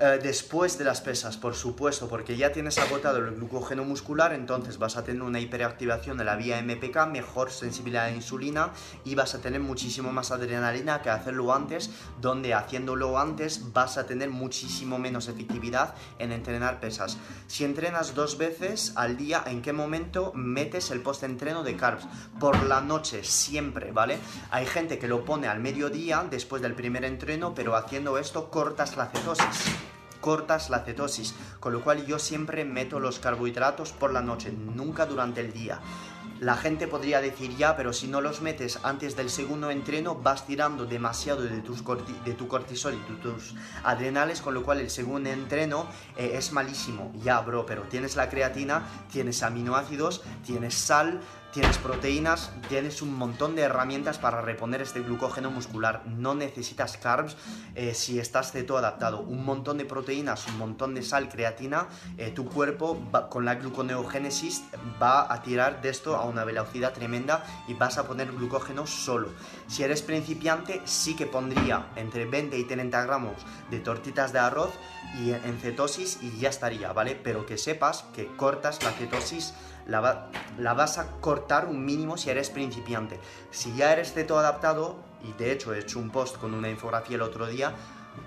Eh, 0.00 0.18
después 0.20 0.76
de 0.76 0.84
las 0.84 1.00
pesas, 1.00 1.36
por 1.36 1.54
supuesto, 1.54 2.08
porque 2.08 2.36
ya 2.36 2.50
tienes 2.50 2.78
agotado 2.78 3.18
el 3.18 3.36
glucógeno 3.36 3.84
muscular, 3.84 4.32
entonces 4.32 4.76
vas 4.76 4.96
a 4.96 5.04
tener 5.04 5.22
una 5.22 5.38
hiperactivación 5.38 6.18
de 6.18 6.24
la 6.24 6.34
vía 6.34 6.60
MPK, 6.60 7.06
mejor 7.06 7.52
sensibilidad 7.52 8.06
a 8.06 8.08
la 8.08 8.16
insulina 8.16 8.72
y 9.04 9.14
vas 9.14 9.36
a 9.36 9.40
tener 9.40 9.60
muchísimo 9.60 10.12
más 10.12 10.32
adrenalina 10.32 11.00
que 11.00 11.10
hacerlo 11.10 11.54
antes, 11.54 11.90
donde 12.20 12.54
haciéndolo 12.54 13.20
antes 13.20 13.72
vas 13.72 13.96
a 13.96 14.04
tener 14.04 14.30
muchísimo 14.30 14.98
menos 14.98 15.28
efectividad 15.28 15.94
en 16.18 16.32
entrenar 16.32 16.80
pesas. 16.80 17.16
Si 17.46 17.62
entrenas 17.64 18.16
dos 18.16 18.36
veces 18.36 18.94
al 18.96 19.16
día, 19.16 19.44
¿en 19.46 19.62
qué 19.62 19.72
momento 19.72 20.32
metes 20.34 20.90
el 20.90 21.02
post-entreno 21.02 21.62
de 21.62 21.76
carbs? 21.76 22.04
Por 22.40 22.64
la 22.64 22.80
noche, 22.80 23.22
siempre, 23.22 23.92
¿vale? 23.92 24.18
Hay 24.50 24.66
gente 24.66 24.98
que 24.98 25.06
lo 25.06 25.24
pone 25.24 25.46
al 25.46 25.60
mediodía 25.60 26.26
después 26.28 26.62
del 26.62 26.74
primer 26.74 27.04
entreno, 27.04 27.54
pero 27.54 27.76
haciendo 27.76 28.18
esto 28.18 28.50
cortas 28.50 28.96
la 28.96 29.06
cetosis 29.06 29.93
cortas 30.24 30.70
la 30.70 30.78
cetosis, 30.78 31.34
con 31.60 31.74
lo 31.74 31.84
cual 31.84 32.06
yo 32.06 32.18
siempre 32.18 32.64
meto 32.64 32.98
los 32.98 33.18
carbohidratos 33.18 33.92
por 33.92 34.10
la 34.10 34.22
noche, 34.22 34.50
nunca 34.52 35.04
durante 35.04 35.42
el 35.42 35.52
día. 35.52 35.80
La 36.40 36.56
gente 36.56 36.88
podría 36.88 37.20
decir 37.20 37.54
ya, 37.58 37.76
pero 37.76 37.92
si 37.92 38.08
no 38.08 38.22
los 38.22 38.40
metes 38.40 38.80
antes 38.84 39.16
del 39.16 39.28
segundo 39.28 39.70
entreno, 39.70 40.14
vas 40.14 40.46
tirando 40.46 40.86
demasiado 40.86 41.42
de, 41.42 41.60
tus 41.60 41.84
de 42.24 42.32
tu 42.32 42.48
cortisol 42.48 42.94
y 42.94 43.20
tus 43.20 43.54
adrenales, 43.84 44.40
con 44.40 44.54
lo 44.54 44.62
cual 44.62 44.80
el 44.80 44.88
segundo 44.88 45.28
entreno 45.28 45.86
eh, 46.16 46.32
es 46.36 46.52
malísimo. 46.52 47.12
Ya, 47.22 47.40
bro, 47.40 47.66
pero 47.66 47.82
tienes 47.82 48.16
la 48.16 48.30
creatina, 48.30 48.82
tienes 49.12 49.42
aminoácidos, 49.42 50.22
tienes 50.44 50.74
sal, 50.74 51.20
tienes 51.54 51.78
proteínas, 51.78 52.50
tienes 52.68 53.00
un 53.00 53.14
montón 53.14 53.54
de 53.54 53.62
herramientas 53.62 54.18
para 54.18 54.40
reponer 54.40 54.82
este 54.82 55.00
glucógeno 55.00 55.52
muscular. 55.52 56.02
No 56.04 56.34
necesitas 56.34 56.96
carbs 56.96 57.36
eh, 57.76 57.94
si 57.94 58.18
estás 58.18 58.50
ceto 58.50 58.76
adaptado. 58.76 59.20
Un 59.20 59.44
montón 59.44 59.78
de 59.78 59.84
proteínas, 59.84 60.48
un 60.48 60.58
montón 60.58 60.96
de 60.96 61.04
sal, 61.04 61.28
creatina, 61.28 61.86
eh, 62.18 62.32
tu 62.32 62.46
cuerpo 62.46 63.00
con 63.30 63.44
la 63.44 63.54
gluconeogénesis 63.54 64.64
va 65.00 65.32
a 65.32 65.42
tirar 65.42 65.80
de 65.80 65.90
esto 65.90 66.16
a 66.16 66.24
una 66.24 66.42
velocidad 66.42 66.92
tremenda 66.92 67.44
y 67.68 67.74
vas 67.74 67.98
a 67.98 68.08
poner 68.08 68.32
glucógeno 68.32 68.88
solo. 68.88 69.28
Si 69.68 69.84
eres 69.84 70.02
principiante, 70.02 70.82
sí 70.84 71.14
que 71.14 71.26
pondría 71.26 71.86
entre 71.94 72.24
20 72.24 72.58
y 72.58 72.64
30 72.64 73.04
gramos 73.04 73.36
de 73.70 73.78
tortitas 73.78 74.32
de 74.32 74.40
arroz 74.40 74.72
y 75.22 75.30
en 75.30 75.60
cetosis 75.60 76.18
y 76.20 76.36
ya 76.36 76.48
estaría, 76.48 76.92
¿vale? 76.92 77.14
Pero 77.14 77.46
que 77.46 77.58
sepas 77.58 78.06
que 78.12 78.26
cortas 78.34 78.82
la 78.82 78.90
cetosis 78.90 79.54
la, 79.86 80.74
vas 80.74 80.98
a 80.98 81.10
cortar 81.20 81.66
un 81.66 81.84
mínimo 81.84 82.16
si 82.16 82.30
eres 82.30 82.50
principiante. 82.50 83.18
Si 83.50 83.74
ya 83.74 83.92
eres 83.92 84.12
ceto 84.12 84.38
adaptado, 84.38 84.96
y 85.22 85.32
de 85.32 85.52
hecho 85.52 85.74
he 85.74 85.80
hecho 85.80 85.98
un 85.98 86.10
post 86.10 86.36
con 86.36 86.54
una 86.54 86.70
infografía 86.70 87.16
el 87.16 87.22
otro 87.22 87.46
día, 87.46 87.74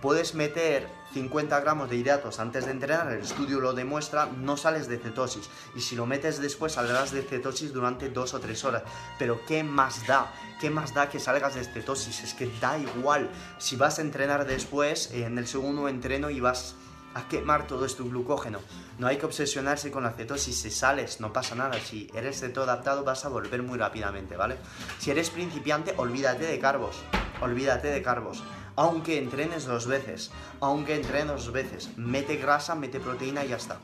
puedes 0.01 0.35
meter 0.35 0.89
50 1.13 1.59
gramos 1.61 1.89
de 1.89 1.95
hidratos 1.95 2.39
antes 2.39 2.65
de 2.65 2.71
entrenar, 2.71 3.11
el 3.11 3.21
estudio 3.21 3.59
lo 3.59 3.73
demuestra, 3.73 4.25
no 4.25 4.57
sales 4.57 4.87
de 4.87 4.97
cetosis. 4.97 5.49
Y 5.75 5.81
si 5.81 5.95
lo 5.95 6.05
metes 6.05 6.41
después, 6.41 6.73
saldrás 6.73 7.11
de 7.11 7.21
cetosis 7.21 7.73
durante 7.73 8.09
2 8.09 8.33
o 8.33 8.39
3 8.39 8.65
horas. 8.65 8.83
Pero 9.17 9.39
¿qué 9.47 9.63
más 9.63 10.05
da? 10.05 10.31
¿Qué 10.59 10.69
más 10.69 10.93
da 10.93 11.09
que 11.09 11.19
salgas 11.19 11.55
de 11.55 11.63
cetosis? 11.63 12.23
Es 12.23 12.33
que 12.33 12.51
da 12.59 12.77
igual. 12.77 13.29
Si 13.57 13.75
vas 13.77 13.99
a 13.99 14.01
entrenar 14.01 14.45
después, 14.45 15.11
en 15.11 15.37
el 15.37 15.47
segundo 15.47 15.87
entreno 15.87 16.29
y 16.29 16.39
vas 16.39 16.75
a 17.17 17.27
quemar 17.27 17.67
todo 17.67 17.85
este 17.85 18.03
glucógeno. 18.03 18.59
No 18.99 19.07
hay 19.07 19.17
que 19.17 19.25
obsesionarse 19.25 19.91
con 19.91 20.03
la 20.03 20.11
cetosis. 20.11 20.61
Si 20.61 20.71
sales, 20.71 21.19
no 21.19 21.33
pasa 21.33 21.55
nada. 21.55 21.79
Si 21.79 22.09
eres 22.13 22.41
de 22.41 22.49
todo 22.49 22.65
adaptado, 22.65 23.03
vas 23.03 23.25
a 23.25 23.29
volver 23.29 23.63
muy 23.63 23.77
rápidamente, 23.77 24.37
¿vale? 24.37 24.57
Si 24.99 25.11
eres 25.11 25.29
principiante, 25.29 25.93
olvídate 25.97 26.45
de 26.45 26.59
carbos. 26.59 26.97
Olvídate 27.41 27.87
de 27.87 28.01
carbos 28.01 28.43
aunque 28.77 29.17
entrenes 29.17 29.65
dos 29.65 29.87
veces, 29.87 30.29
aunque 30.61 30.95
entrenes 30.95 31.27
dos 31.27 31.51
veces, 31.51 31.89
mete 31.97 32.35
grasa, 32.37 32.75
mete 32.75 32.99
proteína 32.99 33.43
y 33.43 33.49
ya 33.49 33.55
está. 33.55 33.79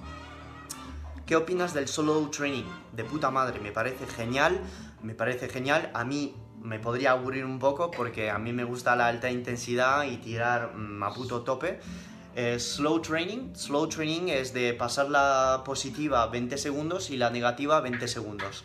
¿Qué 1.26 1.36
opinas 1.36 1.74
del 1.74 1.88
solo 1.88 2.30
training? 2.30 2.66
De 2.92 3.04
puta 3.04 3.32
madre, 3.32 3.60
me 3.60 3.72
parece 3.72 4.06
genial, 4.06 4.62
me 5.02 5.16
parece 5.16 5.50
genial. 5.50 5.90
A 5.96 6.04
mí 6.04 6.36
me 6.62 6.80
podría 6.80 7.12
aburrir 7.12 7.44
un 7.44 7.58
poco 7.58 7.90
porque 7.90 8.30
a 8.30 8.38
mí 8.38 8.54
me 8.54 8.64
gusta 8.64 8.96
la 8.96 9.08
alta 9.08 9.32
intensidad 9.32 10.04
y 10.04 10.18
tirar 10.18 10.76
mm, 10.76 11.02
a 11.02 11.14
puto 11.14 11.42
tope. 11.42 11.80
Eh, 12.36 12.60
slow 12.60 13.00
training, 13.00 13.54
slow 13.54 13.88
training 13.88 14.30
es 14.30 14.54
de 14.54 14.74
pasar 14.74 15.08
la 15.10 15.62
positiva 15.64 16.26
20 16.28 16.58
segundos 16.58 17.12
y 17.12 17.18
la 17.18 17.30
negativa 17.30 17.80
20 17.80 18.08
segundos. 18.08 18.64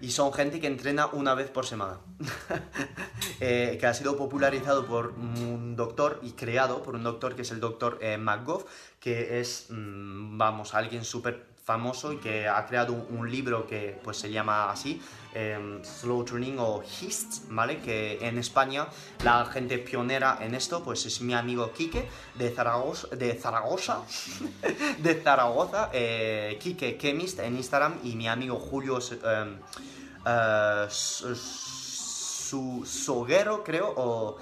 Y 0.00 0.10
son 0.10 0.32
gente 0.32 0.60
que 0.60 0.66
entrena 0.66 1.06
una 1.12 1.34
vez 1.34 1.50
por 1.50 1.66
semana, 1.66 1.98
eh, 3.40 3.76
que 3.78 3.86
ha 3.86 3.94
sido 3.94 4.16
popularizado 4.16 4.86
por 4.86 5.08
un 5.10 5.76
doctor 5.76 6.20
y 6.22 6.32
creado 6.32 6.82
por 6.82 6.96
un 6.96 7.04
doctor 7.04 7.36
que 7.36 7.42
es 7.42 7.50
el 7.50 7.60
doctor 7.60 7.98
eh, 8.00 8.16
McGough, 8.16 8.64
que 8.98 9.40
es, 9.40 9.66
mm, 9.68 10.38
vamos, 10.38 10.74
alguien 10.74 11.04
súper 11.04 11.51
famoso 11.64 12.12
y 12.12 12.16
que 12.16 12.48
ha 12.48 12.66
creado 12.66 12.92
un, 12.92 13.30
libro 13.30 13.66
que 13.66 13.98
pues 14.02 14.16
se 14.16 14.30
llama 14.30 14.70
así, 14.70 15.00
em, 15.32 15.82
Slow 15.84 16.24
Training 16.24 16.56
o 16.58 16.82
HIST, 16.82 17.48
¿vale? 17.50 17.78
Que 17.78 18.18
en 18.20 18.36
España 18.38 18.88
la 19.22 19.44
gente 19.46 19.78
pionera 19.78 20.38
en 20.40 20.54
esto 20.54 20.82
pues 20.82 21.06
es 21.06 21.20
mi 21.20 21.34
amigo 21.34 21.72
Quique 21.72 22.08
de 22.34 22.50
Zaragoza, 22.50 23.08
de 23.14 23.34
Zaragoza, 23.34 24.02
de 24.98 25.14
Zaragoza, 25.22 25.90
eh, 25.92 26.58
Quique 26.60 26.98
Chemist 26.98 27.38
en 27.38 27.56
Instagram 27.56 28.00
y 28.02 28.16
mi 28.16 28.26
amigo 28.28 28.58
Julio 28.58 28.98
eh, 28.98 29.56
uh, 30.26 30.90
Soguero, 32.84 33.64
creo, 33.64 33.94
o 33.96 34.36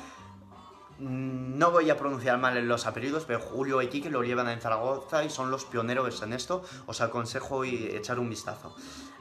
no 1.01 1.70
voy 1.70 1.88
a 1.88 1.96
pronunciar 1.96 2.38
mal 2.38 2.61
los 2.68 2.86
apellidos, 2.86 3.24
pero 3.24 3.40
Julio 3.40 3.80
y 3.80 3.88
Quique 3.88 4.11
lo 4.11 4.22
llevan 4.22 4.48
en 4.48 4.61
Zaragoza 4.61 5.24
y 5.24 5.30
son 5.30 5.51
los 5.51 5.64
pioneros 5.64 6.22
en 6.22 6.32
esto. 6.32 6.62
Os 6.86 7.01
aconsejo 7.01 7.64
y 7.64 7.86
echar 7.86 8.18
un 8.18 8.28
vistazo. 8.28 8.74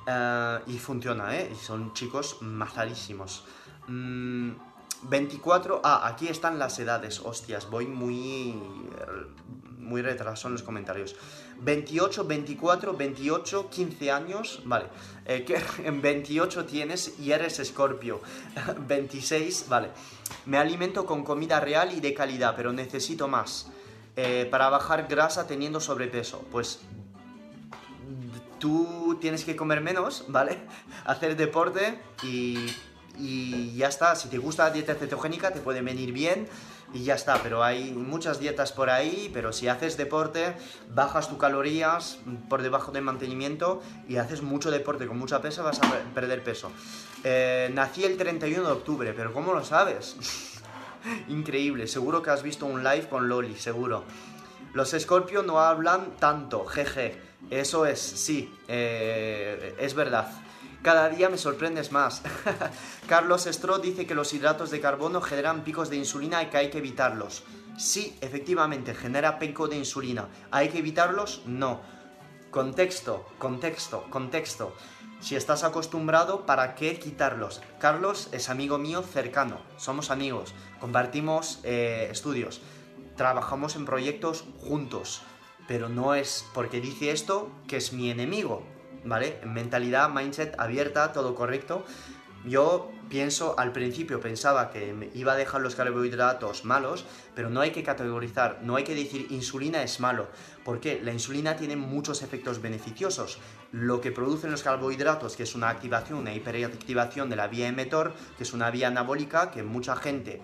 Eh, 0.06 0.60
y 0.68 0.78
funciona, 0.78 1.38
¿eh? 1.38 1.50
Y 1.52 1.56
son 1.56 1.94
chicos 1.94 2.38
mazarísimos. 2.42 3.46
24. 5.04 5.78
Mm, 5.78 5.82
ah, 5.84 6.08
aquí 6.08 6.28
están 6.28 6.60
las 6.60 6.78
edades. 6.80 7.20
Hostias, 7.20 7.70
voy 7.70 7.88
muy. 7.88 8.62
Muy 9.78 10.04
retrasado 10.04 10.50
en 10.50 10.54
los 10.54 10.62
comentarios. 10.62 11.16
28, 11.62 12.26
24, 12.26 12.94
28, 12.96 13.70
15 13.70 14.12
años. 14.12 14.62
Vale. 14.66 14.86
Eh, 15.26 15.44
que 15.44 15.60
en 15.84 16.02
28 16.02 16.66
tienes 16.66 17.20
y 17.20 17.32
eres 17.32 17.60
escorpio. 17.60 18.22
26, 18.88 19.66
vale. 19.70 19.90
Me 20.46 20.58
alimento 20.58 21.06
con 21.06 21.24
comida 21.24 21.60
real 21.60 21.92
y 21.94 22.02
de 22.02 22.14
calidad, 22.14 22.54
pero 22.56 22.72
necesito 22.72 23.28
más. 23.28 23.72
Eh, 24.16 24.48
para 24.52 24.70
bajar 24.70 25.08
grasa 25.08 25.48
teniendo 25.48 25.80
sobrepeso. 25.80 26.46
Pues 26.52 26.82
tú 28.60 29.18
tienes 29.20 29.46
que 29.46 29.56
comer 29.56 29.82
menos, 29.82 30.26
¿vale? 30.28 30.60
Hacer 31.06 31.36
deporte 31.36 32.00
y, 32.22 32.68
y 33.18 33.76
ya 33.76 33.88
está. 33.88 34.16
Si 34.16 34.30
te 34.30 34.38
gusta 34.38 34.66
la 34.66 34.72
dieta 34.72 34.96
cetogénica 34.96 35.52
te 35.52 35.60
puede 35.60 35.82
venir 35.82 36.12
bien 36.12 36.48
y 36.94 37.04
ya 37.04 37.16
está, 37.16 37.42
pero 37.44 37.64
hay 37.64 37.92
muchas 37.92 38.40
dietas 38.40 38.72
por 38.72 38.90
ahí, 38.90 39.30
pero 39.34 39.54
si 39.54 39.68
haces 39.68 39.96
deporte, 39.98 40.56
bajas 40.94 41.30
tus 41.30 41.38
calorías 41.38 42.20
por 42.50 42.62
debajo 42.62 42.92
del 42.92 43.04
mantenimiento 43.04 43.82
y 44.08 44.18
haces 44.18 44.42
mucho 44.42 44.72
deporte 44.72 45.06
con 45.06 45.18
mucha 45.18 45.42
pesa, 45.42 45.62
vas 45.62 45.80
a 45.82 45.90
perder 46.16 46.44
peso. 46.44 46.72
Eh, 47.24 47.70
nací 47.74 48.04
el 48.04 48.18
31 48.18 48.66
de 48.66 48.72
octubre, 48.72 49.14
pero 49.14 49.34
¿cómo 49.34 49.54
lo 49.54 49.64
sabes? 49.64 50.16
Increíble, 51.28 51.88
seguro 51.88 52.22
que 52.24 52.32
has 52.32 52.44
visto 52.44 52.66
un 52.66 52.84
live 52.84 53.08
con 53.08 53.30
Loli, 53.30 53.56
seguro. 53.56 54.04
Los 54.74 54.96
Scorpio 54.98 55.44
no 55.44 55.60
hablan 55.60 56.16
tanto, 56.18 56.66
jeje. 56.66 57.20
Eso 57.50 57.86
es, 57.86 58.00
sí, 58.00 58.54
eh, 58.68 59.76
es 59.80 59.94
verdad. 59.94 60.30
Cada 60.82 61.10
día 61.10 61.30
me 61.30 61.38
sorprendes 61.38 61.92
más. 61.92 62.22
Carlos 63.08 63.48
Estro 63.48 63.80
dice 63.80 64.08
que 64.08 64.16
los 64.16 64.34
hidratos 64.34 64.72
de 64.72 64.80
carbono 64.80 65.20
generan 65.20 65.64
picos 65.64 65.90
de 65.90 65.98
insulina 65.98 66.42
y 66.42 66.48
que 66.48 66.58
hay 66.58 66.70
que 66.70 66.78
evitarlos. 66.78 67.44
Sí, 67.78 68.18
efectivamente, 68.22 68.96
genera 68.96 69.40
pico 69.40 69.68
de 69.68 69.78
insulina. 69.78 70.30
¿Hay 70.52 70.70
que 70.70 70.80
evitarlos? 70.80 71.44
No. 71.46 71.82
Contexto, 72.50 73.26
contexto, 73.38 74.06
contexto. 74.10 74.74
Si 75.20 75.36
estás 75.36 75.66
acostumbrado, 75.66 76.46
¿para 76.46 76.76
qué 76.76 76.98
quitarlos? 76.98 77.62
Carlos 77.78 78.30
es 78.32 78.50
amigo 78.50 78.78
mío 78.78 79.02
cercano, 79.02 79.60
somos 79.76 80.12
amigos, 80.12 80.54
compartimos 80.80 81.60
eh, 81.64 82.08
estudios, 82.10 82.62
trabajamos 83.18 83.76
en 83.76 83.86
proyectos 83.86 84.46
juntos, 84.62 85.22
pero 85.68 85.90
no 85.90 86.16
es 86.16 86.46
porque 86.54 86.80
dice 86.80 87.12
esto 87.12 87.52
que 87.68 87.78
es 87.78 87.92
mi 87.92 88.10
enemigo. 88.10 88.64
¿Vale? 89.06 89.40
Mentalidad, 89.46 90.10
mindset 90.10 90.60
abierta, 90.60 91.12
todo 91.12 91.36
correcto. 91.36 91.86
Yo 92.46 92.92
pienso, 93.10 93.60
al 93.60 93.74
principio 93.74 94.22
pensaba 94.22 94.70
que 94.70 95.12
iba 95.14 95.34
a 95.34 95.36
dejar 95.36 95.62
los 95.62 95.76
carbohidratos 95.76 96.64
malos, 96.64 97.06
pero 97.36 97.50
no 97.50 97.60
hay 97.60 97.72
que 97.72 97.84
categorizar, 97.84 98.60
no 98.64 98.78
hay 98.78 98.84
que 98.86 98.96
decir 98.96 99.28
insulina 99.32 99.84
es 99.84 100.00
malo. 100.00 100.28
porque 100.64 101.02
La 101.04 101.12
insulina 101.12 101.56
tiene 101.56 101.76
muchos 101.76 102.22
efectos 102.22 102.62
beneficiosos. 102.62 103.40
Lo 103.72 104.02
que 104.02 104.12
producen 104.12 104.52
los 104.52 104.62
carbohidratos, 104.62 105.36
que 105.36 105.44
es 105.44 105.56
una 105.56 105.70
activación, 105.70 106.20
una 106.20 106.34
hiperactivación 106.34 107.30
de 107.30 107.36
la 107.36 107.48
vía 107.48 107.68
emetor, 107.68 108.14
que 108.38 108.44
es 108.44 108.54
una 108.54 108.70
vía 108.70 108.88
anabólica, 108.88 109.52
que 109.52 109.64
mucha 109.64 109.96
gente 109.96 110.42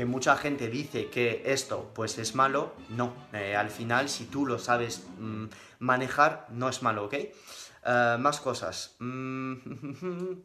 que 0.00 0.06
mucha 0.06 0.34
gente 0.34 0.70
dice 0.70 1.10
que 1.10 1.42
esto 1.44 1.90
pues 1.94 2.16
es 2.16 2.34
malo, 2.34 2.72
no, 2.88 3.12
eh, 3.34 3.54
al 3.54 3.68
final 3.68 4.08
si 4.08 4.24
tú 4.24 4.46
lo 4.46 4.58
sabes 4.58 5.04
mm, 5.18 5.44
manejar 5.80 6.46
no 6.48 6.70
es 6.70 6.82
malo, 6.82 7.04
¿ok? 7.04 7.12
Eh, 7.12 8.16
más 8.18 8.40
cosas. 8.40 8.96
Mm, 8.98 9.52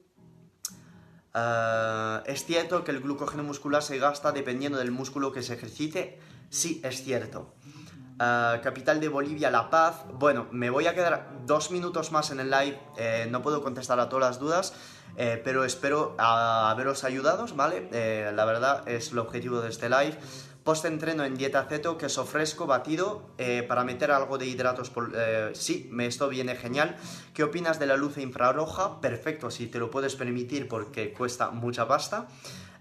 eh, 1.35 2.21
¿Es 2.25 2.43
cierto 2.43 2.83
que 2.83 2.91
el 2.91 2.99
glucógeno 2.99 3.43
muscular 3.43 3.81
se 3.81 3.97
gasta 3.97 4.33
dependiendo 4.33 4.77
del 4.77 4.91
músculo 4.91 5.31
que 5.31 5.41
se 5.41 5.53
ejercite? 5.53 6.19
Sí, 6.49 6.81
es 6.83 7.01
cierto. 7.05 7.55
Capital 8.17 8.99
de 8.99 9.07
Bolivia, 9.07 9.49
La 9.51 9.69
Paz. 9.69 10.03
Bueno, 10.13 10.47
me 10.51 10.69
voy 10.69 10.87
a 10.87 10.95
quedar 10.95 11.31
dos 11.45 11.71
minutos 11.71 12.11
más 12.11 12.29
en 12.31 12.41
el 12.41 12.51
live. 12.51 12.77
no 13.29 13.41
puedo 13.41 13.61
contestar 13.61 14.01
a 14.01 14.09
todas 14.09 14.31
las 14.31 14.39
dudas, 14.39 14.73
pero 15.15 15.63
espero 15.65 16.15
haberos 16.17 17.03
ayudado, 17.03 17.45
¿vale? 17.55 17.89
la 18.33 18.45
verdad 18.45 18.87
es 18.87 19.11
el 19.11 19.19
objetivo 19.19 19.61
de 19.61 19.69
este 19.69 19.89
live 19.89 20.17
post-entreno 20.65 21.23
en 21.23 21.37
dieta 21.37 21.63
ceto, 21.69 21.95
queso 21.95 22.25
fresco, 22.25 22.65
batido, 22.65 23.29
eh, 23.37 23.63
para 23.67 23.83
meter 23.83 24.09
algo 24.09 24.39
de 24.39 24.47
hidratos. 24.47 24.89
Por, 24.89 25.13
eh, 25.15 25.51
sí, 25.53 25.87
me, 25.91 26.07
esto 26.07 26.27
viene 26.27 26.55
genial. 26.55 26.97
¿Qué 27.35 27.43
opinas 27.43 27.77
de 27.77 27.85
la 27.85 27.95
luz 27.95 28.17
infrarroja? 28.17 28.99
Perfecto, 28.99 29.51
si 29.51 29.67
te 29.67 29.77
lo 29.77 29.91
puedes 29.91 30.15
permitir 30.15 30.67
porque 30.67 31.13
cuesta 31.13 31.51
mucha 31.51 31.87
pasta. 31.87 32.27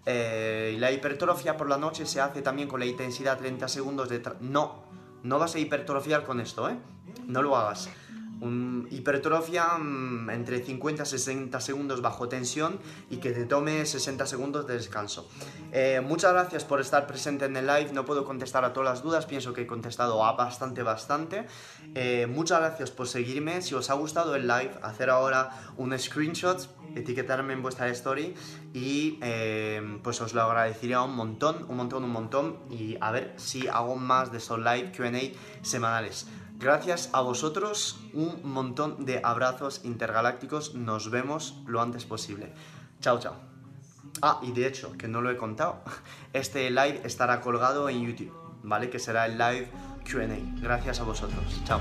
Eh, 0.07 0.76
la 0.80 0.93
hipertrofia 0.93 1.59
por 1.59 1.68
la 1.68 1.76
noche 1.76 2.07
se 2.07 2.22
hace 2.22 2.41
también 2.41 2.68
con 2.68 2.80
la 2.80 2.87
intensidad 2.87 3.39
30 3.39 3.68
segundos 3.68 4.09
de... 4.09 4.22
No, 4.41 4.85
no 5.22 5.39
vas 5.39 5.55
a 5.55 5.59
hipertrofiar 5.59 6.24
con 6.24 6.41
esto, 6.41 6.70
¿eh? 6.70 6.78
No 7.26 7.43
lo 7.43 7.55
hagas 7.55 7.91
hipertrofia 8.91 9.78
mm, 9.78 10.30
entre 10.30 10.62
50 10.62 11.03
y 11.03 11.07
60 11.07 11.61
segundos 11.61 12.03
bajo 12.03 12.28
tensión 12.28 12.78
y 13.11 13.18
que 13.18 13.32
te 13.32 13.45
tome 13.47 13.85
60 13.85 14.26
segundos 14.26 14.66
de 14.66 14.74
descanso. 14.74 15.28
Eh, 15.72 16.01
muchas 16.05 16.32
gracias 16.32 16.64
por 16.64 16.80
estar 16.80 17.07
presente 17.07 17.47
en 17.47 17.57
el 17.57 17.66
live. 17.66 17.91
No 17.93 18.05
puedo 18.05 18.24
contestar 18.24 18.64
a 18.64 18.72
todas 18.72 18.89
las 18.91 19.03
dudas, 19.03 19.26
pienso 19.26 19.53
que 19.53 19.62
he 19.62 19.66
contestado 19.66 20.24
a 20.24 20.32
bastante, 20.32 20.82
bastante. 20.82 21.47
Eh, 21.95 22.26
muchas 22.26 22.61
gracias 22.61 22.91
por 22.91 23.09
seguirme. 23.09 23.62
Si 23.62 23.74
os 23.74 23.91
ha 23.91 23.95
gustado 23.95 24.35
el 24.37 24.47
live, 24.47 24.72
hacer 24.82 25.11
ahora 25.11 25.51
un 25.76 25.99
screenshot, 25.99 26.68
etiquetarme 26.95 27.55
en 27.55 27.62
vuestra 27.62 27.89
story 27.89 28.35
y 28.72 29.18
eh, 29.22 29.99
pues 30.03 30.20
os 30.20 30.35
lo 30.35 30.43
agradecería 30.43 31.03
un 31.03 31.14
montón, 31.14 31.66
un 31.68 31.76
montón, 31.76 32.05
un 32.05 32.11
montón. 32.11 32.59
Y 32.70 32.97
a 33.01 33.11
ver 33.11 33.35
si 33.37 33.68
hago 33.68 33.97
más 33.97 34.32
de 34.32 34.39
esos 34.39 34.59
live 34.59 34.93
QA 34.93 35.12
semanales. 35.62 36.26
Gracias 36.55 37.11
a 37.13 37.21
vosotros, 37.21 38.01
un 38.13 38.41
montón 38.45 39.05
de 39.05 39.21
abrazos 39.23 39.85
intergalácticos. 39.85 40.75
Nos 40.75 41.11
vemos 41.11 41.63
lo 41.67 41.81
antes 41.81 42.05
posible. 42.05 42.53
Chao, 43.01 43.19
chao. 43.19 43.37
Ah, 44.23 44.41
y 44.43 44.53
de 44.53 44.67
hecho, 44.67 44.93
que 44.97 45.09
no 45.09 45.21
lo 45.21 45.31
he 45.31 45.37
contado, 45.37 45.83
este 46.33 46.71
live 46.71 47.01
estará 47.05 47.41
colgado 47.41 47.89
en 47.89 48.07
YouTube. 48.07 48.45
¿vale? 48.65 48.91
Que 48.91 48.99
será 48.99 49.27
el 49.27 49.39
live 49.39 49.69
QA. 50.11 50.27
Gracias 50.61 51.01
a 51.01 51.05
vosotros. 51.05 51.45
Chao. 51.65 51.81